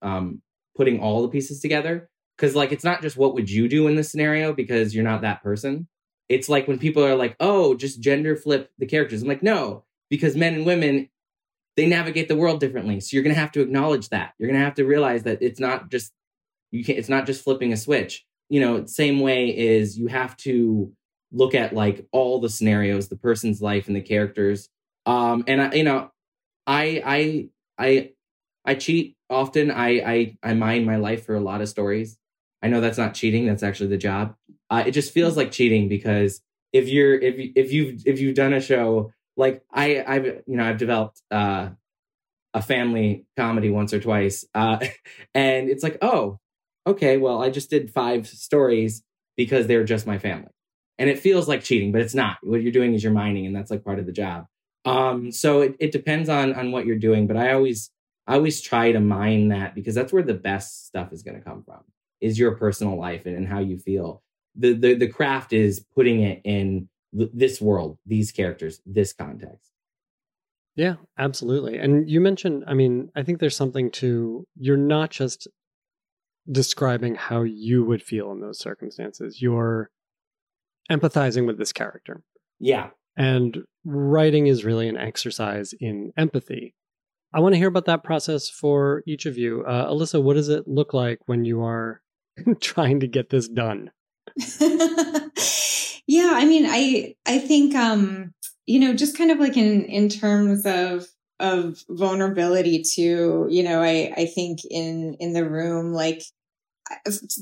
um 0.00 0.40
putting 0.76 1.00
all 1.00 1.22
the 1.22 1.28
pieces 1.28 1.60
together. 1.60 2.08
Because 2.36 2.54
like 2.54 2.70
it's 2.72 2.84
not 2.84 3.02
just 3.02 3.16
what 3.16 3.34
would 3.34 3.50
you 3.50 3.68
do 3.68 3.88
in 3.88 3.96
this 3.96 4.10
scenario 4.10 4.52
because 4.52 4.94
you're 4.94 5.04
not 5.04 5.22
that 5.22 5.42
person. 5.42 5.88
It's 6.28 6.48
like 6.48 6.68
when 6.68 6.78
people 6.78 7.04
are 7.04 7.16
like 7.16 7.36
oh 7.40 7.74
just 7.74 8.00
gender 8.00 8.36
flip 8.36 8.70
the 8.78 8.86
characters. 8.86 9.22
I'm 9.22 9.28
like 9.28 9.42
no 9.42 9.84
because 10.08 10.36
men 10.36 10.54
and 10.54 10.66
women 10.66 11.08
they 11.78 11.86
navigate 11.86 12.26
the 12.26 12.34
world 12.34 12.58
differently. 12.58 12.98
So 12.98 13.10
you're 13.12 13.22
going 13.22 13.36
to 13.36 13.40
have 13.40 13.52
to 13.52 13.60
acknowledge 13.60 14.08
that. 14.08 14.34
You're 14.36 14.48
going 14.48 14.58
to 14.58 14.64
have 14.64 14.74
to 14.74 14.84
realize 14.84 15.22
that 15.22 15.38
it's 15.40 15.60
not 15.60 15.92
just 15.92 16.12
you 16.72 16.84
can 16.84 16.96
it's 16.96 17.08
not 17.08 17.24
just 17.24 17.44
flipping 17.44 17.72
a 17.72 17.76
switch. 17.76 18.26
You 18.48 18.60
know, 18.60 18.84
same 18.86 19.20
way 19.20 19.56
is 19.56 19.96
you 19.96 20.08
have 20.08 20.36
to 20.38 20.92
look 21.30 21.54
at 21.54 21.72
like 21.72 22.04
all 22.10 22.40
the 22.40 22.48
scenarios, 22.48 23.06
the 23.06 23.16
person's 23.16 23.62
life 23.62 23.86
and 23.86 23.94
the 23.94 24.00
characters. 24.00 24.68
Um 25.06 25.44
and 25.46 25.62
I 25.62 25.72
you 25.72 25.84
know, 25.84 26.10
I 26.66 27.00
I 27.06 27.48
I 27.78 28.10
I 28.64 28.74
cheat 28.74 29.16
often. 29.30 29.70
I 29.70 29.88
I 30.00 30.36
I 30.42 30.54
mine 30.54 30.84
my 30.84 30.96
life 30.96 31.26
for 31.26 31.36
a 31.36 31.40
lot 31.40 31.60
of 31.60 31.68
stories. 31.68 32.18
I 32.60 32.66
know 32.66 32.80
that's 32.80 32.98
not 32.98 33.14
cheating, 33.14 33.46
that's 33.46 33.62
actually 33.62 33.90
the 33.90 33.98
job. 33.98 34.34
Uh, 34.68 34.82
it 34.84 34.90
just 34.90 35.14
feels 35.14 35.36
like 35.36 35.52
cheating 35.52 35.88
because 35.88 36.40
if 36.72 36.88
you're 36.88 37.14
if 37.20 37.52
if 37.54 37.72
you've 37.72 38.02
if 38.04 38.18
you've 38.18 38.34
done 38.34 38.52
a 38.52 38.60
show 38.60 39.12
like 39.38 39.62
I 39.72 40.04
I've 40.06 40.26
you 40.46 40.56
know 40.56 40.64
I've 40.68 40.76
developed 40.76 41.22
uh, 41.30 41.70
a 42.52 42.60
family 42.60 43.24
comedy 43.36 43.70
once 43.70 43.94
or 43.94 44.00
twice, 44.00 44.44
uh, 44.54 44.78
and 45.34 45.70
it's 45.70 45.82
like 45.82 45.96
oh 46.02 46.38
okay 46.86 47.16
well 47.16 47.42
I 47.42 47.50
just 47.50 47.70
did 47.70 47.90
five 47.90 48.26
stories 48.26 49.02
because 49.36 49.66
they're 49.66 49.84
just 49.84 50.06
my 50.06 50.18
family, 50.18 50.50
and 50.98 51.08
it 51.08 51.18
feels 51.20 51.48
like 51.48 51.62
cheating, 51.62 51.92
but 51.92 52.02
it's 52.02 52.14
not. 52.14 52.36
What 52.42 52.60
you're 52.60 52.72
doing 52.72 52.92
is 52.92 53.02
you're 53.02 53.12
mining, 53.12 53.46
and 53.46 53.56
that's 53.56 53.70
like 53.70 53.84
part 53.84 53.98
of 53.98 54.06
the 54.06 54.12
job. 54.12 54.46
Um, 54.84 55.32
so 55.32 55.62
it, 55.62 55.76
it 55.78 55.92
depends 55.92 56.28
on 56.28 56.54
on 56.54 56.72
what 56.72 56.84
you're 56.84 56.98
doing, 56.98 57.26
but 57.26 57.36
I 57.36 57.52
always 57.52 57.90
I 58.26 58.34
always 58.34 58.60
try 58.60 58.92
to 58.92 59.00
mine 59.00 59.48
that 59.48 59.74
because 59.74 59.94
that's 59.94 60.12
where 60.12 60.22
the 60.22 60.34
best 60.34 60.86
stuff 60.86 61.12
is 61.12 61.22
going 61.22 61.38
to 61.38 61.44
come 61.44 61.62
from 61.62 61.80
is 62.20 62.38
your 62.38 62.56
personal 62.56 62.98
life 62.98 63.24
and, 63.26 63.36
and 63.36 63.46
how 63.46 63.60
you 63.60 63.78
feel. 63.78 64.22
The, 64.56 64.72
the 64.72 64.94
the 64.94 65.08
craft 65.08 65.52
is 65.52 65.84
putting 65.94 66.22
it 66.22 66.40
in 66.44 66.88
this 67.12 67.60
world, 67.60 67.98
these 68.06 68.32
characters, 68.32 68.80
this 68.84 69.12
context. 69.12 69.72
Yeah, 70.76 70.94
absolutely. 71.18 71.78
And 71.78 72.08
you 72.08 72.20
mentioned, 72.20 72.64
I 72.66 72.74
mean, 72.74 73.10
I 73.16 73.24
think 73.24 73.40
there's 73.40 73.56
something 73.56 73.90
to 73.92 74.46
you're 74.56 74.76
not 74.76 75.10
just 75.10 75.48
describing 76.50 77.16
how 77.16 77.42
you 77.42 77.84
would 77.84 78.02
feel 78.02 78.30
in 78.30 78.40
those 78.40 78.60
circumstances. 78.60 79.42
You're 79.42 79.90
empathizing 80.90 81.46
with 81.46 81.58
this 81.58 81.72
character. 81.72 82.22
Yeah. 82.60 82.90
And 83.16 83.64
writing 83.84 84.46
is 84.46 84.64
really 84.64 84.88
an 84.88 84.96
exercise 84.96 85.74
in 85.80 86.12
empathy. 86.16 86.74
I 87.34 87.40
want 87.40 87.54
to 87.54 87.58
hear 87.58 87.68
about 87.68 87.86
that 87.86 88.04
process 88.04 88.48
for 88.48 89.02
each 89.06 89.26
of 89.26 89.36
you. 89.36 89.64
Uh, 89.66 89.90
Alissa, 89.90 90.22
what 90.22 90.34
does 90.34 90.48
it 90.48 90.66
look 90.66 90.94
like 90.94 91.18
when 91.26 91.44
you 91.44 91.62
are 91.62 92.00
trying 92.60 93.00
to 93.00 93.08
get 93.08 93.30
this 93.30 93.48
done? 93.48 93.90
Yeah, 96.08 96.30
I 96.34 96.46
mean, 96.46 96.64
I 96.66 97.14
I 97.26 97.38
think 97.38 97.74
um, 97.74 98.32
you 98.66 98.80
know, 98.80 98.94
just 98.94 99.16
kind 99.16 99.30
of 99.30 99.38
like 99.38 99.56
in 99.58 99.84
in 99.84 100.08
terms 100.08 100.64
of 100.66 101.06
of 101.38 101.84
vulnerability 101.90 102.82
too, 102.82 103.46
you 103.50 103.62
know, 103.62 103.82
I 103.82 104.12
I 104.16 104.26
think 104.26 104.60
in 104.70 105.14
in 105.20 105.34
the 105.34 105.48
room 105.48 105.92
like 105.92 106.22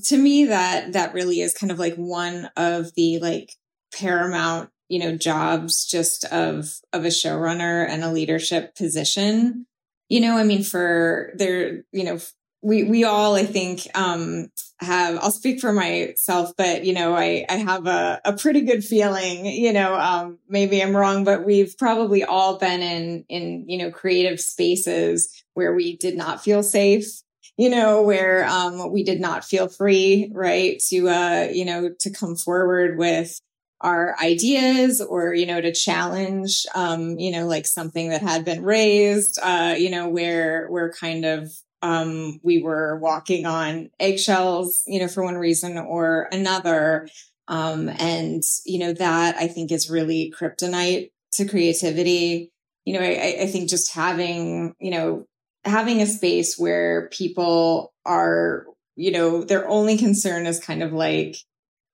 to 0.04 0.16
me 0.16 0.46
that 0.46 0.92
that 0.92 1.14
really 1.14 1.40
is 1.40 1.54
kind 1.54 1.70
of 1.72 1.78
like 1.78 1.94
one 1.96 2.50
of 2.56 2.94
the 2.94 3.18
like 3.20 3.52
paramount 3.94 4.70
you 4.88 4.98
know 4.98 5.16
jobs 5.16 5.86
just 5.86 6.24
of 6.26 6.72
of 6.92 7.04
a 7.04 7.08
showrunner 7.08 7.88
and 7.88 8.04
a 8.04 8.12
leadership 8.12 8.74
position. 8.76 9.66
You 10.08 10.20
know 10.20 10.36
i 10.38 10.44
mean 10.44 10.62
for 10.62 11.32
there 11.36 11.82
you 11.92 12.04
know 12.04 12.18
we 12.62 12.84
we 12.84 13.04
all 13.04 13.34
i 13.34 13.44
think 13.44 13.86
um 13.94 14.48
have 14.80 15.18
i'll 15.18 15.30
speak 15.30 15.60
for 15.60 15.72
myself 15.72 16.52
but 16.56 16.84
you 16.84 16.92
know 16.92 17.14
i 17.14 17.44
i 17.48 17.56
have 17.56 17.86
a, 17.86 18.20
a 18.24 18.32
pretty 18.32 18.62
good 18.62 18.84
feeling 18.84 19.46
you 19.46 19.72
know 19.72 19.94
um 19.94 20.38
maybe 20.48 20.82
i'm 20.82 20.96
wrong 20.96 21.24
but 21.24 21.44
we've 21.44 21.76
probably 21.78 22.24
all 22.24 22.58
been 22.58 22.82
in 22.82 23.24
in 23.28 23.64
you 23.68 23.78
know 23.78 23.90
creative 23.90 24.40
spaces 24.40 25.44
where 25.54 25.74
we 25.74 25.96
did 25.96 26.16
not 26.16 26.42
feel 26.42 26.62
safe 26.62 27.22
you 27.56 27.70
know 27.70 28.02
where 28.02 28.46
um 28.46 28.90
we 28.92 29.02
did 29.02 29.20
not 29.20 29.44
feel 29.44 29.68
free 29.68 30.30
right 30.34 30.80
to 30.88 31.08
uh 31.08 31.48
you 31.52 31.64
know 31.64 31.90
to 31.98 32.10
come 32.10 32.36
forward 32.36 32.98
with 32.98 33.40
our 33.82 34.16
ideas 34.22 35.02
or 35.02 35.34
you 35.34 35.46
know 35.46 35.60
to 35.60 35.72
challenge 35.72 36.66
um 36.74 37.18
you 37.18 37.30
know 37.30 37.46
like 37.46 37.66
something 37.66 38.08
that 38.08 38.22
had 38.22 38.44
been 38.44 38.62
raised 38.62 39.38
uh 39.42 39.74
you 39.78 39.90
know 39.90 40.08
where 40.08 40.66
we're 40.70 40.92
kind 40.92 41.24
of 41.24 41.50
um, 41.82 42.40
we 42.42 42.62
were 42.62 42.98
walking 42.98 43.46
on 43.46 43.90
eggshells, 44.00 44.82
you 44.86 45.00
know, 45.00 45.08
for 45.08 45.22
one 45.22 45.36
reason 45.36 45.78
or 45.78 46.28
another. 46.32 47.08
Um, 47.48 47.88
and, 47.88 48.42
you 48.64 48.78
know, 48.78 48.92
that 48.94 49.36
I 49.36 49.46
think 49.46 49.70
is 49.70 49.90
really 49.90 50.32
kryptonite 50.36 51.10
to 51.32 51.46
creativity. 51.46 52.50
You 52.84 52.94
know, 52.94 53.00
I, 53.00 53.38
I 53.42 53.46
think 53.46 53.68
just 53.68 53.94
having, 53.94 54.74
you 54.80 54.90
know, 54.90 55.26
having 55.64 56.00
a 56.00 56.06
space 56.06 56.58
where 56.58 57.08
people 57.12 57.92
are, 58.04 58.66
you 58.96 59.12
know, 59.12 59.44
their 59.44 59.68
only 59.68 59.96
concern 59.96 60.46
is 60.46 60.58
kind 60.58 60.82
of 60.82 60.92
like, 60.92 61.36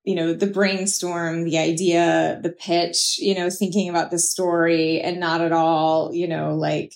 you 0.04 0.14
know, 0.14 0.32
the 0.32 0.46
brainstorm, 0.46 1.44
the 1.44 1.58
idea, 1.58 2.40
the 2.42 2.50
pitch, 2.50 3.18
you 3.18 3.34
know, 3.34 3.50
thinking 3.50 3.88
about 3.88 4.10
the 4.10 4.18
story 4.18 5.00
and 5.00 5.20
not 5.20 5.40
at 5.40 5.52
all, 5.52 6.14
you 6.14 6.28
know, 6.28 6.54
like 6.54 6.94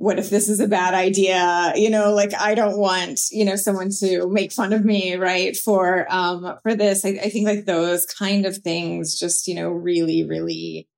what 0.00 0.18
if 0.18 0.30
this 0.30 0.48
is 0.48 0.60
a 0.60 0.66
bad 0.66 0.94
idea? 0.94 1.74
You 1.76 1.90
know, 1.90 2.14
like 2.14 2.32
I 2.32 2.54
don't 2.54 2.78
want, 2.78 3.20
you 3.30 3.44
know, 3.44 3.56
someone 3.56 3.90
to 4.00 4.30
make 4.30 4.50
fun 4.50 4.72
of 4.72 4.82
me, 4.82 5.16
right? 5.16 5.54
For, 5.54 6.10
um, 6.10 6.56
for 6.62 6.74
this. 6.74 7.04
I, 7.04 7.10
I 7.10 7.28
think 7.28 7.46
like 7.46 7.66
those 7.66 8.06
kind 8.06 8.46
of 8.46 8.56
things 8.56 9.18
just, 9.18 9.46
you 9.46 9.54
know, 9.54 9.68
really, 9.68 10.24
really 10.26 10.88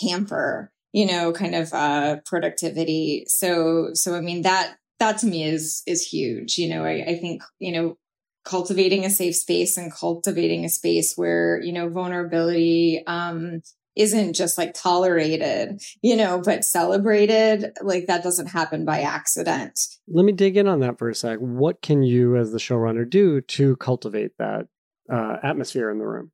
hamper, 0.00 0.70
you 0.92 1.06
know, 1.06 1.32
kind 1.32 1.56
of, 1.56 1.72
uh, 1.72 2.18
productivity. 2.24 3.24
So, 3.26 3.90
so 3.94 4.14
I 4.14 4.20
mean, 4.20 4.42
that, 4.42 4.76
that 5.00 5.18
to 5.18 5.26
me 5.26 5.42
is, 5.42 5.82
is 5.88 6.06
huge. 6.06 6.56
You 6.56 6.68
know, 6.68 6.84
I, 6.84 7.04
I 7.04 7.18
think, 7.18 7.42
you 7.58 7.72
know, 7.72 7.96
cultivating 8.44 9.04
a 9.04 9.10
safe 9.10 9.34
space 9.34 9.76
and 9.76 9.92
cultivating 9.92 10.64
a 10.64 10.68
space 10.68 11.14
where, 11.16 11.60
you 11.60 11.72
know, 11.72 11.88
vulnerability, 11.88 13.02
um, 13.08 13.62
isn't 13.96 14.34
just 14.34 14.56
like 14.58 14.74
tolerated, 14.74 15.80
you 16.00 16.16
know, 16.16 16.40
but 16.44 16.64
celebrated. 16.64 17.72
Like 17.82 18.06
that 18.06 18.22
doesn't 18.22 18.46
happen 18.46 18.84
by 18.84 19.02
accident. 19.02 19.78
Let 20.08 20.24
me 20.24 20.32
dig 20.32 20.56
in 20.56 20.66
on 20.68 20.80
that 20.80 20.98
for 20.98 21.08
a 21.08 21.14
sec. 21.14 21.38
What 21.38 21.82
can 21.82 22.02
you, 22.02 22.36
as 22.36 22.52
the 22.52 22.58
showrunner, 22.58 23.08
do 23.08 23.40
to 23.40 23.76
cultivate 23.76 24.32
that 24.38 24.66
uh, 25.12 25.36
atmosphere 25.42 25.90
in 25.90 25.98
the 25.98 26.06
room? 26.06 26.30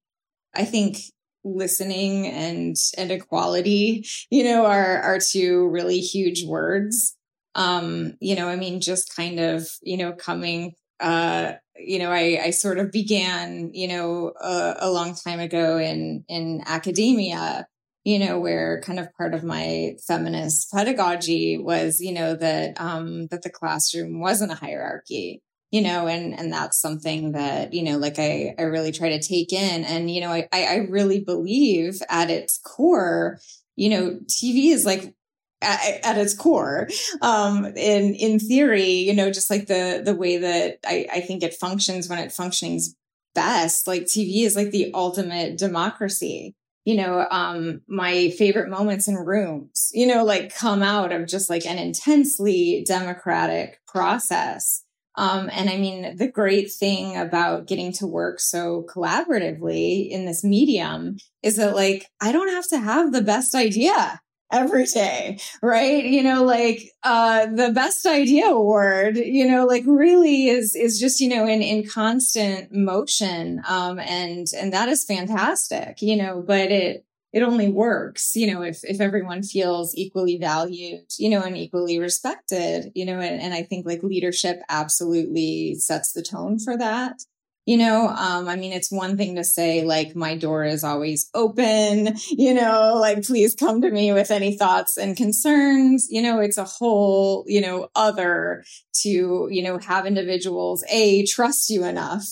I 0.54 0.64
think 0.64 0.98
listening 1.44 2.26
and 2.26 2.76
and 2.96 3.10
equality, 3.10 4.06
you 4.30 4.44
know, 4.44 4.66
are 4.66 5.00
are 5.02 5.18
two 5.18 5.68
really 5.68 6.00
huge 6.00 6.44
words. 6.44 7.16
Um, 7.54 8.14
you 8.20 8.36
know, 8.36 8.48
I 8.48 8.56
mean, 8.56 8.80
just 8.80 9.14
kind 9.16 9.40
of, 9.40 9.68
you 9.82 9.96
know, 9.96 10.12
coming 10.12 10.74
uh, 11.00 11.54
you 11.78 11.98
know, 11.98 12.10
I, 12.10 12.40
I 12.44 12.50
sort 12.50 12.78
of 12.78 12.92
began, 12.92 13.70
you 13.72 13.88
know, 13.88 14.32
a, 14.40 14.76
a 14.80 14.90
long 14.90 15.14
time 15.14 15.40
ago 15.40 15.78
in, 15.78 16.24
in 16.28 16.62
academia, 16.66 17.66
you 18.04 18.18
know, 18.18 18.38
where 18.38 18.80
kind 18.82 18.98
of 18.98 19.12
part 19.14 19.34
of 19.34 19.44
my 19.44 19.92
feminist 20.06 20.70
pedagogy 20.72 21.58
was, 21.58 22.00
you 22.00 22.12
know, 22.12 22.34
that, 22.34 22.80
um, 22.80 23.26
that 23.28 23.42
the 23.42 23.50
classroom 23.50 24.20
wasn't 24.20 24.52
a 24.52 24.56
hierarchy, 24.56 25.42
you 25.70 25.82
know, 25.82 26.06
and, 26.06 26.38
and 26.38 26.52
that's 26.52 26.80
something 26.80 27.32
that, 27.32 27.74
you 27.74 27.82
know, 27.82 27.98
like 27.98 28.18
I, 28.18 28.54
I 28.58 28.62
really 28.62 28.92
try 28.92 29.10
to 29.10 29.20
take 29.20 29.52
in. 29.52 29.84
And, 29.84 30.10
you 30.10 30.20
know, 30.20 30.32
I, 30.32 30.48
I 30.52 30.86
really 30.88 31.20
believe 31.20 32.00
at 32.08 32.30
its 32.30 32.58
core, 32.58 33.38
you 33.76 33.90
know, 33.90 34.18
TV 34.26 34.72
is 34.72 34.84
like 34.84 35.14
at, 35.60 36.04
at, 36.04 36.18
its 36.18 36.34
core. 36.34 36.88
Um, 37.22 37.66
in 37.76 38.14
in 38.14 38.38
theory, 38.38 38.90
you 38.90 39.14
know, 39.14 39.30
just 39.30 39.50
like 39.50 39.66
the 39.66 40.02
the 40.04 40.14
way 40.14 40.38
that 40.38 40.78
I, 40.86 41.06
I 41.12 41.20
think 41.20 41.42
it 41.42 41.54
functions 41.54 42.08
when 42.08 42.18
it 42.18 42.32
functioning's 42.32 42.94
best, 43.34 43.86
like 43.86 44.04
TV 44.04 44.44
is 44.44 44.56
like 44.56 44.70
the 44.70 44.90
ultimate 44.94 45.58
democracy. 45.58 46.54
You 46.84 46.96
know, 46.96 47.26
um, 47.30 47.82
my 47.86 48.30
favorite 48.30 48.70
moments 48.70 49.08
in 49.08 49.14
rooms, 49.16 49.90
you 49.92 50.06
know, 50.06 50.24
like 50.24 50.54
come 50.54 50.82
out 50.82 51.12
of 51.12 51.26
just 51.26 51.50
like 51.50 51.66
an 51.66 51.76
intensely 51.76 52.82
democratic 52.86 53.80
process. 53.86 54.84
Um, 55.14 55.50
and 55.52 55.68
I 55.68 55.76
mean, 55.76 56.16
the 56.16 56.28
great 56.28 56.72
thing 56.72 57.16
about 57.16 57.66
getting 57.66 57.92
to 57.94 58.06
work 58.06 58.40
so 58.40 58.86
collaboratively 58.88 60.08
in 60.08 60.24
this 60.24 60.42
medium 60.42 61.18
is 61.42 61.56
that 61.56 61.74
like 61.74 62.06
I 62.20 62.32
don't 62.32 62.48
have 62.48 62.68
to 62.68 62.78
have 62.78 63.12
the 63.12 63.22
best 63.22 63.54
idea 63.54 64.20
every 64.52 64.86
day, 64.86 65.38
right? 65.62 66.04
You 66.04 66.22
know, 66.22 66.44
like, 66.44 66.92
uh, 67.02 67.46
the 67.46 67.70
best 67.72 68.06
idea 68.06 68.46
award, 68.46 69.16
you 69.16 69.48
know, 69.48 69.66
like 69.66 69.84
really 69.86 70.48
is, 70.48 70.74
is 70.74 70.98
just, 70.98 71.20
you 71.20 71.28
know, 71.28 71.46
in, 71.46 71.62
in 71.62 71.86
constant 71.88 72.72
motion. 72.72 73.62
Um, 73.68 73.98
and, 73.98 74.46
and 74.56 74.72
that 74.72 74.88
is 74.88 75.04
fantastic, 75.04 76.00
you 76.00 76.16
know, 76.16 76.42
but 76.46 76.70
it, 76.70 77.04
it 77.32 77.42
only 77.42 77.68
works, 77.68 78.34
you 78.36 78.52
know, 78.52 78.62
if, 78.62 78.82
if 78.84 79.02
everyone 79.02 79.42
feels 79.42 79.94
equally 79.94 80.38
valued, 80.38 81.04
you 81.18 81.28
know, 81.28 81.42
and 81.42 81.56
equally 81.56 81.98
respected, 81.98 82.90
you 82.94 83.04
know, 83.04 83.20
and, 83.20 83.40
and 83.42 83.52
I 83.52 83.64
think 83.64 83.84
like 83.84 84.02
leadership 84.02 84.60
absolutely 84.70 85.74
sets 85.74 86.12
the 86.12 86.22
tone 86.22 86.58
for 86.58 86.78
that 86.78 87.22
you 87.68 87.76
know 87.76 88.08
um, 88.08 88.48
i 88.48 88.56
mean 88.56 88.72
it's 88.72 88.90
one 88.90 89.18
thing 89.18 89.36
to 89.36 89.44
say 89.44 89.84
like 89.84 90.16
my 90.16 90.34
door 90.34 90.64
is 90.64 90.82
always 90.82 91.28
open 91.34 92.16
you 92.30 92.54
know 92.54 92.96
like 92.98 93.22
please 93.22 93.54
come 93.54 93.82
to 93.82 93.90
me 93.90 94.10
with 94.10 94.30
any 94.30 94.56
thoughts 94.56 94.96
and 94.96 95.16
concerns. 95.16 96.06
You 96.08 96.22
know 96.22 96.40
it's 96.40 96.56
a 96.56 96.64
whole 96.64 97.44
you 97.46 97.60
know 97.60 97.88
other 97.94 98.64
to 99.02 99.48
you 99.50 99.62
know 99.62 99.78
have 99.78 100.06
individuals 100.06 100.82
a 100.88 101.26
trust 101.26 101.68
you 101.68 101.84
enough 101.84 102.24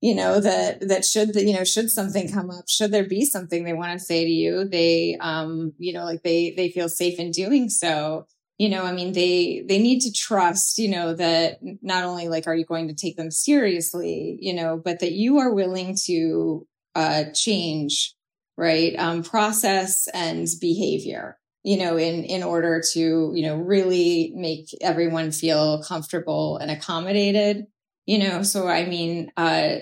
you 0.00 0.14
know 0.14 0.38
that 0.38 0.86
that 0.88 1.04
should 1.04 1.34
you 1.34 1.54
know 1.54 1.64
should 1.64 1.90
something 1.90 2.30
come 2.30 2.50
up 2.50 2.68
should 2.68 2.92
there 2.92 3.08
be 3.08 3.24
something 3.24 3.64
they 3.64 3.72
want 3.72 3.98
to 3.98 4.04
say 4.04 4.24
to 4.24 4.30
you 4.30 4.64
they 4.64 5.16
um 5.20 5.72
you 5.78 5.92
know 5.92 6.04
like 6.04 6.22
they 6.22 6.52
they 6.56 6.68
feel 6.68 6.88
safe 6.88 7.18
in 7.18 7.32
doing 7.32 7.68
so 7.68 8.26
you 8.58 8.68
know 8.68 8.84
i 8.84 8.92
mean 8.92 9.12
they 9.12 9.64
they 9.68 9.78
need 9.78 10.00
to 10.00 10.12
trust 10.12 10.78
you 10.78 10.88
know 10.88 11.14
that 11.14 11.58
not 11.82 12.04
only 12.04 12.28
like 12.28 12.46
are 12.46 12.54
you 12.54 12.64
going 12.64 12.88
to 12.88 12.94
take 12.94 13.16
them 13.16 13.30
seriously 13.30 14.38
you 14.40 14.54
know 14.54 14.80
but 14.82 15.00
that 15.00 15.12
you 15.12 15.38
are 15.38 15.52
willing 15.52 15.96
to 15.96 16.66
uh 16.94 17.24
change 17.34 18.14
right 18.56 18.94
um 18.98 19.22
process 19.22 20.08
and 20.14 20.46
behavior 20.60 21.38
you 21.62 21.76
know 21.76 21.96
in 21.96 22.24
in 22.24 22.42
order 22.42 22.80
to 22.92 23.32
you 23.34 23.42
know 23.42 23.56
really 23.56 24.32
make 24.36 24.68
everyone 24.80 25.32
feel 25.32 25.82
comfortable 25.82 26.56
and 26.58 26.70
accommodated 26.70 27.66
you 28.06 28.18
know? 28.18 28.42
So 28.42 28.68
i 28.68 28.84
mean 28.84 29.32
uh 29.36 29.76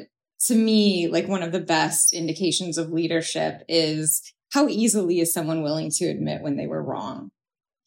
to 0.47 0.55
me 0.55 1.09
like 1.09 1.29
one 1.29 1.43
of 1.43 1.53
the 1.53 1.61
best 1.61 2.13
indications 2.13 2.79
of 2.79 2.91
leadership 2.91 3.63
is 3.69 4.23
how 4.53 4.69
easily 4.69 5.21
is 5.21 5.33
someone 5.33 5.63
willing 5.63 5.91
to 5.91 6.07
admit 6.07 6.43
when 6.43 6.57
they 6.57 6.67
were 6.67 6.83
wrong 6.83 7.31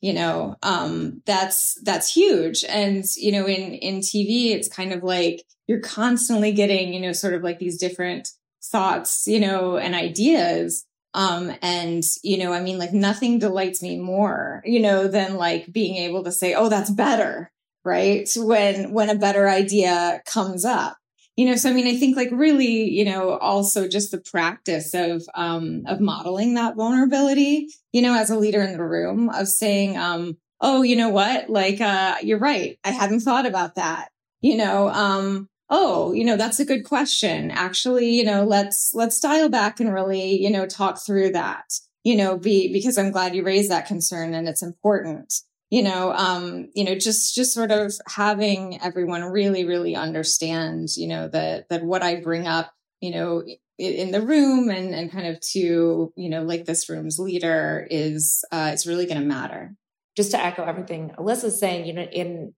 you 0.05 0.13
know 0.13 0.55
um 0.63 1.21
that's 1.25 1.77
that's 1.83 2.13
huge. 2.13 2.63
And 2.67 3.03
you 3.15 3.31
know 3.31 3.45
in 3.47 3.73
in 3.73 3.99
tv 3.99 4.51
it's 4.51 4.67
kind 4.67 4.93
of 4.93 5.03
like 5.03 5.43
you're 5.67 5.79
constantly 5.79 6.51
getting 6.51 6.93
you 6.93 6.99
know 6.99 7.13
sort 7.13 7.33
of 7.33 7.43
like 7.43 7.59
these 7.59 7.77
different 7.79 8.29
thoughts 8.63 9.27
you 9.27 9.39
know 9.39 9.77
and 9.77 9.95
ideas. 9.95 10.85
Um 11.13 11.53
and 11.61 12.03
you 12.23 12.37
know 12.37 12.51
i 12.53 12.61
mean 12.61 12.77
like 12.77 12.93
nothing 12.93 13.39
delights 13.39 13.81
me 13.81 13.97
more 13.97 14.61
you 14.65 14.81
know 14.81 15.07
than 15.07 15.37
like 15.37 15.71
being 15.71 15.95
able 15.95 16.23
to 16.25 16.31
say 16.31 16.53
oh 16.53 16.69
that's 16.69 16.91
better 16.91 17.51
right? 17.85 18.27
When 18.35 18.91
when 18.91 19.09
a 19.09 19.15
better 19.15 19.47
idea 19.47 20.21
comes 20.25 20.65
up 20.65 20.97
you 21.35 21.45
know 21.45 21.55
so 21.55 21.69
i 21.69 21.73
mean 21.73 21.87
i 21.87 21.95
think 21.97 22.15
like 22.15 22.29
really 22.31 22.89
you 22.89 23.05
know 23.05 23.37
also 23.37 23.87
just 23.87 24.11
the 24.11 24.17
practice 24.19 24.93
of 24.93 25.23
um 25.35 25.83
of 25.87 25.99
modeling 25.99 26.53
that 26.53 26.75
vulnerability 26.75 27.67
you 27.91 28.01
know 28.01 28.13
as 28.15 28.29
a 28.29 28.37
leader 28.37 28.61
in 28.61 28.73
the 28.73 28.83
room 28.83 29.29
of 29.29 29.47
saying 29.47 29.97
um 29.97 30.37
oh 30.61 30.81
you 30.81 30.95
know 30.95 31.09
what? 31.09 31.49
Like 31.49 31.81
uh 31.81 32.15
you're 32.21 32.39
right. 32.39 32.77
I 32.83 32.91
hadn't 32.91 33.21
thought 33.21 33.45
about 33.45 33.75
that. 33.75 34.09
You 34.41 34.57
know 34.57 34.89
um 34.89 35.49
oh 35.69 36.13
you 36.13 36.23
know 36.25 36.37
that's 36.37 36.59
a 36.59 36.65
good 36.65 36.83
question. 36.83 37.51
Actually 37.51 38.09
you 38.09 38.23
know 38.23 38.43
let's 38.43 38.91
let's 38.93 39.19
dial 39.19 39.49
back 39.49 39.79
and 39.79 39.93
really 39.93 40.41
you 40.41 40.49
know 40.49 40.65
talk 40.65 40.99
through 40.99 41.31
that 41.31 41.65
you 42.03 42.15
know 42.15 42.37
be 42.37 42.71
because 42.71 42.99
i'm 42.99 43.09
glad 43.09 43.35
you 43.35 43.43
raised 43.43 43.71
that 43.71 43.87
concern 43.87 44.35
and 44.35 44.47
it's 44.47 44.61
important 44.61 45.41
you 45.75 45.83
know 45.83 46.13
um 46.13 46.69
you 46.73 46.85
know 46.85 46.95
just 46.95 47.35
just 47.35 47.53
sort 47.53 47.69
of 47.69 47.93
having 48.07 48.81
everyone 48.81 49.23
really 49.25 49.65
really 49.65 49.93
understand 49.93 50.87
you 50.95 51.05
know 51.05 51.27
that 51.27 51.67
that 51.67 51.83
what 51.83 52.01
i 52.01 52.15
bring 52.15 52.47
up 52.47 52.73
you 53.01 53.11
know 53.11 53.43
in 53.77 54.11
the 54.11 54.21
room 54.21 54.69
and 54.69 54.95
and 54.95 55.11
kind 55.11 55.27
of 55.27 55.37
to 55.41 56.13
you 56.15 56.29
know 56.29 56.43
like 56.43 56.63
this 56.63 56.87
room's 56.87 57.19
leader 57.19 57.85
is 57.91 58.45
uh 58.53 58.69
it's 58.71 58.87
really 58.87 59.05
going 59.05 59.19
to 59.19 59.27
matter. 59.27 59.75
Just 60.15 60.31
to 60.31 60.41
echo 60.41 60.63
everything 60.63 61.11
alissa's 61.17 61.59
saying 61.59 61.85
you 61.85 61.91
know 61.91 62.03
in 62.03 62.53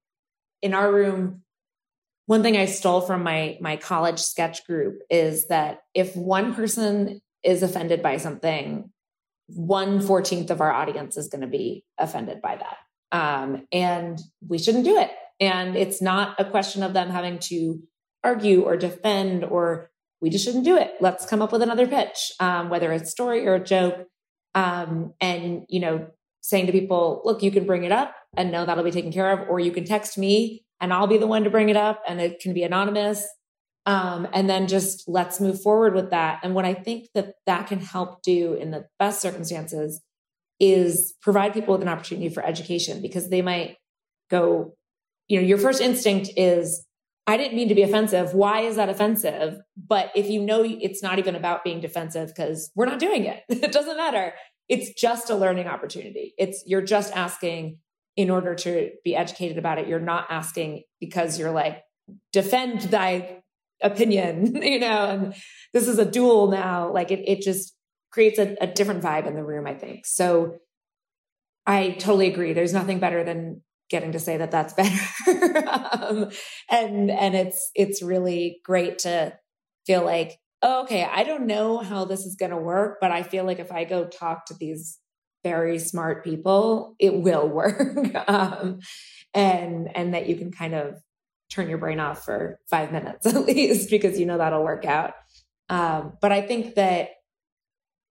in 0.61 0.75
our 0.75 0.93
room 0.93 1.41
one 2.27 2.43
thing 2.43 2.55
i 2.55 2.65
stole 2.65 3.01
from 3.01 3.23
my 3.23 3.57
my 3.61 3.77
college 3.77 4.19
sketch 4.19 4.63
group 4.67 4.99
is 5.09 5.47
that 5.47 5.79
if 5.95 6.15
one 6.15 6.53
person 6.53 7.19
is 7.41 7.63
offended 7.63 8.03
by 8.03 8.17
something 8.17 8.91
one 9.47 10.01
fourteenth 10.01 10.51
of 10.51 10.61
our 10.61 10.71
audience 10.71 11.17
is 11.17 11.29
going 11.29 11.41
to 11.41 11.47
be 11.47 11.83
offended 11.97 12.43
by 12.43 12.57
that 12.57 12.77
um, 13.11 13.67
and 13.71 14.19
we 14.47 14.57
shouldn't 14.57 14.85
do 14.85 14.97
it. 14.97 15.11
And 15.39 15.75
it's 15.75 16.01
not 16.01 16.39
a 16.39 16.45
question 16.45 16.83
of 16.83 16.93
them 16.93 17.09
having 17.09 17.39
to 17.39 17.81
argue 18.23 18.63
or 18.63 18.75
defend, 18.75 19.43
or 19.43 19.91
we 20.21 20.29
just 20.29 20.43
shouldn't 20.43 20.65
do 20.65 20.77
it. 20.77 20.93
Let's 20.99 21.25
come 21.25 21.41
up 21.41 21.51
with 21.51 21.61
another 21.61 21.87
pitch, 21.87 22.31
um, 22.39 22.69
whether 22.69 22.91
it's 22.91 23.11
story 23.11 23.47
or 23.47 23.55
a 23.55 23.63
joke. 23.63 24.07
Um, 24.55 25.13
and, 25.21 25.65
you 25.69 25.79
know, 25.79 26.07
saying 26.41 26.65
to 26.65 26.71
people, 26.71 27.21
look, 27.23 27.43
you 27.43 27.51
can 27.51 27.65
bring 27.65 27.83
it 27.83 27.91
up 27.91 28.15
and 28.35 28.51
know 28.51 28.65
that'll 28.65 28.83
be 28.83 28.91
taken 28.91 29.11
care 29.11 29.31
of, 29.31 29.47
or 29.49 29.59
you 29.59 29.71
can 29.71 29.85
text 29.85 30.17
me 30.17 30.63
and 30.81 30.91
I'll 30.93 31.07
be 31.07 31.17
the 31.17 31.27
one 31.27 31.43
to 31.43 31.49
bring 31.49 31.69
it 31.69 31.77
up 31.77 32.01
and 32.07 32.19
it 32.19 32.39
can 32.39 32.53
be 32.53 32.63
anonymous. 32.63 33.27
Um, 33.85 34.27
and 34.33 34.49
then 34.49 34.67
just 34.67 35.07
let's 35.07 35.39
move 35.39 35.61
forward 35.61 35.93
with 35.93 36.09
that. 36.09 36.39
And 36.43 36.53
what 36.53 36.65
I 36.65 36.73
think 36.73 37.07
that 37.13 37.35
that 37.45 37.67
can 37.67 37.79
help 37.79 38.21
do 38.21 38.53
in 38.53 38.71
the 38.71 38.85
best 38.99 39.21
circumstances 39.21 40.01
is 40.59 41.13
provide 41.21 41.53
people 41.53 41.73
with 41.73 41.81
an 41.81 41.87
opportunity 41.87 42.29
for 42.29 42.45
education 42.45 43.01
because 43.01 43.29
they 43.29 43.41
might 43.41 43.77
go, 44.29 44.73
you 45.27 45.39
know, 45.39 45.45
your 45.45 45.57
first 45.57 45.81
instinct 45.81 46.29
is, 46.35 46.85
I 47.27 47.37
didn't 47.37 47.57
mean 47.57 47.67
to 47.69 47.75
be 47.75 47.83
offensive. 47.83 48.33
Why 48.33 48.61
is 48.61 48.77
that 48.77 48.89
offensive? 48.89 49.59
But 49.75 50.11
if 50.15 50.29
you 50.29 50.41
know 50.41 50.63
it's 50.63 51.03
not 51.03 51.19
even 51.19 51.35
about 51.35 51.63
being 51.63 51.81
defensive 51.81 52.29
because 52.29 52.71
we're 52.73 52.85
not 52.85 52.99
doing 52.99 53.25
it, 53.25 53.43
it 53.49 53.71
doesn't 53.71 53.97
matter. 53.97 54.33
It's 54.69 54.93
just 54.99 55.29
a 55.29 55.35
learning 55.35 55.67
opportunity. 55.67 56.33
It's 56.37 56.63
you're 56.65 56.81
just 56.81 57.15
asking 57.15 57.79
in 58.15 58.29
order 58.31 58.55
to 58.55 58.89
be 59.03 59.15
educated 59.15 59.57
about 59.57 59.77
it. 59.77 59.87
You're 59.87 59.99
not 59.99 60.27
asking 60.29 60.83
because 60.99 61.37
you're 61.37 61.51
like, 61.51 61.83
defend 62.33 62.81
thy 62.81 63.43
opinion, 63.81 64.55
you 64.61 64.79
know, 64.79 65.05
and 65.05 65.35
this 65.73 65.87
is 65.87 65.99
a 65.99 66.05
duel 66.05 66.49
now. 66.49 66.91
Like 66.91 67.11
it, 67.11 67.23
it 67.27 67.41
just 67.41 67.73
creates 68.11 68.39
a, 68.39 68.55
a 68.61 68.67
different 68.67 69.03
vibe 69.03 69.27
in 69.27 69.35
the 69.35 69.43
room, 69.43 69.67
I 69.67 69.73
think. 69.73 70.05
So 70.05 70.57
I 71.65 71.91
totally 71.91 72.27
agree. 72.27 72.53
There's 72.53 72.73
nothing 72.73 72.99
better 72.99 73.23
than 73.23 73.61
getting 73.89 74.11
to 74.13 74.19
say 74.19 74.37
that 74.37 74.51
that's 74.51 74.73
better. 75.27 75.67
um, 75.67 76.29
and, 76.69 77.11
and 77.11 77.35
it's, 77.35 77.71
it's 77.75 78.01
really 78.01 78.59
great 78.63 78.99
to 78.99 79.33
feel 79.85 80.03
like, 80.03 80.37
oh, 80.61 80.83
okay, 80.83 81.03
I 81.03 81.23
don't 81.23 81.47
know 81.47 81.77
how 81.77 82.05
this 82.05 82.25
is 82.25 82.35
going 82.35 82.51
to 82.51 82.57
work, 82.57 82.97
but 82.99 83.11
I 83.11 83.23
feel 83.23 83.45
like 83.45 83.59
if 83.59 83.71
I 83.71 83.83
go 83.83 84.05
talk 84.05 84.45
to 84.47 84.53
these 84.53 84.99
very 85.43 85.79
smart 85.79 86.23
people, 86.23 86.95
it 86.99 87.13
will 87.13 87.47
work. 87.49 88.13
um, 88.27 88.79
and, 89.33 89.89
and 89.95 90.13
that 90.13 90.27
you 90.27 90.35
can 90.35 90.51
kind 90.51 90.73
of 90.73 90.95
turn 91.49 91.69
your 91.69 91.77
brain 91.77 91.99
off 91.99 92.25
for 92.25 92.59
five 92.69 92.91
minutes 92.91 93.25
at 93.25 93.45
least 93.45 93.89
because 93.89 94.19
you 94.19 94.25
know 94.25 94.37
that'll 94.37 94.63
work 94.63 94.85
out. 94.85 95.13
Um, 95.69 96.13
but 96.21 96.31
I 96.31 96.41
think 96.41 96.75
that 96.75 97.09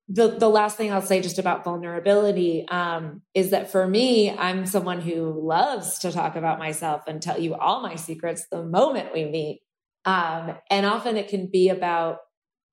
the 0.08 0.28
the 0.28 0.48
last 0.48 0.76
thing 0.76 0.92
I'll 0.92 1.02
say 1.02 1.20
just 1.20 1.38
about 1.38 1.64
vulnerability 1.64 2.66
um, 2.68 3.22
is 3.34 3.50
that 3.50 3.70
for 3.70 3.86
me, 3.86 4.30
I'm 4.30 4.64
someone 4.66 5.00
who 5.00 5.32
loves 5.44 5.98
to 6.00 6.12
talk 6.12 6.36
about 6.36 6.58
myself 6.58 7.02
and 7.08 7.20
tell 7.20 7.40
you 7.40 7.54
all 7.54 7.82
my 7.82 7.96
secrets 7.96 8.46
the 8.50 8.62
moment 8.62 9.12
we 9.12 9.24
meet. 9.24 9.62
Um, 10.04 10.56
and 10.70 10.86
often 10.86 11.16
it 11.16 11.26
can 11.26 11.48
be 11.50 11.68
about, 11.68 12.18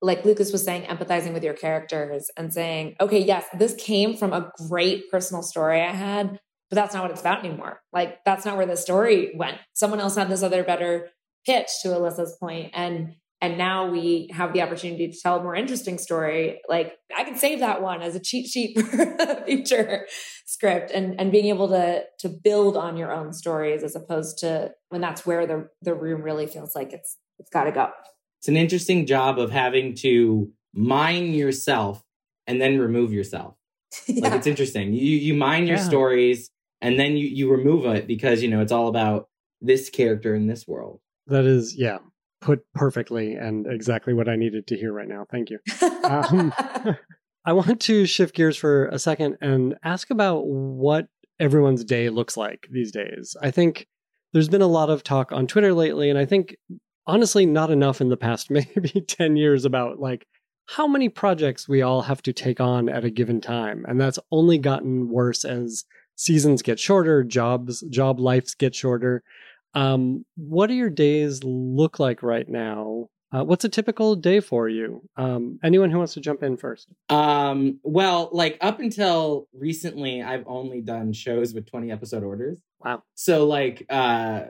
like 0.03 0.23
Lucas 0.23 0.51
was 0.51 0.63
saying, 0.63 0.83
empathizing 0.83 1.33
with 1.33 1.43
your 1.43 1.55
characters 1.55 2.29
and 2.37 2.53
saying, 2.53 2.95
okay, 3.01 3.19
yes, 3.19 3.45
this 3.57 3.73
came 3.75 4.15
from 4.15 4.33
a 4.33 4.51
great 4.69 5.09
personal 5.09 5.41
story 5.41 5.81
I 5.81 5.91
had, 5.91 6.39
but 6.69 6.75
that's 6.75 6.93
not 6.93 7.01
what 7.01 7.11
it's 7.11 7.21
about 7.21 7.43
anymore. 7.43 7.81
Like 7.91 8.23
that's 8.25 8.45
not 8.45 8.57
where 8.57 8.67
the 8.67 8.77
story 8.77 9.33
went. 9.35 9.57
Someone 9.73 9.99
else 9.99 10.15
had 10.15 10.29
this 10.29 10.43
other 10.43 10.63
better 10.63 11.09
pitch 11.47 11.69
to 11.81 11.89
Alissa's 11.89 12.37
point, 12.39 12.71
and 12.75 13.15
and 13.43 13.57
now 13.57 13.89
we 13.91 14.29
have 14.31 14.53
the 14.53 14.61
opportunity 14.61 15.07
to 15.09 15.19
tell 15.21 15.39
a 15.39 15.43
more 15.43 15.53
interesting 15.55 15.97
story 15.97 16.61
like 16.69 16.93
i 17.15 17.23
can 17.23 17.35
save 17.35 17.59
that 17.59 17.81
one 17.81 18.01
as 18.01 18.15
a 18.15 18.19
cheat 18.19 18.47
sheet 18.47 18.79
for 18.79 19.15
a 19.19 19.45
future 19.45 20.07
script 20.45 20.89
and 20.91 21.19
and 21.19 21.31
being 21.31 21.45
able 21.47 21.67
to 21.67 22.03
to 22.19 22.29
build 22.29 22.75
on 22.77 22.97
your 22.97 23.11
own 23.11 23.33
stories 23.33 23.83
as 23.83 23.95
opposed 23.95 24.39
to 24.39 24.71
when 24.89 25.01
that's 25.01 25.25
where 25.25 25.45
the 25.45 25.67
the 25.81 25.93
room 25.93 26.21
really 26.23 26.47
feels 26.47 26.73
like 26.75 26.93
it's 26.93 27.17
it's 27.39 27.49
got 27.49 27.65
to 27.65 27.71
go 27.71 27.89
It's 28.39 28.47
an 28.47 28.57
interesting 28.57 29.05
job 29.05 29.37
of 29.39 29.51
having 29.51 29.93
to 30.05 30.51
mine 30.73 31.33
yourself 31.33 32.03
and 32.47 32.59
then 32.61 32.77
remove 32.79 33.13
yourself. 33.13 33.55
Like 34.23 34.33
it's 34.33 34.47
interesting. 34.47 34.93
You 34.93 35.15
you 35.27 35.33
mine 35.33 35.65
your 35.67 35.77
Yeah. 35.77 35.83
stories 35.91 36.49
and 36.81 36.99
then 36.99 37.11
you 37.17 37.27
you 37.27 37.49
remove 37.51 37.85
it 37.95 38.07
because 38.07 38.41
you 38.43 38.49
know 38.49 38.61
it's 38.61 38.71
all 38.71 38.87
about 38.87 39.29
this 39.61 39.89
character 39.89 40.35
in 40.35 40.47
this 40.47 40.67
world. 40.67 40.99
That 41.27 41.45
is, 41.45 41.75
yeah, 41.77 41.99
put 42.43 42.65
perfectly 42.73 43.35
and 43.35 43.65
exactly 43.67 44.13
what 44.13 44.27
I 44.27 44.35
needed 44.35 44.67
to 44.67 44.77
hear 44.77 44.91
right 44.91 45.07
now. 45.07 45.25
Thank 45.31 45.49
you. 45.49 45.59
Um, 46.03 46.53
I 47.45 47.53
want 47.53 47.81
to 47.81 48.05
shift 48.05 48.35
gears 48.35 48.57
for 48.57 48.87
a 48.87 48.99
second 48.99 49.37
and 49.41 49.75
ask 49.83 50.09
about 50.09 50.45
what 50.45 51.07
everyone's 51.39 51.83
day 51.83 52.09
looks 52.09 52.37
like 52.37 52.67
these 52.71 52.91
days. 52.91 53.35
I 53.41 53.51
think 53.51 53.87
there's 54.31 54.49
been 54.49 54.61
a 54.61 54.67
lot 54.67 54.89
of 54.89 55.03
talk 55.03 55.31
on 55.31 55.47
Twitter 55.47 55.73
lately, 55.73 56.09
and 56.09 56.17
I 56.17 56.25
think 56.25 56.55
honestly, 57.05 57.45
not 57.45 57.69
enough 57.71 58.01
in 58.01 58.09
the 58.09 58.17
past 58.17 58.49
maybe 58.51 59.01
10 59.07 59.35
years 59.35 59.65
about 59.65 59.99
like 59.99 60.25
how 60.67 60.87
many 60.87 61.09
projects 61.09 61.67
we 61.67 61.81
all 61.81 62.01
have 62.03 62.21
to 62.23 62.33
take 62.33 62.59
on 62.59 62.87
at 62.89 63.03
a 63.03 63.09
given 63.09 63.41
time. 63.41 63.85
And 63.87 63.99
that's 63.99 64.19
only 64.31 64.57
gotten 64.57 65.09
worse 65.09 65.43
as 65.43 65.83
seasons 66.15 66.61
get 66.61 66.79
shorter, 66.79 67.23
jobs, 67.23 67.83
job 67.89 68.19
lives 68.19 68.55
get 68.55 68.73
shorter. 68.73 69.23
Um, 69.73 70.25
what 70.35 70.67
do 70.67 70.73
your 70.73 70.89
days 70.89 71.43
look 71.43 71.99
like 71.99 72.23
right 72.23 72.47
now? 72.47 73.09
Uh, 73.33 73.43
what's 73.43 73.65
a 73.65 73.69
typical 73.69 74.15
day 74.15 74.39
for 74.39 74.69
you? 74.69 75.01
Um, 75.17 75.59
anyone 75.63 75.89
who 75.89 75.97
wants 75.97 76.13
to 76.13 76.21
jump 76.21 76.43
in 76.43 76.55
first? 76.55 76.87
Um 77.09 77.79
well, 77.81 78.29
like 78.31 78.59
up 78.61 78.79
until 78.79 79.47
recently 79.53 80.21
I've 80.21 80.43
only 80.45 80.81
done 80.81 81.13
shows 81.13 81.51
with 81.51 81.65
20 81.65 81.91
episode 81.91 82.23
orders. 82.23 82.59
Wow. 82.79 83.01
So 83.15 83.47
like 83.47 83.87
uh 83.89 84.43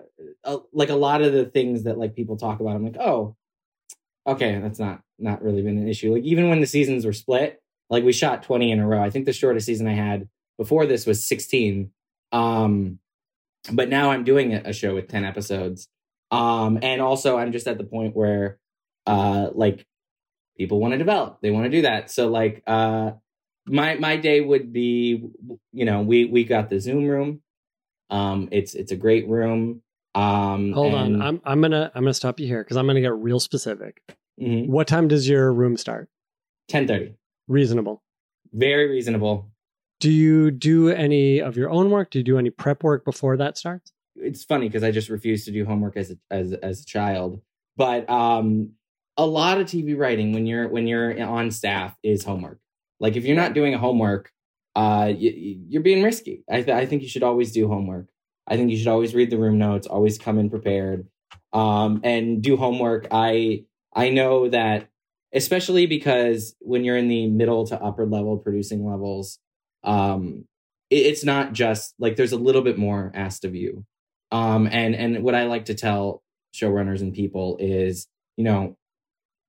a, 0.44 0.58
like 0.74 0.90
a 0.90 0.96
lot 0.96 1.22
of 1.22 1.32
the 1.32 1.46
things 1.46 1.84
that 1.84 1.98
like 1.98 2.14
people 2.14 2.36
talk 2.36 2.60
about 2.60 2.76
I'm 2.76 2.84
like, 2.84 2.98
"Oh, 2.98 3.38
okay, 4.28 4.60
that's 4.60 4.80
not 4.80 5.02
not 5.18 5.42
really 5.42 5.62
been 5.62 5.78
an 5.78 5.88
issue." 5.88 6.14
Like 6.14 6.24
even 6.24 6.50
when 6.50 6.60
the 6.60 6.68
seasons 6.68 7.06
were 7.06 7.14
split, 7.14 7.62
like 7.90 8.04
we 8.04 8.12
shot 8.12 8.44
20 8.44 8.70
in 8.70 8.80
a 8.80 8.88
row. 8.88 9.02
I 9.02 9.10
think 9.10 9.26
the 9.26 9.32
shortest 9.32 9.66
season 9.66 9.88
I 9.88 9.94
had 9.94 10.28
before 10.58 10.86
this 10.86 11.06
was 11.06 11.26
16. 11.26 11.90
Um 12.34 13.00
but 13.72 13.90
now 13.90 14.12
I'm 14.12 14.24
doing 14.24 14.54
a, 14.54 14.74
show 14.74 14.94
with 14.96 15.08
10 15.08 15.26
episodes. 15.26 15.88
Um 16.32 16.80
and 16.82 17.02
also 17.02 17.38
I'm 17.38 17.52
just 17.52 17.68
at 17.68 17.78
the 17.78 17.84
point 17.84 18.16
where 18.16 18.60
uh 19.06 19.50
like 19.54 19.86
people 20.58 20.80
want 20.80 20.94
to 20.94 20.98
develop. 20.98 21.40
They 21.42 21.52
want 21.52 21.66
to 21.66 21.70
do 21.70 21.84
that. 21.84 22.12
So 22.12 22.30
like 22.30 22.64
uh 22.68 23.12
my 23.66 23.96
my 23.96 24.18
day 24.18 24.42
would 24.42 24.74
be 24.74 25.28
you 25.72 25.86
know, 25.86 26.02
we 26.02 26.26
we 26.26 26.44
got 26.44 26.70
the 26.70 26.80
Zoom 26.80 27.06
room. 27.08 27.42
Um 28.10 28.50
it's 28.52 28.74
it's 28.76 28.92
a 28.92 28.96
great 28.98 29.28
room. 29.28 29.82
Um 30.16 30.74
Hold 30.74 30.94
on, 30.96 31.22
I'm 31.22 31.42
I'm 31.46 31.62
gonna 31.62 31.92
I'm 31.96 32.04
gonna 32.04 32.14
stop 32.14 32.40
you 32.40 32.48
here 32.48 32.64
because 32.64 32.78
I'm 32.78 32.88
gonna 32.88 33.02
get 33.02 33.16
real 33.16 33.40
specific. 33.40 34.02
Mhm. 34.42 34.68
What 34.68 34.88
time 34.88 35.08
does 35.08 35.30
your 35.30 35.54
room 35.54 35.78
start? 35.78 36.10
10:30. 36.72 37.16
Reasonable. 37.48 38.02
Very 38.52 38.90
reasonable. 38.90 39.52
Do 40.00 40.12
you 40.12 40.52
do 40.52 40.90
any 40.90 41.40
of 41.42 41.56
your 41.56 41.70
own 41.70 41.90
work? 41.90 42.12
Do 42.12 42.20
you 42.20 42.24
do 42.24 42.38
any 42.38 42.50
prep 42.50 42.84
work 42.84 43.06
before 43.06 43.38
that 43.38 43.58
starts? 43.58 43.94
It's 44.16 44.44
funny 44.44 44.68
because 44.68 44.84
I 44.84 44.92
just 44.92 45.10
refused 45.10 45.46
to 45.46 45.52
do 45.52 45.66
homework 45.66 45.98
as 45.98 46.12
a, 46.12 46.18
as 46.30 46.54
as 46.54 46.82
a 46.82 46.86
child. 46.86 47.42
But 47.78 48.10
um 48.10 48.72
a 49.18 49.26
lot 49.26 49.60
of 49.60 49.68
TV 49.68 49.98
writing 49.98 50.34
when 50.34 50.46
you're 50.46 50.68
when 50.68 50.88
you're 50.88 51.22
on 51.24 51.52
staff 51.52 51.96
is 52.04 52.24
homework. 52.24 52.60
Like 53.00 53.16
if 53.16 53.26
you're 53.26 53.36
not 53.36 53.54
doing 53.54 53.74
homework, 53.74 54.32
uh 54.76 55.12
you, 55.16 55.60
you're 55.70 55.82
being 55.84 56.04
risky. 56.04 56.44
I 56.50 56.62
th- 56.62 56.76
I 56.76 56.86
think 56.86 57.02
you 57.02 57.08
should 57.08 57.24
always 57.24 57.52
do 57.52 57.68
homework. 57.68 58.08
I 58.48 58.58
think 58.58 58.72
you 58.72 58.78
should 58.78 58.88
always 58.88 59.16
read 59.16 59.30
the 59.30 59.38
room 59.38 59.58
notes, 59.58 59.88
always 59.88 60.18
come 60.18 60.38
in 60.38 60.50
prepared, 60.50 61.08
um, 61.54 62.02
and 62.04 62.42
do 62.42 62.58
homework. 62.58 63.08
I 63.12 63.66
I 63.96 64.10
know 64.10 64.50
that 64.50 64.90
especially 65.34 65.86
because 65.88 66.56
when 66.60 66.84
you're 66.84 66.98
in 66.98 67.08
the 67.08 67.28
middle 67.28 67.66
to 67.68 67.82
upper 67.82 68.06
level 68.06 68.38
producing 68.38 68.86
levels, 68.86 69.40
um, 69.84 70.46
it- 70.90 71.06
it's 71.08 71.24
not 71.24 71.54
just 71.54 71.94
like 72.00 72.16
there's 72.16 72.32
a 72.32 72.38
little 72.38 72.62
bit 72.62 72.78
more 72.78 73.12
asked 73.16 73.46
of 73.46 73.56
you. 73.56 73.86
Um, 74.32 74.68
and 74.72 74.96
and 74.96 75.24
what 75.24 75.36
I 75.36 75.46
like 75.46 75.66
to 75.66 75.74
tell 75.76 76.24
showrunners 76.56 77.02
and 77.02 77.14
people 77.14 77.58
is, 77.60 78.08
you 78.38 78.44
know, 78.44 78.78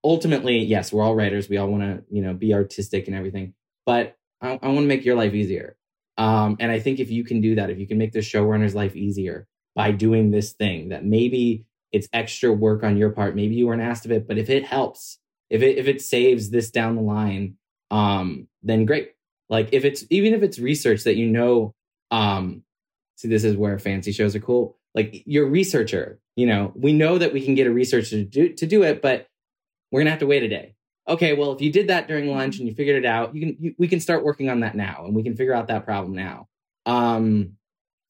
ultimately, 0.03 0.59
yes, 0.59 0.93
we're 0.93 1.03
all 1.03 1.15
writers. 1.15 1.49
We 1.49 1.57
all 1.57 1.69
want 1.69 1.83
to, 1.83 2.05
you 2.11 2.23
know, 2.23 2.35
be 2.35 2.55
artistic 2.55 3.07
and 3.07 3.17
everything, 3.17 3.55
but 3.87 4.17
I, 4.41 4.59
I 4.63 4.69
want 4.69 4.81
to 4.81 4.87
make 4.87 5.05
your 5.05 5.17
life 5.17 5.35
easier. 5.35 5.77
Um, 6.19 6.57
and 6.61 6.71
I 6.71 6.79
think 6.79 7.01
if 7.01 7.11
you 7.11 7.25
can 7.25 7.41
do 7.41 7.55
that, 7.57 7.71
if 7.71 7.79
you 7.79 7.87
can 7.87 7.99
make 7.99 8.13
the 8.13 8.21
showrunner's 8.21 8.75
life 8.75 8.95
easier 8.95 9.47
by 9.75 9.91
doing 9.91 10.31
this 10.31 10.53
thing, 10.53 10.91
that 10.91 11.05
maybe 11.05 11.65
it's 11.93 12.09
extra 12.13 12.53
work 12.53 12.85
on 12.85 12.97
your 12.97 13.11
part, 13.11 13.35
maybe 13.37 13.55
you 13.55 13.67
weren't 13.67 13.83
asked 13.83 14.05
of 14.05 14.13
it, 14.13 14.29
but 14.29 14.39
if 14.39 14.51
it 14.51 14.65
helps, 14.65 15.19
if 15.51 15.63
it 15.63 15.79
if 15.79 15.87
it 15.89 16.03
saves 16.03 16.51
this 16.51 16.71
down 16.71 16.97
the 16.97 17.03
line, 17.03 17.57
um, 17.91 18.49
then 18.63 18.85
great. 18.85 19.14
Like 19.55 19.69
if 19.71 19.85
it's 19.85 20.05
even 20.11 20.35
if 20.35 20.43
it's 20.43 20.59
research 20.59 21.05
that 21.05 21.15
you 21.15 21.29
know, 21.29 21.75
um, 22.11 22.65
see 23.15 23.29
this 23.29 23.45
is 23.45 23.57
where 23.57 23.79
fancy 23.79 24.11
shows 24.11 24.35
are 24.35 24.41
cool. 24.41 24.77
Like 24.97 25.23
you're 25.27 25.47
a 25.47 25.51
researcher, 25.51 26.19
you 26.35 26.45
know, 26.47 26.73
we 26.75 26.93
know 26.93 27.19
that 27.19 27.33
we 27.33 27.41
can 27.41 27.55
get 27.55 27.69
a 27.69 27.73
researcher 27.73 28.17
to 28.17 28.25
do 28.25 28.53
to 28.53 28.67
do 28.67 28.83
it, 28.83 29.01
but 29.01 29.29
we're 29.93 30.01
gonna 30.01 30.11
have 30.11 30.19
to 30.19 30.27
wait 30.27 30.43
a 30.43 30.49
day. 30.49 30.75
Okay 31.09 31.35
well 31.35 31.53
if 31.53 31.61
you 31.61 31.71
did 31.71 31.87
that 31.87 32.09
during 32.09 32.27
lunch 32.27 32.59
and 32.59 32.67
you 32.67 32.75
figured 32.75 32.97
it 32.97 33.07
out 33.07 33.33
you 33.33 33.41
can 33.43 33.57
you, 33.61 33.75
we 33.79 33.87
can 33.87 34.01
start 34.01 34.25
working 34.25 34.49
on 34.49 34.61
that 34.61 34.75
now 34.75 35.05
and 35.05 35.15
we 35.15 35.23
can 35.23 35.37
figure 35.37 35.55
out 35.55 35.69
that 35.69 35.85
problem 35.85 36.15
now. 36.17 36.49
Um 36.85 37.53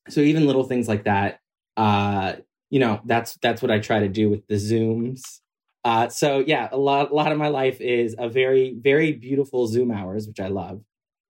so 0.08 0.22
even 0.22 0.46
little 0.46 0.64
things 0.64 0.88
like 0.88 1.04
that 1.04 1.40
uh 1.76 2.36
you 2.70 2.80
know 2.80 3.00
that's 3.04 3.36
that's 3.42 3.60
what 3.60 3.70
i 3.70 3.78
try 3.80 4.00
to 4.00 4.08
do 4.08 4.30
with 4.30 4.46
the 4.46 4.54
zooms. 4.54 5.40
Uh 5.84 6.08
so 6.08 6.38
yeah 6.38 6.68
a 6.72 6.78
lot 6.78 7.10
a 7.10 7.14
lot 7.14 7.32
of 7.32 7.36
my 7.38 7.48
life 7.48 7.82
is 7.82 8.16
a 8.18 8.30
very 8.30 8.74
very 8.80 9.12
beautiful 9.12 9.66
zoom 9.66 9.90
hours 9.90 10.26
which 10.26 10.40
i 10.40 10.48
love 10.48 10.80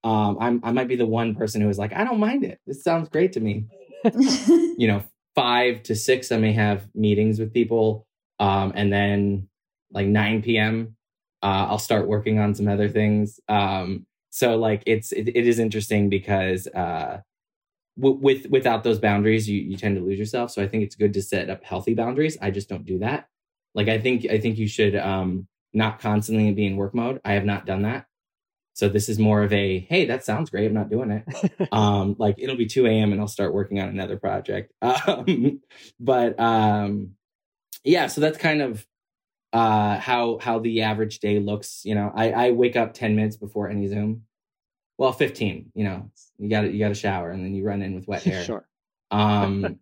um 0.05 0.37
i'm 0.41 0.61
i 0.63 0.71
might 0.73 0.89
be 0.89 0.97
the 0.97 1.07
one 1.07 1.35
person 1.35 1.61
who 1.61 1.69
is 1.69 1.79
like 1.79 1.93
i 1.93 2.05
don't 2.05 2.21
mind 2.21 2.45
it 2.45 2.61
this 2.67 2.85
sounds 2.85 3.09
great 3.09 3.33
to 3.33 3.41
me 3.41 3.67
you 4.79 4.87
know 4.87 5.03
five 5.35 5.83
to 5.83 5.95
six 5.95 6.31
i 6.31 6.37
may 6.37 6.53
have 6.53 6.89
meetings 6.95 7.39
with 7.39 7.53
people 7.53 8.07
um 8.39 8.73
and 8.75 8.93
then 8.93 9.49
like 9.93 10.07
9 10.07 10.43
p.m 10.43 10.97
uh, 11.45 11.67
I'll 11.69 11.79
start 11.79 12.09
working 12.09 12.39
on 12.39 12.55
some 12.55 12.69
other 12.69 12.89
things. 12.89 13.39
Um, 13.49 14.07
so 14.31 14.57
like 14.57 14.83
it's 14.87 15.13
it, 15.13 15.29
it 15.29 15.47
is 15.47 15.59
interesting 15.59 16.09
because 16.09 16.67
uh, 16.69 17.21
w- 18.01 18.17
with 18.17 18.47
without 18.49 18.83
those 18.83 18.99
boundaries, 18.99 19.49
you 19.49 19.61
you 19.61 19.77
tend 19.77 19.97
to 19.97 20.03
lose 20.03 20.19
yourself. 20.19 20.51
So 20.51 20.63
I 20.63 20.67
think 20.67 20.85
it's 20.85 20.97
good 20.97 21.13
to 21.13 21.23
set 21.23 21.51
up 21.51 21.63
healthy 21.63 21.93
boundaries. 21.93 22.39
I 22.41 22.51
just 22.51 22.71
don't 22.71 22.87
do 22.87 22.99
that. 23.01 23.29
Like 23.75 23.89
I 23.89 23.99
think 23.99 24.25
I 24.31 24.39
think 24.39 24.57
you 24.57 24.67
should 24.67 24.97
um, 24.97 25.47
not 25.75 26.01
constantly 26.01 26.51
be 26.53 26.65
in 26.67 26.77
work 26.77 26.95
mode. 26.95 27.21
I 27.27 27.35
have 27.35 27.45
not 27.45 27.67
done 27.67 27.83
that. 27.83 28.07
So 28.75 28.89
this 28.89 29.09
is 29.09 29.19
more 29.19 29.43
of 29.43 29.53
a 29.53 29.81
hey, 29.89 30.05
that 30.07 30.25
sounds 30.25 30.51
great. 30.51 30.67
I'm 30.67 30.75
not 30.75 30.91
doing 30.91 31.11
it. 31.11 31.69
um, 31.73 32.17
like 32.19 32.35
it'll 32.39 32.57
be 32.57 32.67
2 32.67 32.87
a.m. 32.87 33.13
and 33.13 33.21
I'll 33.21 33.29
start 33.29 33.55
working 33.55 33.81
on 33.81 33.89
another 33.89 34.17
project. 34.19 34.73
Um, 34.83 35.61
but 35.99 36.39
um, 36.39 37.13
yeah, 37.85 38.09
so 38.09 38.21
that's 38.21 38.39
kind 38.39 38.63
of 38.63 38.87
uh 39.53 39.99
how 40.01 40.39
how 40.39 40.59
the 40.59 40.83
average 40.83 41.21
day 41.21 41.39
looks 41.39 41.83
you 41.85 41.95
know 41.95 42.13
i 42.17 42.33
i 42.33 42.51
wake 42.51 42.75
up 42.75 42.93
10 42.93 43.15
minutes 43.15 43.37
before 43.37 43.71
any 43.71 43.87
zoom 43.87 44.25
well 44.99 45.13
15 45.13 45.71
you 45.75 45.85
know 45.85 46.11
you 46.39 46.51
got 46.51 46.73
you 46.73 46.81
got 46.81 46.89
to 46.89 46.95
shower 46.95 47.31
and 47.31 47.45
then 47.45 47.55
you 47.55 47.65
run 47.65 47.81
in 47.81 47.95
with 47.95 48.09
wet 48.09 48.23
hair 48.25 48.43
sure. 48.43 48.67
um 49.13 49.79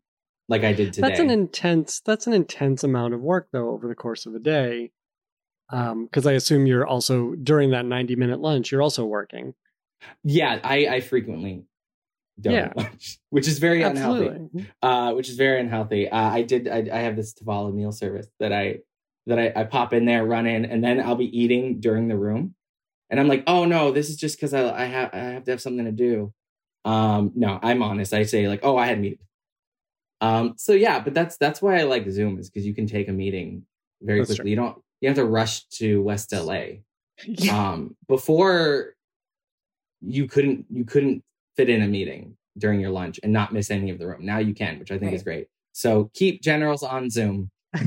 like 0.49 0.63
i 0.63 0.75
did 0.75 0.93
today 0.93 1.09
That's 1.09 1.21
an 1.21 1.31
intense. 1.31 2.03
That's 2.05 2.27
an 2.27 2.35
intense 2.35 2.85
amount 2.85 3.15
of 3.15 3.21
work, 3.21 3.49
though, 3.53 3.71
over 3.71 3.89
the 3.89 3.95
course 3.95 4.27
of 4.27 4.35
a 4.35 4.39
day. 4.39 4.91
Because 5.73 6.27
I 6.27 6.33
assume 6.33 6.67
you're 6.67 6.87
also 6.87 7.35
during 7.37 7.71
that 7.71 7.87
ninety 7.87 8.15
minute 8.17 8.41
lunch, 8.41 8.71
you're 8.71 8.83
also 8.83 9.05
working. 9.07 9.55
yeah 10.25 10.59
i 10.65 10.87
i 10.97 11.01
frequently 11.01 11.65
don't 12.41 12.55
Yeah. 12.55 12.73
lunch, 12.77 13.19
which 13.31 13.47
is 13.49 13.59
very 13.59 13.83
unhealthy 13.83 14.49
uh, 14.83 15.13
which 15.15 15.29
is 15.29 15.37
very 15.37 15.61
unhealthy. 15.61 16.09
Uh, 16.09 16.29
I 16.39 16.43
did. 16.43 16.67
I, 16.69 16.79
I 16.93 16.99
have 17.07 17.15
this 17.17 17.33
Tovala 17.35 17.73
meal 17.73 17.93
service 17.93 18.27
that 18.41 18.53
I 18.53 18.79
that 19.27 19.39
I, 19.39 19.53
I 19.55 19.65
pop 19.65 19.93
in 19.93 20.05
there, 20.05 20.25
run 20.25 20.47
in, 20.47 20.65
and 20.65 20.83
then 20.83 20.99
I'll 21.01 21.15
be 21.15 21.31
eating 21.43 21.79
during 21.81 22.09
the 22.09 22.17
room, 22.17 22.55
and 23.11 23.21
I'm 23.21 23.29
like, 23.29 23.45
oh 23.47 23.65
no, 23.65 23.93
this 23.93 24.11
is 24.11 24.17
just 24.17 24.37
because 24.37 24.53
I 24.55 24.63
I 24.85 24.85
have 24.87 25.11
I 25.13 25.19
have 25.19 25.45
to 25.45 25.51
have 25.53 25.61
something 25.61 25.85
to 25.85 25.93
do. 25.93 26.33
Um, 26.85 27.31
no, 27.37 27.61
I'm 27.63 27.83
honest. 27.83 28.13
I 28.13 28.25
say 28.25 28.49
like, 28.49 28.61
oh, 28.65 28.77
I 28.77 28.87
had 28.87 28.99
a 28.99 29.01
meeting. 29.01 29.19
Um, 30.21 30.55
so 30.57 30.73
yeah, 30.73 30.99
but 31.01 31.15
that's 31.15 31.37
that's 31.37 31.63
why 31.63 31.79
I 31.79 31.83
like 31.85 32.09
Zoom 32.11 32.39
is 32.41 32.51
because 32.51 32.67
you 32.67 32.75
can 32.75 32.87
take 32.87 33.09
a 33.09 33.13
meeting 33.13 33.65
very 34.01 34.19
That's 34.19 34.31
quickly. 34.31 34.43
true. 34.43 34.51
You 34.51 34.57
don't 34.57 34.79
you 35.03 35.09
have 35.09 35.17
to 35.17 35.25
rush 35.27 35.65
to 35.67 36.01
West 36.03 36.33
LA. 36.33 36.63
Yeah. 37.27 37.71
Um, 37.73 37.95
before 38.09 38.95
you 40.01 40.27
couldn't 40.27 40.65
you 40.71 40.85
couldn't 40.85 41.23
fit 41.57 41.69
in 41.69 41.83
a 41.83 41.87
meeting 41.87 42.37
during 42.59 42.81
your 42.81 42.91
lunch 42.91 43.21
and 43.23 43.33
not 43.33 43.53
miss 43.53 43.71
any 43.71 43.91
of 43.91 43.99
the 43.99 44.07
room. 44.07 44.25
Now 44.25 44.39
you 44.39 44.55
can, 44.55 44.79
which 44.79 44.91
I 44.91 44.99
think 44.99 45.13
is 45.13 45.23
great. 45.23 45.49
So 45.73 46.11
keep 46.15 46.41
generals 46.43 46.83
on 46.83 47.11
Zoom. 47.11 47.51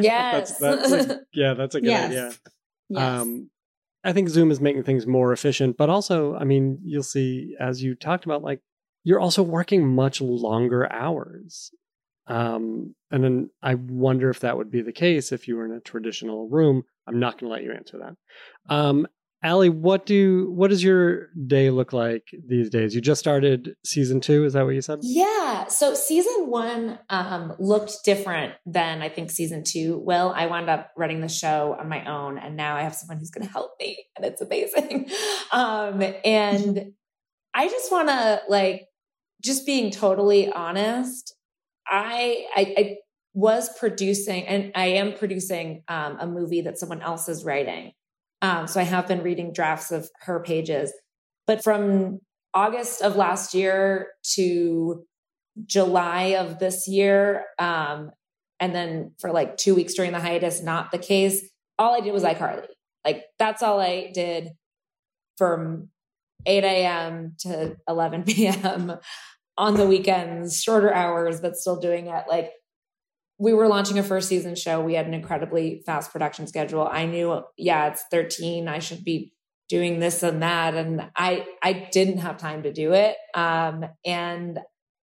Yes. 0.00 0.58
that's, 0.58 0.90
that's 0.90 1.10
a, 1.10 1.20
yeah, 1.34 1.54
that's 1.54 1.74
a 1.74 1.80
good 1.80 1.88
Yes. 1.90 2.06
idea. 2.10 2.32
Yes. 2.90 3.02
Um, 3.02 3.50
I 4.04 4.12
think 4.12 4.28
Zoom 4.28 4.50
is 4.50 4.60
making 4.60 4.82
things 4.82 5.06
more 5.06 5.32
efficient, 5.32 5.76
but 5.76 5.88
also, 5.88 6.34
I 6.34 6.44
mean, 6.44 6.78
you'll 6.84 7.02
see 7.04 7.54
as 7.60 7.82
you 7.82 7.94
talked 7.94 8.24
about, 8.24 8.42
like 8.42 8.60
you're 9.04 9.20
also 9.20 9.42
working 9.42 9.86
much 9.88 10.20
longer 10.20 10.90
hours. 10.92 11.70
Um, 12.26 12.94
and 13.10 13.24
then 13.24 13.50
I 13.62 13.74
wonder 13.74 14.30
if 14.30 14.40
that 14.40 14.56
would 14.56 14.70
be 14.70 14.82
the 14.82 14.92
case 14.92 15.32
if 15.32 15.48
you 15.48 15.56
were 15.56 15.64
in 15.64 15.72
a 15.72 15.80
traditional 15.80 16.48
room. 16.48 16.84
I'm 17.06 17.18
not 17.18 17.38
going 17.38 17.50
to 17.50 17.54
let 17.54 17.64
you 17.64 17.72
answer 17.72 17.98
that. 17.98 18.74
Um, 18.74 19.06
Ali, 19.44 19.70
what 19.70 20.06
do 20.06 20.52
what 20.52 20.70
does 20.70 20.84
your 20.84 21.30
day 21.48 21.70
look 21.70 21.92
like 21.92 22.28
these 22.46 22.70
days? 22.70 22.94
You 22.94 23.00
just 23.00 23.18
started 23.18 23.74
season 23.84 24.20
two, 24.20 24.44
is 24.44 24.52
that 24.52 24.64
what 24.64 24.74
you 24.74 24.80
said? 24.80 25.00
Yeah. 25.02 25.66
So 25.66 25.94
season 25.94 26.46
one 26.48 27.00
um, 27.10 27.54
looked 27.58 28.04
different 28.04 28.54
than 28.66 29.02
I 29.02 29.08
think 29.08 29.32
season 29.32 29.64
two 29.64 29.98
will. 29.98 30.32
I 30.34 30.46
wound 30.46 30.70
up 30.70 30.92
running 30.96 31.20
the 31.20 31.28
show 31.28 31.76
on 31.78 31.88
my 31.88 32.04
own, 32.04 32.38
and 32.38 32.56
now 32.56 32.76
I 32.76 32.82
have 32.82 32.94
someone 32.94 33.18
who's 33.18 33.30
going 33.30 33.44
to 33.44 33.52
help 33.52 33.72
me, 33.80 34.06
and 34.16 34.24
it's 34.24 34.40
amazing. 34.40 35.10
Um, 35.50 36.02
and 36.24 36.92
I 37.52 37.68
just 37.68 37.92
want 37.92 38.08
to 38.08 38.40
like, 38.48 38.86
just 39.42 39.66
being 39.66 39.90
totally 39.90 40.50
honest. 40.50 41.34
I, 41.86 42.46
I 42.54 42.74
I 42.76 42.96
was 43.34 43.70
producing, 43.78 44.46
and 44.46 44.72
I 44.74 44.86
am 44.86 45.14
producing 45.14 45.82
um, 45.88 46.18
a 46.20 46.26
movie 46.26 46.60
that 46.62 46.78
someone 46.78 47.02
else 47.02 47.28
is 47.28 47.44
writing. 47.44 47.92
Um, 48.42 48.66
so 48.66 48.80
I 48.80 48.84
have 48.84 49.06
been 49.06 49.22
reading 49.22 49.52
drafts 49.52 49.92
of 49.92 50.10
her 50.22 50.40
pages, 50.40 50.92
but 51.46 51.62
from 51.62 52.20
August 52.54 53.00
of 53.02 53.16
last 53.16 53.54
year 53.54 54.08
to 54.34 55.04
July 55.64 56.34
of 56.38 56.58
this 56.58 56.88
year, 56.88 57.44
um, 57.58 58.10
and 58.60 58.74
then 58.74 59.12
for 59.18 59.32
like 59.32 59.56
two 59.56 59.74
weeks 59.74 59.94
during 59.94 60.12
the 60.12 60.20
hiatus, 60.20 60.62
not 60.62 60.90
the 60.92 60.98
case. 60.98 61.48
All 61.78 61.94
I 61.94 62.00
did 62.00 62.12
was 62.12 62.22
iCarly. 62.22 62.66
Like 63.04 63.24
that's 63.38 63.62
all 63.62 63.80
I 63.80 64.10
did 64.12 64.50
from 65.36 65.88
8 66.46 66.64
a.m. 66.64 67.34
to 67.40 67.76
11 67.88 68.24
p.m. 68.24 68.98
on 69.62 69.74
the 69.74 69.86
weekends, 69.86 70.60
shorter 70.60 70.92
hours, 70.92 71.40
but 71.40 71.54
still 71.54 71.78
doing 71.78 72.08
it. 72.08 72.24
Like 72.28 72.50
we 73.38 73.54
were 73.54 73.68
launching 73.68 73.96
a 73.96 74.02
first 74.02 74.28
season 74.28 74.56
show. 74.56 74.80
We 74.80 74.94
had 74.94 75.06
an 75.06 75.14
incredibly 75.14 75.84
fast 75.86 76.10
production 76.10 76.48
schedule. 76.48 76.88
I 76.90 77.06
knew, 77.06 77.44
yeah, 77.56 77.86
it's 77.86 78.02
13. 78.10 78.66
I 78.66 78.80
should 78.80 79.04
be 79.04 79.32
doing 79.68 80.00
this 80.00 80.24
and 80.24 80.42
that. 80.42 80.74
And 80.74 81.08
I, 81.14 81.46
I 81.62 81.88
didn't 81.92 82.18
have 82.18 82.38
time 82.38 82.64
to 82.64 82.72
do 82.72 82.92
it. 82.92 83.14
Um, 83.34 83.84
and 84.04 84.58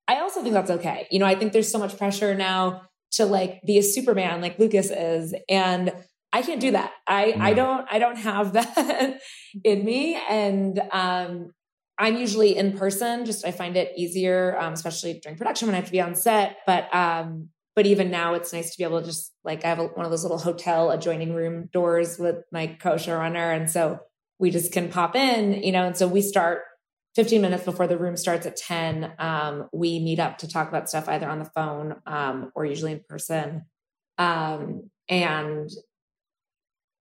I 0.10 0.20
also 0.20 0.42
think 0.44 0.54
that's 0.54 0.72
okay. 0.72 1.08
You 1.10 1.20
know, 1.20 1.26
I 1.26 1.36
think 1.36 1.54
there's 1.54 1.72
so 1.72 1.80
much 1.80 1.98
pressure 1.98 2.36
now 2.36 2.82
to 3.14 3.26
like 3.26 3.62
be 3.66 3.78
a 3.78 3.82
Superman 3.82 4.42
like 4.42 4.60
Lucas 4.60 4.92
is. 4.92 5.34
And 5.48 5.94
I 6.34 6.42
can't 6.42 6.60
do 6.60 6.72
that. 6.72 6.92
I, 7.08 7.34
I 7.40 7.54
don't, 7.54 7.88
I 7.90 7.98
don't 7.98 8.18
have 8.18 8.52
that 8.60 9.22
in 9.64 9.86
me. 9.86 10.20
And, 10.30 10.82
um, 10.92 11.54
I'm 12.00 12.18
usually 12.18 12.56
in 12.56 12.78
person. 12.78 13.26
Just 13.26 13.46
I 13.46 13.52
find 13.52 13.76
it 13.76 13.92
easier, 13.98 14.58
um, 14.58 14.74
especially 14.74 15.20
during 15.22 15.38
production 15.38 15.68
when 15.68 15.76
I 15.76 15.80
have 15.80 15.86
to 15.86 15.92
be 15.92 16.02
on 16.02 16.16
set. 16.16 16.58
But 16.66 16.94
um, 16.96 17.50
but 17.76 17.86
even 17.86 18.10
now, 18.10 18.34
it's 18.34 18.54
nice 18.54 18.72
to 18.72 18.78
be 18.78 18.84
able 18.86 19.02
to 19.02 19.06
just 19.06 19.34
like 19.44 19.66
I 19.66 19.68
have 19.68 19.80
a, 19.80 19.86
one 19.88 20.06
of 20.06 20.12
those 20.12 20.24
little 20.24 20.40
hotel 20.40 20.92
adjoining 20.92 21.34
room 21.34 21.70
doors 21.72 22.18
with 22.18 22.38
my 22.52 22.68
co-showrunner, 22.68 23.56
and 23.56 23.70
so 23.70 24.00
we 24.40 24.50
just 24.50 24.72
can 24.72 24.90
pop 24.90 25.16
in, 25.16 25.62
you 25.62 25.74
know. 25.74 25.86
And 25.86 25.98
so 25.98 26.08
we 26.08 26.22
start 26.22 26.62
15 27.16 27.42
minutes 27.42 27.66
before 27.66 27.88
the 27.88 27.98
room 27.98 28.16
starts 28.16 28.46
at 28.46 28.56
10. 28.56 29.14
Um, 29.20 29.70
we 29.74 30.00
meet 30.00 30.20
up 30.20 30.38
to 30.40 30.48
talk 30.48 30.70
about 30.70 30.88
stuff 30.88 31.10
either 31.10 31.28
on 31.28 31.40
the 31.40 31.50
phone 31.54 31.96
um, 32.06 32.52
or 32.56 32.66
usually 32.66 32.94
in 32.94 33.02
person. 33.10 33.66
Um, 34.18 34.90
and 35.10 35.70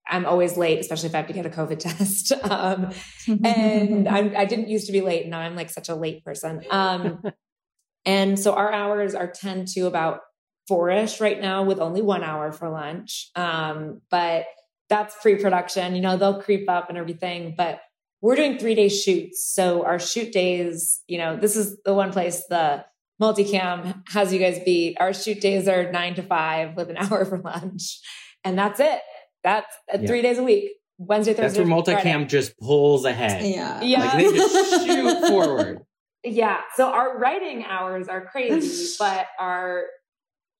I'm 0.08 0.26
always 0.26 0.56
late, 0.56 0.78
especially 0.80 1.08
if 1.10 1.14
I 1.14 1.18
have 1.18 1.26
to 1.26 1.32
get 1.32 1.46
a 1.46 1.50
COVID 1.50 1.78
test. 1.78 2.32
Um, 2.32 2.92
and 3.44 4.08
I'm, 4.08 4.36
I 4.36 4.44
didn't 4.44 4.68
used 4.68 4.86
to 4.86 4.92
be 4.92 5.00
late. 5.00 5.26
Now 5.26 5.40
I'm 5.40 5.56
like 5.56 5.70
such 5.70 5.88
a 5.88 5.94
late 5.94 6.24
person. 6.24 6.62
Um, 6.70 7.22
and 8.04 8.38
so 8.38 8.54
our 8.54 8.72
hours 8.72 9.14
are 9.14 9.30
10 9.30 9.66
to 9.74 9.86
about 9.86 10.20
four 10.66 10.90
ish 10.90 11.20
right 11.20 11.40
now 11.40 11.62
with 11.62 11.78
only 11.78 12.02
one 12.02 12.22
hour 12.22 12.52
for 12.52 12.68
lunch. 12.68 13.30
Um, 13.34 14.02
but 14.10 14.46
that's 14.88 15.14
pre 15.20 15.36
production. 15.36 15.94
You 15.94 16.00
know, 16.00 16.16
they'll 16.16 16.42
creep 16.42 16.68
up 16.68 16.88
and 16.88 16.98
everything, 16.98 17.54
but 17.56 17.80
we're 18.20 18.36
doing 18.36 18.58
three 18.58 18.74
day 18.74 18.88
shoots. 18.88 19.44
So 19.52 19.84
our 19.84 19.98
shoot 19.98 20.32
days, 20.32 21.02
you 21.06 21.18
know, 21.18 21.36
this 21.36 21.56
is 21.56 21.78
the 21.84 21.94
one 21.94 22.12
place 22.12 22.44
the 22.48 22.84
multicam 23.20 24.02
has 24.08 24.32
you 24.32 24.38
guys 24.38 24.60
beat. 24.64 24.96
Our 25.00 25.12
shoot 25.12 25.40
days 25.40 25.68
are 25.68 25.90
nine 25.90 26.14
to 26.16 26.22
five 26.22 26.76
with 26.76 26.90
an 26.90 26.96
hour 26.96 27.24
for 27.24 27.38
lunch. 27.38 28.00
And 28.44 28.58
that's 28.58 28.80
it. 28.80 29.00
That's 29.44 29.74
uh, 29.92 29.98
Yeah. 30.00 30.06
three 30.06 30.22
days 30.22 30.38
a 30.38 30.42
week. 30.42 30.72
Wednesday, 30.98 31.32
Thursday. 31.32 31.42
That's 31.42 31.54
Thursday, 31.58 31.72
where 31.72 31.82
Friday. 32.02 32.10
multicam 32.12 32.28
just 32.28 32.58
pulls 32.58 33.04
ahead. 33.04 33.44
yeah. 33.44 33.80
Yeah. 33.82 34.00
Like 34.00 34.12
they 34.16 34.32
just 34.32 34.86
shoot 34.86 35.20
forward. 35.28 35.80
Yeah. 36.24 36.60
So 36.76 36.88
our 36.90 37.18
writing 37.18 37.64
hours 37.64 38.08
are 38.08 38.26
crazy, 38.26 38.94
but 38.98 39.26
our 39.38 39.84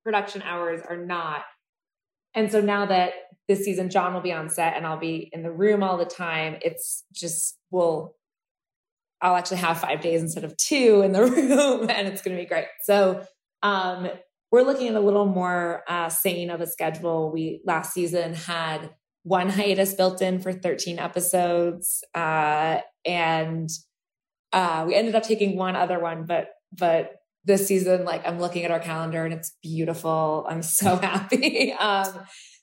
production 0.05 0.43
hours 0.43 0.81
are 0.89 0.97
not. 0.97 1.43
And 2.35 2.53
so 2.53 2.61
now 2.61 2.87
that 2.87 3.12
this 3.49 3.64
season 3.64 3.91
John 3.91 4.14
will 4.14 4.20
be 4.20 4.33
on 4.33 4.49
set 4.49 4.76
and 4.76 4.87
I'll 4.87 4.99
be 5.01 5.29
in 5.33 5.43
the 5.43 5.51
room 5.51 5.83
all 5.83 5.97
the 5.97 6.05
time, 6.05 6.57
it's 6.62 7.03
just 7.12 7.59
we'll 7.70 8.14
I'll 9.20 9.35
actually 9.35 9.57
have 9.57 9.81
five 9.81 10.01
days 10.01 10.22
instead 10.22 10.45
of 10.45 10.57
two 10.57 11.03
in 11.03 11.11
the 11.12 11.22
room 11.26 11.91
and 11.91 12.07
it's 12.07 12.22
gonna 12.22 12.37
be 12.37 12.47
great. 12.47 12.66
So 12.85 13.24
um 13.64 14.09
we're 14.51 14.62
looking 14.62 14.88
at 14.88 14.94
a 14.94 15.01
little 15.01 15.26
more 15.26 15.82
uh 15.88 16.09
sane 16.09 16.51
of 16.51 16.61
a 16.61 16.66
schedule. 16.66 17.30
We 17.32 17.61
last 17.64 17.92
season 17.92 18.34
had 18.34 18.90
one 19.22 19.49
hiatus 19.51 19.94
built 19.94 20.22
in 20.22 20.40
for 20.40 20.53
13 20.53 20.99
episodes. 20.99 22.03
Uh 22.14 22.80
and 23.05 23.70
uh, 24.53 24.84
we 24.86 24.94
ended 24.94 25.14
up 25.14 25.22
taking 25.22 25.57
one 25.57 25.76
other 25.76 25.99
one, 25.99 26.24
but 26.24 26.49
but 26.72 27.16
this 27.44 27.66
season, 27.66 28.05
like 28.05 28.26
I'm 28.26 28.38
looking 28.38 28.64
at 28.64 28.70
our 28.70 28.80
calendar 28.80 29.24
and 29.24 29.32
it's 29.32 29.53
beautiful. 29.62 30.46
I'm 30.49 30.62
so 30.62 30.96
happy. 31.03 31.72
um, 31.72 32.20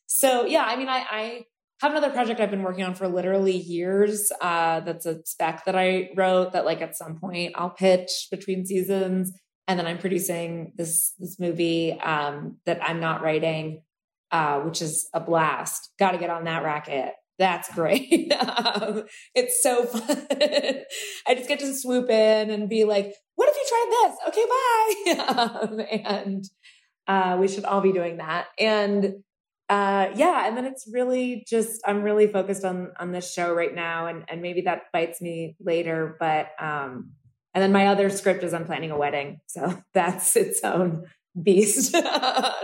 so 0.07 0.45
yeah, 0.45 0.63
I 0.65 0.75
mean, 0.75 0.89
I, 0.89 1.05
I 1.09 1.45
have 1.81 1.91
another 1.91 2.11
project 2.11 2.39
I've 2.39 2.51
been 2.51 2.63
working 2.63 2.83
on 2.83 2.95
for 2.95 3.07
literally 3.07 3.55
years. 3.57 4.31
Uh, 4.41 4.79
that's 4.81 5.05
a 5.05 5.19
spec 5.25 5.65
that 5.65 5.75
I 5.75 6.11
wrote 6.15 6.53
that 6.53 6.65
like 6.65 6.81
at 6.81 6.95
some 6.95 7.19
point 7.19 7.53
I'll 7.55 7.71
pitch 7.71 8.27
between 8.31 8.65
seasons, 8.65 9.31
and 9.67 9.79
then 9.79 9.87
I'm 9.87 9.97
producing 9.97 10.73
this 10.75 11.13
this 11.19 11.39
movie 11.39 11.99
um, 11.99 12.57
that 12.65 12.79
I'm 12.83 12.99
not 12.99 13.21
writing, 13.21 13.81
uh, 14.31 14.61
which 14.61 14.81
is 14.81 15.09
a 15.13 15.19
blast. 15.19 15.91
Got 15.97 16.11
to 16.11 16.17
get 16.17 16.29
on 16.29 16.45
that 16.45 16.63
racket. 16.63 17.13
That's 17.37 17.73
great. 17.73 18.31
um, 18.39 19.03
it's 19.33 19.61
so 19.61 19.85
fun. 19.85 20.27
I 21.27 21.35
just 21.35 21.49
get 21.49 21.59
to 21.59 21.73
swoop 21.73 22.09
in 22.09 22.49
and 22.49 22.69
be 22.69 22.85
like, 22.85 23.13
what 23.35 23.49
if 23.49 23.55
you 23.55 23.65
tried 23.67 23.91
this? 24.01 24.17
Okay, 24.27 24.45
bye. 24.55 25.33
um, 25.61 25.79
and 26.05 26.45
uh, 27.07 27.37
we 27.39 27.47
should 27.47 27.65
all 27.65 27.81
be 27.81 27.91
doing 27.91 28.17
that. 28.17 28.47
And 28.59 29.15
uh, 29.67 30.09
yeah, 30.15 30.47
and 30.47 30.55
then 30.55 30.65
it's 30.65 30.87
really 30.91 31.43
just 31.47 31.81
I'm 31.85 32.03
really 32.03 32.27
focused 32.27 32.63
on 32.63 32.91
on 32.99 33.11
this 33.11 33.33
show 33.33 33.51
right 33.51 33.73
now, 33.73 34.05
and 34.05 34.23
and 34.29 34.41
maybe 34.41 34.61
that 34.61 34.83
bites 34.93 35.21
me 35.21 35.55
later. 35.59 36.15
But 36.19 36.49
um, 36.59 37.13
and 37.55 37.63
then 37.63 37.71
my 37.71 37.87
other 37.87 38.09
script 38.09 38.43
is 38.43 38.53
I'm 38.53 38.65
planning 38.65 38.91
a 38.91 38.97
wedding, 38.97 39.39
so 39.47 39.81
that's 39.93 40.35
its 40.35 40.63
own 40.63 41.05
beast 41.41 41.93
on 41.95 42.01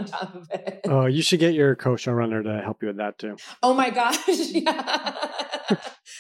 top 0.06 0.36
of 0.36 0.48
it. 0.52 0.82
Oh, 0.88 1.06
you 1.06 1.22
should 1.22 1.40
get 1.40 1.54
your 1.54 1.76
co-showrunner 1.76 2.44
to 2.44 2.62
help 2.62 2.82
you 2.82 2.88
with 2.88 2.98
that 2.98 3.18
too. 3.18 3.36
Oh 3.62 3.74
my 3.74 3.90
gosh. 3.90 4.18
Yeah. 4.54 5.18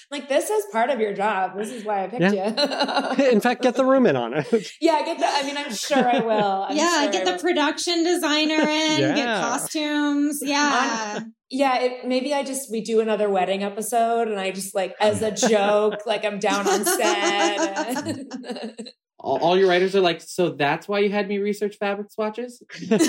like 0.09 0.29
this 0.29 0.49
is 0.49 0.65
part 0.71 0.89
of 0.89 0.99
your 0.99 1.13
job. 1.13 1.57
This 1.57 1.69
is 1.69 1.83
why 1.83 2.05
I 2.05 2.07
picked 2.07 2.33
you. 2.33 3.25
In 3.29 3.41
fact, 3.41 3.61
get 3.61 3.75
the 3.75 3.83
room 3.85 4.05
in 4.05 4.15
on 4.15 4.33
it. 4.33 4.47
yeah, 4.81 5.03
get 5.03 5.19
the 5.19 5.25
I 5.27 5.43
mean 5.43 5.57
I'm 5.57 5.73
sure 5.73 5.97
I 5.97 6.19
will. 6.19 6.65
I'm 6.69 6.75
yeah, 6.77 7.03
sure 7.03 7.11
get 7.11 7.25
the 7.25 7.41
production 7.41 8.03
designer 8.03 8.61
in, 8.61 9.15
get 9.15 9.41
costumes. 9.41 10.39
Yeah. 10.41 11.19
Yeah, 11.49 11.81
it, 11.81 12.07
maybe 12.07 12.33
I 12.33 12.43
just 12.43 12.71
we 12.71 12.81
do 12.81 13.01
another 13.01 13.29
wedding 13.29 13.63
episode 13.63 14.29
and 14.29 14.39
I 14.39 14.51
just 14.51 14.73
like 14.73 14.95
as 15.01 15.21
a 15.21 15.31
joke, 15.31 16.05
like 16.05 16.23
I'm 16.23 16.39
down 16.39 16.67
on 16.67 16.85
set. 16.85 17.97
and- 17.97 18.89
All, 19.23 19.37
all 19.37 19.55
your 19.57 19.69
writers 19.69 19.95
are 19.95 20.01
like, 20.01 20.19
so 20.19 20.49
that's 20.49 20.87
why 20.87 20.99
you 20.99 21.09
had 21.11 21.27
me 21.27 21.37
research 21.37 21.77
fabric 21.77 22.11
swatches? 22.11 22.61
Fabric 22.89 23.05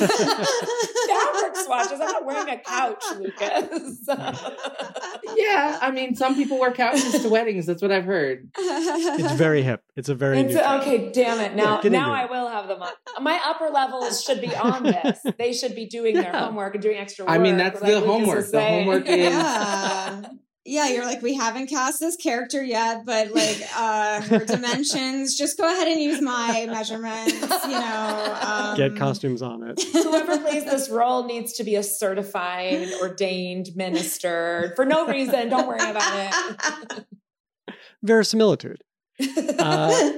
swatches. 1.57 1.93
I'm 1.93 1.99
not 2.01 2.27
wearing 2.27 2.49
a 2.51 2.59
couch, 2.59 3.03
Lucas. 3.19 4.07
Yeah, 5.35 5.79
I 5.81 5.91
mean, 5.93 6.15
some 6.15 6.35
people 6.35 6.59
wear 6.59 6.73
couches 6.73 7.23
to 7.23 7.29
weddings. 7.31 7.65
That's 7.65 7.81
what 7.81 7.91
I've 7.91 8.05
heard. 8.05 8.51
It's 8.59 9.33
very 9.33 9.63
hip. 9.63 9.83
It's 9.97 10.11
a 10.11 10.15
very 10.15 10.41
It's, 10.41 10.53
new 10.55 10.61
okay, 10.61 11.11
damn 11.11 11.41
it. 11.41 11.55
Now, 11.55 11.81
get 11.81 11.91
now 11.91 12.13
I 12.13 12.27
will 12.27 12.49
have 12.49 12.69
them 12.69 12.83
on. 12.83 12.91
My 13.23 13.41
upper 13.47 13.71
levels 13.71 14.23
should 14.23 14.43
be 14.43 14.55
on 14.55 14.83
this. 14.83 15.21
They 15.39 15.55
should 15.55 15.75
be 15.75 15.87
doing 15.87 16.15
their 16.15 16.25
Yeah. 16.25 16.45
homework 16.45 16.75
and 16.75 16.83
doing 16.83 16.99
extra 16.99 17.25
work. 17.25 17.33
I 17.33 17.39
mean, 17.39 17.57
that's 17.57 17.81
the 17.81 17.87
Lucas 17.87 18.05
homework. 18.05 18.51
The 18.51 18.61
homework 18.61 19.09
is- 19.09 19.17
yeah. 19.33 20.23
Yeah, 20.65 20.89
you're 20.91 21.05
like, 21.05 21.23
we 21.23 21.35
haven't 21.35 21.67
cast 21.67 21.99
this 21.99 22.15
character 22.17 22.63
yet, 22.63 23.05
but 23.05 23.33
like 23.33 23.61
uh 23.77 24.21
her 24.23 24.45
dimensions, 24.45 25.37
just 25.37 25.59
go 25.59 25.65
ahead 25.65 25.89
and 25.89 26.01
use 26.01 26.21
my 26.21 26.67
measurements, 26.71 27.33
you 27.33 27.73
know. 27.73 28.39
Um, 28.41 28.77
get 28.77 28.93
Um, 28.93 28.97
costumes 28.97 29.43
on 29.43 29.65
it. 29.65 29.83
Whoever 29.93 30.39
plays 30.39 30.65
this 30.65 30.89
role 30.89 31.25
needs 31.25 31.55
to 31.55 31.65
be 31.65 31.75
a 31.75 31.83
certified, 31.83 32.89
ordained 33.01 33.71
minister 33.75 34.73
for 34.77 34.85
no 34.85 35.07
reason. 35.07 35.49
Don't 35.49 35.67
worry 35.67 35.79
about 35.91 36.33
it. 36.89 37.07
Verisimilitude. 38.05 38.83
Uh, 39.59 40.13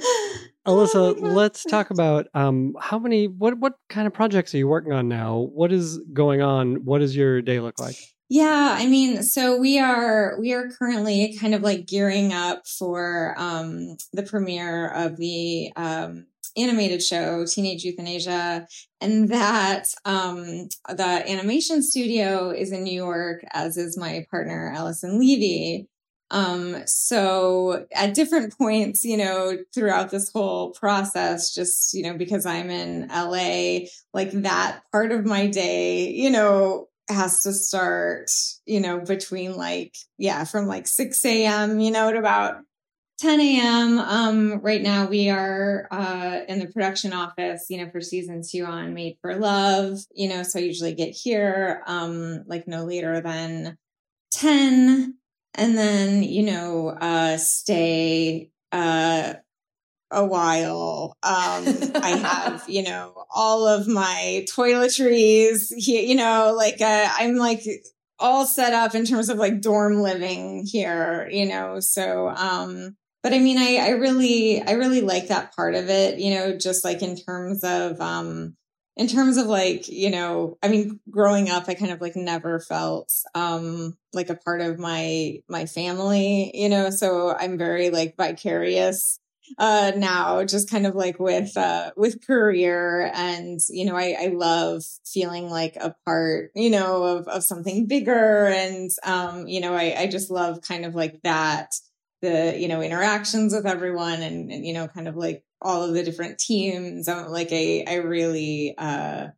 Alissa, 0.67 0.95
Oh 0.97 1.13
let's 1.21 1.63
talk 1.65 1.91
about 1.91 2.27
um, 2.35 2.75
how 2.81 2.99
many, 2.99 3.29
what, 3.29 3.59
what 3.59 3.75
kind 3.89 4.07
of 4.07 4.15
projects 4.15 4.55
are 4.55 4.59
you 4.59 4.69
working 4.69 4.93
on 4.93 5.09
now? 5.09 5.39
What 5.39 5.73
is 5.73 5.99
going 6.13 6.41
on? 6.41 6.85
What 6.85 7.01
does 7.01 7.15
your 7.15 7.43
day 7.43 7.61
look 7.61 7.79
like? 7.79 7.97
Yeah, 8.31 8.75
I 8.79 8.87
mean, 8.87 9.23
so 9.23 9.59
we 9.59 9.79
are 9.79 10.37
we 10.41 10.53
are 10.55 10.69
currently 10.71 11.37
kind 11.39 11.55
of 11.55 11.63
like 11.63 11.87
gearing 11.87 12.33
up 12.33 12.67
for 12.67 13.35
um 13.39 13.97
the 14.13 14.23
premiere 14.23 14.89
of 14.89 15.17
the 15.19 15.71
um 15.77 16.27
animated 16.57 17.03
show 17.03 17.45
Teenage 17.45 17.85
Euthanasia 17.85 18.67
and 19.01 19.29
that 19.29 19.89
um 20.05 20.69
the 20.89 21.23
animation 21.31 21.83
studio 21.83 22.51
is 22.51 22.73
in 22.73 22.83
New 22.85 22.95
York 22.95 23.45
as 23.53 23.77
is 23.77 23.99
my 23.99 24.25
partner 24.31 24.73
Alyson 24.75 25.19
Levy. 25.19 25.87
Um 26.31 26.87
so 26.87 27.87
at 27.95 28.15
different 28.15 28.57
points, 28.57 29.05
you 29.05 29.19
know, 29.19 29.59
throughout 29.75 30.11
this 30.11 30.31
whole 30.33 30.71
process 30.71 31.55
just, 31.55 31.93
you 31.93 32.03
know, 32.03 32.17
because 32.17 32.47
I'm 32.47 32.71
in 32.71 33.11
LA, 33.11 33.91
like 34.15 34.31
that 34.33 34.81
part 34.93 35.13
of 35.13 35.27
my 35.27 35.47
day, 35.47 36.11
you 36.11 36.31
know, 36.31 36.89
has 37.09 37.43
to 37.43 37.53
start, 37.53 38.31
you 38.67 38.81
know, 38.81 39.01
between 39.01 39.57
like, 39.57 39.95
yeah, 40.19 40.45
from 40.45 40.67
like 40.67 40.87
6 40.87 41.45
a.m., 41.45 41.81
you 41.81 41.91
know, 41.91 42.09
at 42.09 42.17
about 42.17 42.63
10 43.19 43.61
a.m. 43.61 43.99
Um, 43.99 44.61
right 44.61 44.83
now 44.83 45.07
we 45.07 45.29
are 45.31 45.87
uh 45.91 46.41
in 46.49 46.59
the 46.59 46.67
production 46.67 47.13
office, 47.13 47.67
you 47.71 47.79
know, 47.79 47.91
for 47.91 48.01
season 48.01 48.43
two 48.49 48.65
on 48.65 48.95
Made 48.95 49.19
for 49.23 49.37
Love, 49.37 49.99
you 50.15 50.29
know, 50.29 50.43
so 50.43 50.59
I 50.59 50.63
usually 50.63 50.95
get 50.95 51.11
here 51.11 51.83
um 51.87 52.45
like 52.47 52.67
no 52.69 52.85
later 52.85 53.21
than 53.21 53.79
10 54.33 55.17
and 55.55 55.79
then, 55.79 56.23
you 56.23 56.43
know, 56.45 56.89
uh 56.89 57.37
stay 57.37 58.51
uh 58.73 59.35
a 60.15 60.25
while. 60.25 61.17
Um, 61.23 61.65
I 61.97 62.17
have, 62.23 62.65
you 62.69 62.83
know, 62.83 63.25
all 63.35 63.67
of 63.67 63.87
my 63.87 64.47
toiletries 64.49 65.73
here, 65.77 66.03
you 66.03 66.15
know, 66.15 66.55
like, 66.57 66.81
uh, 66.81 67.09
I'm 67.19 67.37
like 67.37 67.63
all 68.19 68.47
set 68.47 68.73
up 68.73 68.95
in 68.95 69.05
terms 69.05 69.29
of 69.29 69.39
like 69.39 69.61
dorm 69.61 70.01
living 70.01 70.65
here, 70.67 71.29
you 71.31 71.47
know, 71.47 71.81
so, 71.81 72.29
um, 72.29 72.97
but 73.23 73.33
I 73.33 73.39
mean, 73.39 73.59
I, 73.59 73.87
I 73.87 73.89
really, 73.91 74.63
I 74.63 74.73
really 74.73 75.01
like 75.01 75.29
that 75.29 75.57
part 75.57 75.75
of 75.75 75.89
it, 75.89 76.19
you 76.19 76.35
know, 76.35 76.57
just 76.57 76.85
like 76.85 77.03
in 77.03 77.17
terms 77.17 77.65
of, 77.65 78.01
um, 78.01 78.57
in 78.97 79.09
terms 79.09 79.39
of 79.39 79.47
like, 79.47 79.89
you 79.89 80.11
know, 80.11 80.57
I 80.63 80.69
mean, 80.69 81.01
growing 81.11 81.51
up, 81.51 81.65
I 81.67 81.75
kind 81.75 81.91
of 81.91 82.01
like 82.01 82.15
never 82.15 82.61
felt, 82.61 83.13
um, 83.35 83.97
like 84.13 84.31
a 84.31 84.37
part 84.37 84.61
of 84.61 84.79
my, 84.79 85.39
my 85.49 85.67
family, 85.67 86.53
you 86.55 86.69
know, 86.69 86.91
so 86.91 87.35
I'm 87.35 87.59
very 87.59 87.91
like 87.91 88.15
vicarious 88.17 89.19
uh 89.59 89.93
now 89.97 90.45
just 90.45 90.71
kind 90.71 90.87
of 90.87 90.95
like 90.95 91.19
with 91.19 91.57
uh 91.57 91.91
with 91.97 92.27
career. 92.27 93.11
And 93.15 93.61
you 93.69 93.85
know 93.85 93.97
I 93.97 94.17
I 94.21 94.27
love 94.29 94.85
feeling 95.05 95.49
like 95.51 95.77
a 95.77 95.95
part 96.07 96.51
you 96.55 96.71
know 96.71 97.05
of 97.05 97.29
of 97.29 97.45
something 97.45 97.87
bigger. 97.87 98.47
And 98.47 98.91
um 99.05 99.47
you 99.49 99.61
know 99.61 99.75
I 99.75 99.95
I 100.03 100.07
just 100.07 100.31
love 100.31 100.61
kind 100.63 100.85
of 100.85 100.95
like 100.95 101.21
that 101.23 101.75
the 102.23 102.55
you 102.59 102.69
know 102.69 102.81
interactions 102.83 103.53
with 103.55 103.67
everyone 103.67 104.23
and, 104.23 104.51
and 104.51 104.67
you 104.67 104.73
know 104.73 104.89
kind 104.89 105.09
of 105.09 105.17
like 105.17 105.45
all 105.61 105.83
of 105.83 105.95
the 105.95 106.03
different 106.03 106.39
teams. 106.39 107.09
Um, 107.09 107.29
like 107.31 107.49
I 107.53 107.85
I 107.87 107.95
really 107.97 108.75
uh 108.79 109.29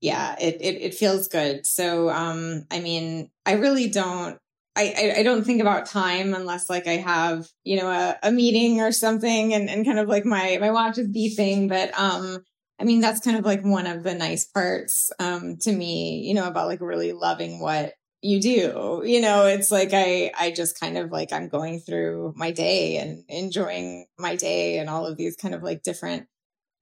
yeah 0.00 0.36
it, 0.40 0.56
it 0.60 0.82
it 0.82 0.94
feels 0.94 1.28
good. 1.28 1.66
So 1.66 2.10
um 2.10 2.66
I 2.70 2.80
mean 2.80 3.30
I 3.46 3.52
really 3.52 3.88
don't 3.88 4.38
I, 4.74 5.14
I, 5.18 5.22
don't 5.22 5.44
think 5.44 5.60
about 5.60 5.86
time 5.86 6.32
unless 6.32 6.70
like 6.70 6.86
I 6.86 6.96
have, 6.96 7.46
you 7.62 7.76
know, 7.76 7.88
a, 7.88 8.18
a 8.22 8.32
meeting 8.32 8.80
or 8.80 8.90
something 8.90 9.52
and, 9.52 9.68
and 9.68 9.84
kind 9.84 9.98
of 9.98 10.08
like 10.08 10.24
my, 10.24 10.56
my 10.60 10.70
watch 10.70 10.96
is 10.96 11.08
beeping. 11.08 11.68
But, 11.68 11.96
um, 11.98 12.42
I 12.80 12.84
mean, 12.84 13.00
that's 13.00 13.20
kind 13.20 13.36
of 13.36 13.44
like 13.44 13.62
one 13.62 13.86
of 13.86 14.02
the 14.02 14.14
nice 14.14 14.46
parts, 14.46 15.10
um, 15.18 15.58
to 15.60 15.72
me, 15.72 16.22
you 16.26 16.34
know, 16.34 16.46
about 16.46 16.68
like 16.68 16.80
really 16.80 17.12
loving 17.12 17.60
what 17.60 17.92
you 18.22 18.40
do. 18.40 19.02
You 19.04 19.20
know, 19.20 19.46
it's 19.46 19.70
like 19.70 19.90
I, 19.92 20.32
I 20.38 20.52
just 20.52 20.80
kind 20.80 20.96
of 20.96 21.10
like 21.10 21.32
I'm 21.32 21.48
going 21.48 21.80
through 21.80 22.32
my 22.36 22.50
day 22.50 22.96
and 22.96 23.24
enjoying 23.28 24.06
my 24.18 24.36
day 24.36 24.78
and 24.78 24.88
all 24.88 25.06
of 25.06 25.16
these 25.16 25.36
kind 25.36 25.54
of 25.54 25.62
like 25.62 25.82
different 25.82 26.28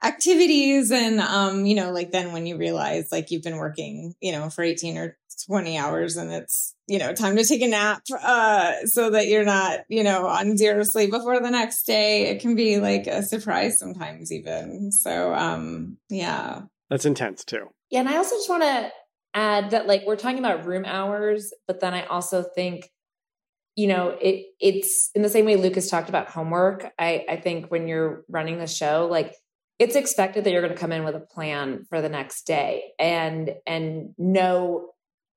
activities. 0.02 0.90
And, 0.90 1.20
um, 1.20 1.66
you 1.66 1.74
know, 1.74 1.92
like 1.92 2.10
then 2.10 2.32
when 2.32 2.46
you 2.46 2.56
realize 2.56 3.10
like 3.12 3.30
you've 3.30 3.42
been 3.42 3.56
working, 3.56 4.14
you 4.20 4.32
know, 4.32 4.50
for 4.50 4.62
18 4.62 4.96
or 4.96 5.16
20 5.46 5.78
hours 5.78 6.16
and 6.16 6.32
it's, 6.32 6.74
you 6.86 6.98
know, 6.98 7.12
time 7.12 7.36
to 7.36 7.44
take 7.44 7.62
a 7.62 7.68
nap, 7.68 8.02
uh, 8.22 8.86
so 8.86 9.10
that 9.10 9.28
you're 9.28 9.44
not, 9.44 9.80
you 9.88 10.02
know, 10.02 10.26
on 10.26 10.56
zero 10.56 10.82
sleep 10.82 11.10
before 11.10 11.40
the 11.40 11.50
next 11.50 11.84
day. 11.84 12.28
It 12.28 12.40
can 12.40 12.54
be 12.54 12.78
like 12.78 13.06
a 13.06 13.22
surprise 13.22 13.78
sometimes 13.78 14.32
even. 14.32 14.92
So, 14.92 15.34
um, 15.34 15.98
yeah. 16.08 16.62
That's 16.88 17.06
intense 17.06 17.44
too. 17.44 17.68
Yeah, 17.90 18.00
and 18.00 18.08
I 18.08 18.16
also 18.16 18.36
just 18.36 18.48
want 18.48 18.62
to 18.62 18.90
add 19.34 19.70
that 19.70 19.86
like 19.86 20.02
we're 20.06 20.16
talking 20.16 20.38
about 20.38 20.66
room 20.66 20.84
hours, 20.84 21.52
but 21.66 21.80
then 21.80 21.94
I 21.94 22.04
also 22.06 22.42
think 22.42 22.90
you 23.76 23.86
know 23.86 24.16
it 24.20 24.46
it's 24.58 25.10
in 25.14 25.22
the 25.22 25.28
same 25.28 25.46
way 25.46 25.56
Lucas 25.56 25.88
talked 25.88 26.08
about 26.08 26.28
homework. 26.28 26.86
I 26.98 27.24
I 27.28 27.36
think 27.36 27.70
when 27.70 27.88
you're 27.88 28.24
running 28.28 28.58
the 28.58 28.66
show, 28.66 29.08
like 29.10 29.34
it's 29.80 29.96
expected 29.96 30.44
that 30.44 30.52
you're 30.52 30.60
going 30.60 30.74
to 30.74 30.78
come 30.78 30.92
in 30.92 31.04
with 31.04 31.16
a 31.16 31.20
plan 31.20 31.84
for 31.88 32.00
the 32.00 32.08
next 32.08 32.46
day 32.46 32.92
and 33.00 33.54
and 33.66 34.14
know 34.18 34.90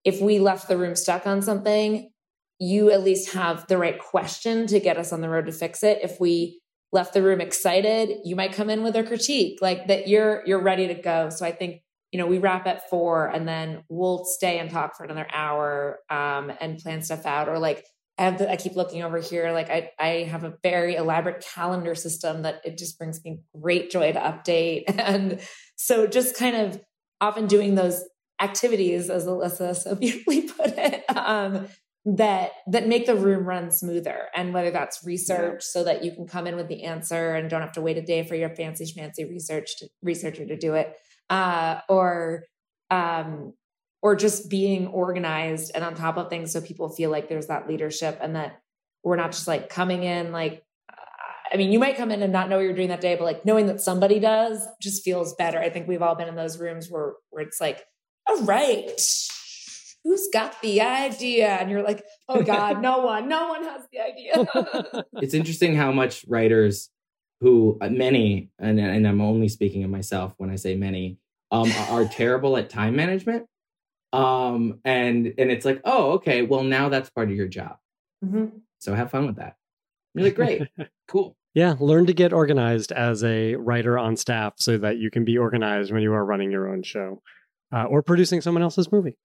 if 0.04 0.20
we 0.22 0.38
left 0.38 0.68
the 0.68 0.78
room 0.78 0.96
stuck 0.96 1.26
on 1.26 1.42
something, 1.42 2.12
you 2.60 2.92
at 2.92 3.04
least 3.04 3.34
have 3.34 3.66
the 3.68 3.78
right 3.78 3.98
question 3.98 4.68
to 4.68 4.82
get 4.82 4.98
us 4.98 5.14
on 5.14 5.22
the 5.22 5.30
road 5.30 5.46
to 5.46 5.54
fix 5.54 5.82
it. 5.82 6.00
If 6.04 6.20
we 6.20 6.60
left 6.92 7.14
the 7.14 7.24
room 7.24 7.40
excited, 7.40 8.18
you 8.26 8.36
might 8.36 8.52
come 8.52 8.70
in 8.70 8.84
with 8.84 8.98
a 8.98 9.04
critique 9.04 9.60
like 9.62 9.88
that 9.88 10.08
you're 10.10 10.44
you're 10.46 10.62
ready 10.62 10.88
to 10.88 10.94
go. 10.94 11.30
So 11.30 11.46
I 11.46 11.54
think 11.54 11.82
you 12.12 12.20
know 12.20 12.28
we 12.28 12.38
wrap 12.38 12.68
at 12.68 12.90
four 12.90 13.28
and 13.28 13.48
then 13.48 13.84
we'll 13.88 14.26
stay 14.26 14.60
and 14.60 14.70
talk 14.70 14.98
for 14.98 15.06
another 15.06 15.28
hour 15.34 16.00
um, 16.10 16.52
and 16.60 16.78
plan 16.80 17.02
stuff 17.02 17.26
out 17.26 17.48
or 17.48 17.60
like 17.60 17.86
I 18.24 18.28
have 18.28 18.38
the, 18.38 18.50
I 18.50 18.56
keep 18.56 18.76
looking 18.78 19.04
over 19.04 19.20
here 19.20 19.52
like 19.52 19.70
I 19.70 19.92
I 20.00 20.08
have 20.32 20.46
a 20.46 20.54
very 20.64 20.96
elaborate 20.96 21.46
calendar 21.54 21.94
system 21.94 22.44
that 22.44 22.62
it 22.64 22.78
just 22.78 22.98
brings 22.98 23.24
me 23.24 23.40
great 23.60 23.92
joy 23.92 24.14
to 24.14 24.20
update. 24.20 24.84
And 25.04 25.42
so 25.76 26.08
just 26.08 26.38
kind 26.38 26.56
of 26.56 26.82
often 27.20 27.48
doing 27.48 27.76
those 27.76 28.02
activities 28.42 29.10
as 29.10 29.26
Alissa 29.26 29.76
so 29.76 29.96
beautifully 30.04 30.44
put 30.44 30.78
it 30.78 31.04
um, 31.10 31.68
that 32.06 32.52
that 32.68 32.88
make 32.88 33.06
the 33.06 33.16
room 33.16 33.44
run 33.46 33.72
smoother. 33.72 34.30
And 34.34 34.54
whether 34.54 34.72
that's 34.72 35.06
research 35.06 35.64
so 35.64 35.84
that 35.84 36.06
you 36.06 36.14
can 36.14 36.26
come 36.26 36.48
in 36.48 36.56
with 36.56 36.70
the 36.70 36.84
answer 36.84 37.36
and 37.36 37.50
don't 37.50 37.62
have 37.62 37.74
to 37.74 37.82
wait 37.82 37.98
a 37.98 38.02
day 38.02 38.24
for 38.24 38.36
your 38.36 38.56
fancy 38.56 38.86
schmancy 38.86 39.30
research 39.30 39.78
to, 39.80 39.90
researcher 40.02 40.46
to 40.46 40.56
do 40.56 40.76
it 40.76 40.96
uh, 41.30 41.82
or 41.90 42.46
um, 42.90 43.54
or 44.04 44.16
just 44.16 44.50
being 44.50 44.86
organized 44.88 45.72
and 45.74 45.84
on 45.84 45.96
top 45.96 46.18
of 46.18 46.30
things 46.30 46.52
so 46.52 46.62
people 46.62 46.90
feel 46.90 47.10
like 47.10 47.30
there's 47.30 47.48
that 47.48 47.68
leadership 47.68 48.20
and 48.22 48.36
that 48.36 48.62
we're 49.04 49.16
not 49.16 49.32
just 49.32 49.48
like 49.48 49.70
coming 49.70 50.04
in 50.04 50.32
like 50.32 50.64
uh, 50.92 50.96
I 51.52 51.58
mean, 51.58 51.72
you 51.72 51.80
might 51.80 51.98
come 51.98 52.12
in 52.12 52.22
and 52.22 52.32
not 52.32 52.50
know 52.50 52.58
what 52.58 52.64
you're 52.64 52.74
doing 52.74 52.90
that 52.90 53.02
day, 53.02 53.16
but 53.16 53.24
like 53.24 53.46
knowing 53.46 53.68
that 53.68 53.82
somebody 53.82 54.20
does 54.20 54.68
just 54.82 55.04
feels 55.04 55.34
better. 55.36 55.58
I 55.58 55.70
think 55.70 55.88
we've 55.88 56.02
all 56.02 56.16
been 56.16 56.28
in 56.28 56.36
those 56.36 56.60
rooms 56.60 56.90
where 56.90 57.14
where 57.32 57.44
it's 57.44 57.60
like, 57.60 57.84
all 58.28 58.44
right, 58.44 59.02
who's 60.04 60.28
got 60.32 60.62
the 60.62 60.82
idea? 60.82 61.48
And 61.48 61.72
you're 61.72 61.84
like, 61.84 62.04
oh 62.28 62.44
God, 62.44 62.82
no 62.82 62.98
one, 63.06 63.28
no 63.28 63.48
one 63.50 63.64
has 63.64 63.84
the 63.92 64.00
idea. 64.00 65.04
it's 65.22 65.34
interesting 65.34 65.76
how 65.76 65.92
much 65.92 66.26
writers 66.28 66.90
who 67.44 67.78
uh, 67.82 67.90
many 67.90 68.50
and, 68.58 68.80
and 68.80 69.06
i'm 69.06 69.20
only 69.20 69.50
speaking 69.50 69.84
of 69.84 69.90
myself 69.90 70.34
when 70.38 70.50
i 70.50 70.56
say 70.56 70.76
many 70.76 71.18
um, 71.52 71.70
are, 71.72 72.02
are 72.02 72.06
terrible 72.06 72.56
at 72.56 72.70
time 72.70 72.96
management 72.96 73.46
um, 74.14 74.80
and 74.86 75.34
and 75.38 75.52
it's 75.52 75.66
like 75.66 75.82
oh 75.86 76.12
okay 76.14 76.44
well 76.44 76.64
now 76.64 76.88
that's 76.90 77.10
part 77.10 77.30
of 77.30 77.36
your 77.36 77.48
job 77.48 77.78
Mhm. 78.24 78.52
so 78.80 78.94
have 78.94 79.12
fun 79.12 79.26
with 79.26 79.36
that 79.38 79.56
really 80.16 80.32
great 80.32 80.62
cool 81.08 81.36
Yeah, 81.56 81.76
learn 81.80 82.06
to 82.08 82.14
get 82.14 82.32
organized 82.34 82.92
as 82.92 83.24
a 83.24 83.56
writer 83.56 83.98
on 84.00 84.16
staff 84.16 84.54
so 84.58 84.78
that 84.78 84.98
you 84.98 85.12
can 85.12 85.26
be 85.26 85.38
organized 85.38 85.92
when 85.92 86.02
you 86.02 86.14
are 86.14 86.26
running 86.26 86.50
your 86.52 86.68
own 86.72 86.84
show 86.84 87.22
uh, 87.74 87.84
or 87.86 88.02
producing 88.02 88.40
someone 88.42 88.64
else's 88.64 88.92
movie. 88.92 89.16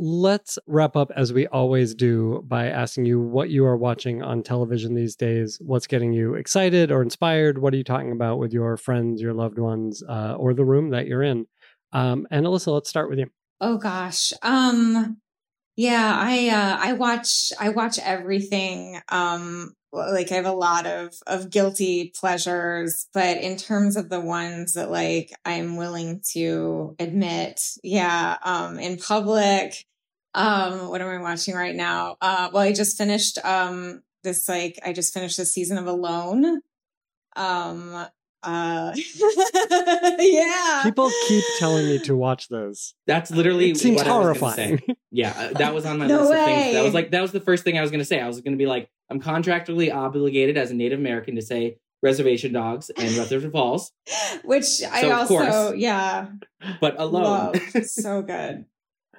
Let's 0.00 0.60
wrap 0.68 0.94
up 0.94 1.10
as 1.16 1.32
we 1.32 1.48
always 1.48 1.92
do 1.92 2.44
by 2.46 2.68
asking 2.68 3.06
you 3.06 3.20
what 3.20 3.50
you 3.50 3.64
are 3.64 3.76
watching 3.76 4.22
on 4.22 4.44
television 4.44 4.94
these 4.94 5.16
days. 5.16 5.58
What's 5.60 5.88
getting 5.88 6.12
you 6.12 6.34
excited 6.34 6.92
or 6.92 7.02
inspired? 7.02 7.58
What 7.58 7.74
are 7.74 7.78
you 7.78 7.82
talking 7.82 8.12
about 8.12 8.38
with 8.38 8.52
your 8.52 8.76
friends, 8.76 9.20
your 9.20 9.34
loved 9.34 9.58
ones, 9.58 10.00
uh, 10.08 10.36
or 10.38 10.54
the 10.54 10.64
room 10.64 10.90
that 10.90 11.08
you're 11.08 11.24
in? 11.24 11.46
Um, 11.92 12.28
and 12.30 12.46
Alissa, 12.46 12.72
let's 12.72 12.88
start 12.88 13.10
with 13.10 13.18
you. 13.18 13.26
Oh 13.60 13.76
gosh. 13.76 14.32
Um 14.42 15.18
Yeah, 15.76 16.14
I 16.16 16.48
uh 16.48 16.76
I 16.80 16.92
watch 16.92 17.52
I 17.58 17.70
watch 17.70 17.98
everything. 17.98 19.00
Um 19.08 19.74
like 19.92 20.30
I 20.30 20.36
have 20.36 20.46
a 20.46 20.52
lot 20.52 20.86
of 20.86 21.14
of 21.26 21.50
guilty 21.50 22.12
pleasures, 22.14 23.08
but 23.12 23.38
in 23.38 23.56
terms 23.56 23.96
of 23.96 24.10
the 24.10 24.20
ones 24.20 24.74
that 24.74 24.90
like 24.92 25.32
I'm 25.44 25.76
willing 25.76 26.20
to 26.34 26.94
admit, 27.00 27.60
yeah, 27.82 28.36
um 28.44 28.78
in 28.78 28.98
public, 28.98 29.84
um 30.34 30.88
what 30.88 31.00
am 31.00 31.08
I 31.08 31.18
watching 31.22 31.54
right 31.54 31.74
now? 31.74 32.16
Uh 32.20 32.50
well 32.52 32.62
I 32.62 32.72
just 32.72 32.96
finished 32.98 33.38
um 33.44 34.02
this 34.24 34.48
like 34.48 34.78
I 34.84 34.92
just 34.92 35.14
finished 35.14 35.36
the 35.36 35.46
season 35.46 35.78
of 35.78 35.86
Alone. 35.86 36.60
Um 37.36 38.06
uh 38.42 38.92
yeah. 40.18 40.80
People 40.84 41.10
keep 41.26 41.44
telling 41.58 41.86
me 41.86 41.98
to 42.00 42.14
watch 42.16 42.48
those. 42.48 42.94
That's 43.06 43.30
literally 43.30 43.70
It 43.70 43.78
seems 43.78 43.96
what 43.96 44.06
I 44.06 44.16
was 44.16 44.38
horrifying. 44.38 44.78
say. 44.78 44.94
Yeah, 45.10 45.30
uh, 45.36 45.58
that 45.58 45.74
was 45.74 45.84
on 45.86 45.98
my 45.98 46.06
No 46.08 46.20
list 46.20 46.32
of 46.34 46.44
things. 46.44 46.74
That 46.74 46.84
was 46.84 46.94
like 46.94 47.10
that 47.10 47.22
was 47.22 47.32
the 47.32 47.40
first 47.40 47.64
thing 47.64 47.78
I 47.78 47.82
was 47.82 47.90
going 47.90 48.00
to 48.00 48.04
say. 48.04 48.20
I 48.20 48.26
was 48.26 48.40
going 48.40 48.52
to 48.52 48.58
be 48.58 48.66
like, 48.66 48.88
I'm 49.10 49.20
contractually 49.20 49.92
obligated 49.92 50.56
as 50.56 50.70
a 50.70 50.74
Native 50.74 50.98
American 51.00 51.34
to 51.36 51.42
say 51.42 51.78
reservation 52.02 52.52
dogs 52.52 52.90
and 52.90 53.10
Rutherford 53.16 53.50
Falls, 53.52 53.90
Which 54.44 54.82
I 54.84 55.00
So, 55.00 55.10
of 55.10 55.18
also 55.18 55.26
course. 55.28 55.74
yeah 55.76 56.28
but 56.80 56.94
alone. 57.00 57.22
love. 57.24 57.56
so 57.86 58.22
good. 58.22 58.66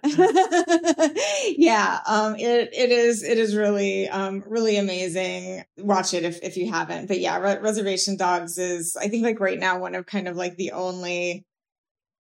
yeah, 1.58 2.00
um 2.08 2.36
it 2.36 2.70
it 2.74 2.92
is 2.92 3.24
it 3.24 3.38
is 3.38 3.56
really 3.56 4.08
um 4.10 4.44
really 4.48 4.78
amazing. 4.78 5.64
Watch 5.78 6.14
it 6.14 6.24
if 6.24 6.40
if 6.44 6.58
you 6.58 6.70
haven't. 6.72 7.08
But 7.08 7.20
yeah, 7.20 7.38
Re- 7.40 7.60
Reservation 7.60 8.18
Dogs 8.18 8.58
is 8.58 8.96
I 8.96 9.08
think 9.10 9.24
like 9.24 9.40
right 9.40 9.60
now 9.60 9.80
one 9.80 9.96
of 9.96 10.06
kind 10.06 10.28
of 10.28 10.36
like 10.36 10.56
the 10.56 10.72
only 10.72 11.46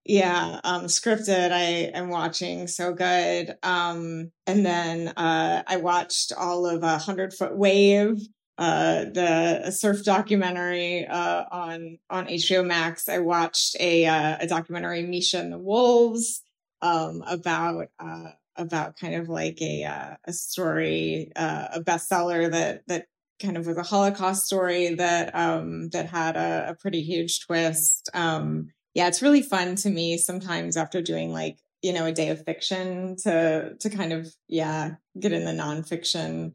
yeah 0.05 0.59
um 0.63 0.85
scripted 0.85 1.51
i 1.51 1.91
am 1.93 2.09
watching 2.09 2.67
so 2.67 2.93
good 2.93 3.55
um 3.63 4.31
and 4.47 4.65
then 4.65 5.09
uh 5.09 5.61
i 5.67 5.77
watched 5.77 6.31
all 6.33 6.65
of 6.65 6.83
a 6.83 6.97
hundred 6.97 7.33
foot 7.33 7.55
wave 7.55 8.17
uh 8.57 9.05
the 9.13 9.69
surf 9.71 10.03
documentary 10.03 11.05
uh 11.05 11.43
on 11.51 11.99
on 12.09 12.25
hbo 12.27 12.65
max 12.65 13.07
i 13.09 13.19
watched 13.19 13.75
a 13.79 14.05
uh, 14.05 14.37
a 14.39 14.47
documentary 14.47 15.03
misha 15.03 15.39
and 15.39 15.51
the 15.53 15.57
wolves 15.59 16.41
um 16.81 17.23
about 17.27 17.87
uh 17.99 18.31
about 18.55 18.97
kind 18.97 19.15
of 19.15 19.29
like 19.29 19.61
a 19.61 19.83
uh, 19.83 20.15
a 20.25 20.33
story 20.33 21.31
uh 21.35 21.67
a 21.73 21.81
bestseller 21.83 22.49
that 22.51 22.81
that 22.87 23.05
kind 23.41 23.57
of 23.57 23.65
was 23.67 23.77
a 23.77 23.83
holocaust 23.83 24.45
story 24.45 24.95
that 24.95 25.33
um 25.35 25.89
that 25.89 26.09
had 26.09 26.35
a, 26.35 26.69
a 26.69 26.75
pretty 26.75 27.01
huge 27.01 27.39
twist 27.45 28.09
um 28.13 28.69
yeah, 28.95 29.07
it's 29.07 29.21
really 29.21 29.43
fun 29.43 29.75
to 29.77 29.89
me 29.89 30.17
sometimes 30.17 30.75
after 30.75 31.01
doing 31.01 31.31
like, 31.31 31.59
you 31.83 31.93
know, 31.93 32.05
a 32.05 32.11
day 32.11 32.29
of 32.29 32.43
fiction 32.43 33.15
to 33.17 33.75
to 33.79 33.89
kind 33.89 34.11
of, 34.13 34.27
yeah, 34.47 34.95
get 35.19 35.31
in 35.31 35.45
the 35.45 35.51
nonfiction 35.51 36.53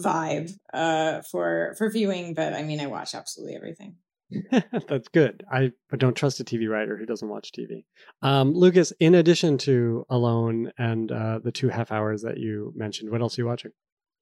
vibe 0.00 0.50
uh 0.72 1.20
for 1.30 1.74
for 1.76 1.90
viewing. 1.90 2.34
But 2.34 2.54
I 2.54 2.62
mean 2.62 2.80
I 2.80 2.86
watch 2.86 3.14
absolutely 3.14 3.56
everything. 3.56 3.96
That's 4.88 5.08
good. 5.08 5.44
I 5.50 5.72
but 5.90 5.98
don't 5.98 6.14
trust 6.16 6.40
a 6.40 6.44
TV 6.44 6.68
writer 6.68 6.96
who 6.96 7.06
doesn't 7.06 7.28
watch 7.28 7.50
TV. 7.52 7.84
Um, 8.22 8.52
Lucas, 8.54 8.92
in 9.00 9.14
addition 9.14 9.58
to 9.58 10.06
Alone 10.10 10.72
and 10.78 11.10
uh, 11.10 11.38
the 11.42 11.52
two 11.52 11.68
half 11.68 11.92
hours 11.92 12.22
that 12.22 12.38
you 12.38 12.72
mentioned, 12.76 13.10
what 13.10 13.20
else 13.20 13.38
are 13.38 13.42
you 13.42 13.46
watching? 13.46 13.72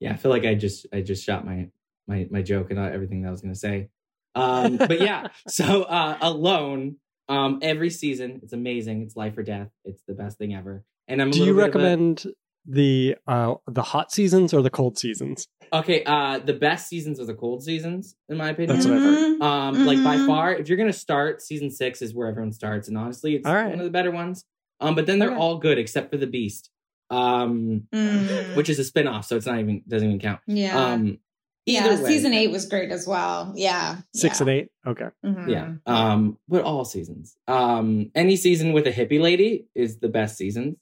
Yeah, 0.00 0.12
I 0.12 0.16
feel 0.16 0.30
like 0.30 0.44
I 0.44 0.54
just 0.54 0.86
I 0.92 1.00
just 1.02 1.24
shot 1.24 1.44
my 1.44 1.68
my 2.06 2.26
my 2.30 2.42
joke 2.42 2.70
and 2.70 2.78
not 2.78 2.92
everything 2.92 3.22
that 3.22 3.28
I 3.28 3.30
was 3.30 3.40
going 3.40 3.54
to 3.54 3.58
say. 3.58 3.88
Um, 4.34 4.76
but 4.76 5.00
yeah, 5.00 5.28
so 5.48 5.82
uh, 5.84 6.18
alone. 6.20 6.96
Um, 7.28 7.60
every 7.62 7.90
season, 7.90 8.40
it's 8.42 8.52
amazing. 8.52 9.02
It's 9.02 9.14
life 9.14 9.38
or 9.38 9.44
death. 9.44 9.68
It's 9.84 10.02
the 10.08 10.14
best 10.14 10.36
thing 10.38 10.52
ever. 10.52 10.84
And 11.06 11.22
I'm. 11.22 11.28
A 11.28 11.32
Do 11.32 11.44
you 11.44 11.52
of 11.52 11.58
a- 11.58 11.60
recommend 11.60 12.24
the 12.66 13.16
uh, 13.26 13.54
the 13.68 13.82
hot 13.82 14.10
seasons 14.10 14.52
or 14.52 14.62
the 14.62 14.70
cold 14.70 14.98
seasons? 14.98 15.46
Okay, 15.72 16.02
uh, 16.04 16.38
the 16.40 16.52
best 16.54 16.88
seasons 16.88 17.20
are 17.20 17.24
the 17.24 17.34
cold 17.34 17.62
seasons, 17.62 18.16
in 18.28 18.36
my 18.36 18.50
opinion. 18.50 18.74
That's 18.76 18.86
what 18.86 18.96
I've 18.96 19.02
heard. 19.02 19.38
Mhm. 19.38 19.42
Um, 19.42 19.86
like 19.86 20.02
by 20.02 20.16
Mhm. 20.16 20.26
far, 20.26 20.54
if 20.54 20.68
you're 20.68 20.78
gonna 20.78 20.92
start, 20.92 21.42
season 21.42 21.70
six 21.70 22.02
is 22.02 22.12
where 22.14 22.26
everyone 22.28 22.52
starts, 22.52 22.88
and 22.88 22.98
honestly, 22.98 23.36
it's 23.36 23.46
All 23.46 23.54
right. 23.54 23.70
one 23.70 23.78
of 23.78 23.84
the 23.84 23.90
better 23.90 24.10
ones. 24.10 24.44
Um, 24.80 24.94
but 24.94 25.06
then 25.06 25.18
they're 25.18 25.30
Okay. 25.30 25.38
all 25.38 25.58
good 25.58 25.78
except 25.78 26.10
for 26.10 26.16
the 26.16 26.26
Beast, 26.26 26.70
um, 27.10 27.86
Mm. 27.94 28.56
which 28.56 28.68
is 28.68 28.78
a 28.78 28.84
spin-off, 28.84 29.26
so 29.26 29.36
it's 29.36 29.46
not 29.46 29.58
even 29.60 29.82
doesn't 29.86 30.08
even 30.08 30.20
count. 30.20 30.40
Yeah. 30.46 30.76
Um, 30.92 31.18
yeah, 31.66 32.00
way- 32.02 32.08
season 32.08 32.32
eight 32.32 32.48
was 32.50 32.66
great 32.66 32.90
as 32.90 33.06
well. 33.06 33.52
Yeah. 33.54 33.98
Six 34.14 34.40
yeah. 34.40 34.42
and 34.42 34.50
eight. 34.50 34.68
Okay. 34.86 35.08
Mhm. 35.24 35.48
Yeah. 35.50 35.72
Um, 35.86 36.38
but 36.48 36.62
all 36.64 36.84
seasons. 36.84 37.36
Um, 37.46 38.10
any 38.14 38.36
season 38.36 38.72
with 38.72 38.86
a 38.86 38.92
hippie 38.92 39.20
lady 39.20 39.66
is 39.74 39.98
the 39.98 40.08
best 40.08 40.36
season. 40.36 40.78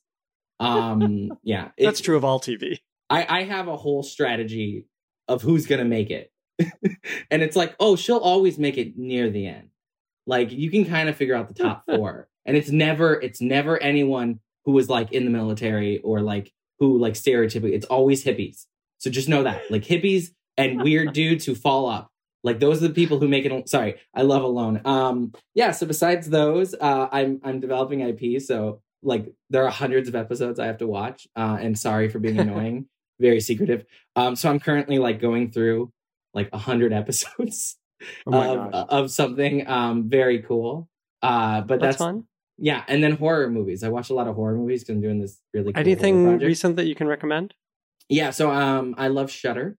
Um, 0.60 1.30
yeah, 1.42 1.64
That's 1.64 1.72
It's- 1.78 2.00
true 2.00 2.16
of 2.16 2.24
all 2.24 2.40
TV. 2.40 2.78
I, 3.10 3.40
I 3.40 3.42
have 3.44 3.68
a 3.68 3.76
whole 3.76 4.02
strategy 4.02 4.86
of 5.26 5.42
who's 5.42 5.66
gonna 5.66 5.84
make 5.84 6.10
it. 6.10 6.32
and 7.30 7.42
it's 7.42 7.56
like, 7.56 7.76
oh, 7.78 7.96
she'll 7.96 8.18
always 8.18 8.58
make 8.58 8.78
it 8.78 8.96
near 8.96 9.30
the 9.30 9.46
end. 9.46 9.68
Like 10.26 10.52
you 10.52 10.70
can 10.70 10.84
kind 10.84 11.08
of 11.08 11.16
figure 11.16 11.34
out 11.34 11.48
the 11.48 11.54
top 11.62 11.84
four. 11.86 12.28
And 12.44 12.56
it's 12.56 12.70
never, 12.70 13.20
it's 13.20 13.40
never 13.40 13.80
anyone 13.82 14.40
who 14.64 14.72
was 14.72 14.88
like 14.88 15.12
in 15.12 15.24
the 15.24 15.30
military 15.30 15.98
or 15.98 16.20
like 16.20 16.52
who 16.78 16.98
like 16.98 17.14
stereotypically, 17.14 17.72
it's 17.72 17.86
always 17.86 18.24
hippies. 18.24 18.66
So 18.98 19.10
just 19.10 19.28
know 19.28 19.42
that. 19.44 19.70
Like 19.70 19.84
hippies 19.84 20.30
and 20.56 20.82
weird 20.82 21.12
dudes 21.12 21.44
who 21.44 21.54
fall 21.54 21.88
up. 21.88 22.10
Like 22.44 22.60
those 22.60 22.82
are 22.82 22.88
the 22.88 22.94
people 22.94 23.18
who 23.18 23.28
make 23.28 23.44
it 23.44 23.68
sorry, 23.68 23.96
I 24.14 24.22
love 24.22 24.42
alone. 24.42 24.80
Um 24.84 25.32
yeah, 25.54 25.72
so 25.72 25.86
besides 25.86 26.30
those, 26.30 26.74
uh 26.74 27.08
I'm 27.10 27.40
I'm 27.42 27.60
developing 27.60 28.00
IP, 28.00 28.40
so 28.40 28.80
like 29.02 29.32
there 29.50 29.64
are 29.64 29.70
hundreds 29.70 30.08
of 30.08 30.14
episodes 30.14 30.58
I 30.58 30.66
have 30.66 30.78
to 30.78 30.86
watch. 30.86 31.26
Uh 31.36 31.58
and 31.60 31.78
sorry 31.78 32.08
for 32.08 32.18
being 32.18 32.38
annoying 32.40 32.86
very 33.20 33.40
secretive. 33.40 33.84
Um, 34.16 34.36
so 34.36 34.48
I'm 34.50 34.60
currently 34.60 34.98
like 34.98 35.20
going 35.20 35.50
through 35.50 35.92
like 36.34 36.48
a 36.52 36.58
hundred 36.58 36.92
episodes 37.02 37.76
Oh 38.26 38.32
of, 38.66 38.72
gosh. 38.72 38.86
of 38.90 39.10
something 39.10 39.66
um 39.68 40.08
very 40.08 40.40
cool. 40.42 40.88
Uh, 41.22 41.62
but 41.62 41.80
That's, 41.80 41.96
that's, 41.96 41.98
fun. 41.98 42.24
yeah, 42.58 42.84
and 42.86 43.02
then 43.02 43.12
horror 43.16 43.50
movies. 43.50 43.82
I 43.82 43.88
watch 43.88 44.10
a 44.10 44.14
lot 44.14 44.28
of 44.28 44.36
horror 44.36 44.54
movies 44.54 44.82
because 44.82 44.94
I'm 44.94 45.00
doing 45.02 45.18
this 45.20 45.40
really 45.52 45.72
cool 45.72 45.80
Anything 45.80 46.38
recent 46.38 46.76
that 46.76 46.86
you 46.86 46.94
can 46.94 47.08
recommend? 47.08 47.54
Yeah, 48.08 48.30
so 48.30 48.50
um, 48.52 48.94
I 48.96 49.08
love 49.08 49.30
Shudder. 49.30 49.76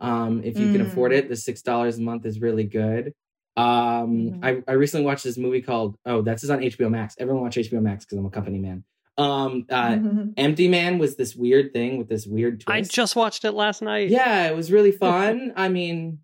Um, 0.00 0.42
if 0.42 0.58
you 0.58 0.72
can 0.72 0.80
Mm. 0.82 0.86
afford 0.90 1.12
it, 1.12 1.28
the 1.28 1.36
six 1.36 1.60
dollars 1.62 1.98
a 1.98 2.02
month 2.02 2.24
is 2.26 2.40
really 2.40 2.64
good. 2.64 3.12
Um, 3.56 4.32
Mhm. 4.32 4.38
I 4.42 4.62
I 4.66 4.74
recently 4.74 5.04
watched 5.06 5.22
this 5.24 5.36
movie 5.38 5.60
called 5.62 5.96
Oh, 6.04 6.22
that's 6.22 6.42
is 6.44 6.50
on 6.50 6.60
HBO 6.60 6.88
Max. 6.90 7.14
Everyone 7.18 7.42
watch 7.42 7.56
HBO 7.56 7.80
Max 7.82 8.04
because 8.04 8.18
I'm 8.18 8.26
a 8.26 8.30
company 8.30 8.58
man. 8.58 8.84
Um, 9.16 9.66
uh, 9.70 9.90
Mhm. 9.92 10.34
Empty 10.36 10.66
Man 10.68 10.98
was 10.98 11.14
this 11.16 11.36
weird 11.36 11.72
thing 11.72 11.98
with 11.98 12.08
this 12.08 12.26
weird 12.26 12.60
twist. 12.60 12.74
I 12.74 12.80
just 12.82 13.14
watched 13.14 13.44
it 13.44 13.52
last 13.52 13.80
night. 13.82 14.10
yeah 14.10 14.48
it 14.48 14.56
was 14.56 14.72
really 14.72 14.90
fun 15.06 15.52
i 15.56 15.68
mean 15.68 16.18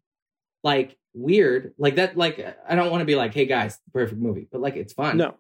like 0.65 0.97
weird 1.15 1.73
like 1.79 1.97
that 1.97 2.17
like 2.17 2.45
i 2.69 2.75
don't 2.75 2.91
want 2.91 3.01
to 3.01 3.05
be 3.05 3.15
like 3.17 3.33
hey 3.35 3.47
guys 3.47 3.79
perfect 3.93 4.21
movie 4.21 4.47
but 4.51 4.61
like 4.61 4.77
it's 4.77 4.93
fun 4.93 5.17
No, 5.17 5.35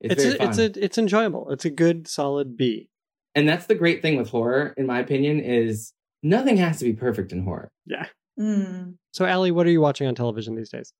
it's, 0.00 0.14
it's 0.14 0.22
very 0.24 0.34
a, 0.34 0.38
fun 0.38 0.48
it's 0.48 0.58
a, 0.58 0.84
it's 0.84 0.98
enjoyable. 0.98 1.50
It's 1.50 1.64
a 1.64 1.70
good 1.70 2.06
solid 2.08 2.56
B. 2.56 2.88
and 3.34 3.48
that's 3.48 3.66
the 3.66 3.74
great 3.74 4.02
thing 4.02 4.16
with 4.16 4.30
horror 4.30 4.74
in 4.76 4.86
my 4.86 4.98
opinion 5.00 5.40
is 5.40 5.92
nothing 6.22 6.56
has 6.58 6.78
to 6.78 6.84
be 6.84 6.92
perfect 6.94 7.30
in 7.32 7.44
horror 7.44 7.70
Mm. 8.38 8.96
So, 9.14 9.24
Ali, 9.24 9.50
what 9.50 9.66
are 9.66 9.70
you 9.70 9.80
watching 9.80 10.06
on 10.06 10.14
television 10.14 10.56
these 10.56 10.68
days? 10.68 10.92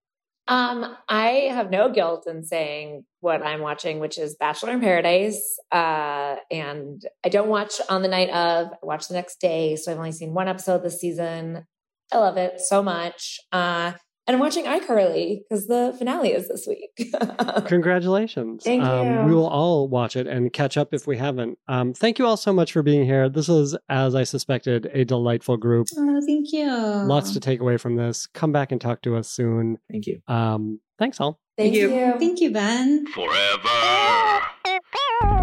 Um, 0.49 0.97
I 1.09 1.49
have 1.51 1.71
no 1.71 1.91
guilt 1.91 2.27
in 2.29 2.45
saying 2.45 3.05
what 3.21 3.45
I'm 3.45 3.61
watching, 3.61 3.99
which 3.99 4.17
is 4.17 4.37
Bachelor 4.37 4.73
in 4.73 4.81
Paradise. 4.81 5.59
Uh, 5.73 6.37
and 6.51 7.03
I 7.25 7.29
don't 7.29 7.49
watch 7.49 7.81
on 7.89 8.03
the 8.03 8.09
night 8.09 8.31
of, 8.31 8.69
I 8.69 8.87
watch 8.87 9.09
the 9.09 9.15
next 9.15 9.41
day. 9.41 9.75
So 9.77 9.91
I've 9.91 9.99
only 9.99 10.13
seen 10.13 10.35
one 10.35 10.49
episode 10.49 10.85
this 10.85 11.01
season. 11.01 11.67
I 12.13 12.19
love 12.19 12.37
it 12.37 12.61
so 12.61 12.83
much. 12.83 13.41
Uh, 13.51 13.95
and 14.27 14.35
I'm 14.35 14.41
watching 14.41 14.65
iCarly 14.65 15.39
because 15.49 15.67
the 15.67 15.95
finale 15.99 16.33
is 16.33 16.49
this 16.49 16.67
week. 16.67 17.15
Congratulations. 17.67 18.65
Thank 18.65 18.83
Um, 18.83 19.07
you. 19.07 19.21
we 19.27 19.35
will 19.35 19.47
all 19.49 19.89
watch 19.89 20.17
it 20.17 20.27
and 20.27 20.53
catch 20.53 20.77
up 20.77 20.93
if 20.93 21.07
we 21.07 21.17
haven't. 21.17 21.59
Um, 21.69 21.93
thank 21.95 22.19
you 22.19 22.27
all 22.27 22.37
so 22.37 22.53
much 22.53 22.73
for 22.73 22.83
being 22.83 23.05
here. 23.05 23.29
This 23.29 23.49
is, 23.49 23.77
as 23.89 24.15
I 24.15 24.25
suspected, 24.25 24.89
a 24.93 25.05
delightful 25.05 25.57
group. 25.57 25.87
Oh, 25.97 26.21
thank 26.27 26.53
you. 26.53 26.67
Lots 26.71 27.33
to 27.35 27.41
take 27.41 27.61
away 27.61 27.77
from 27.77 27.97
this. 27.97 28.27
Come 28.29 28.53
back 28.53 28.73
and 28.73 28.81
talk 28.81 29.03
to 29.03 29.17
us 29.17 29.29
soon. 29.29 29.79
thank 29.91 30.07
you 30.07 30.21
Um, 30.29 30.81
thanks 30.99 31.21
all. 31.21 31.41
Thank 31.57 31.75
you. 31.75 31.95
you. 31.95 32.15
Thank 32.19 32.41
you, 32.41 32.51
Ben. 32.53 33.07
Forever. 33.07 34.41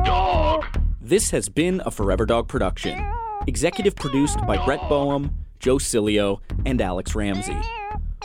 Dog. 0.04 0.66
This 1.02 1.32
has 1.32 1.50
been 1.50 1.82
a 1.86 1.92
Forever 1.92 2.26
Dog 2.26 2.48
production. 2.48 3.04
Executive 3.48 3.96
produced 3.96 4.38
by 4.48 4.64
Brett 4.64 4.80
Boehm, 4.88 5.32
Joe 5.60 5.78
Cilio, 5.78 6.40
and 6.66 6.80
Alex 6.82 7.14
Ramsey. 7.16 7.58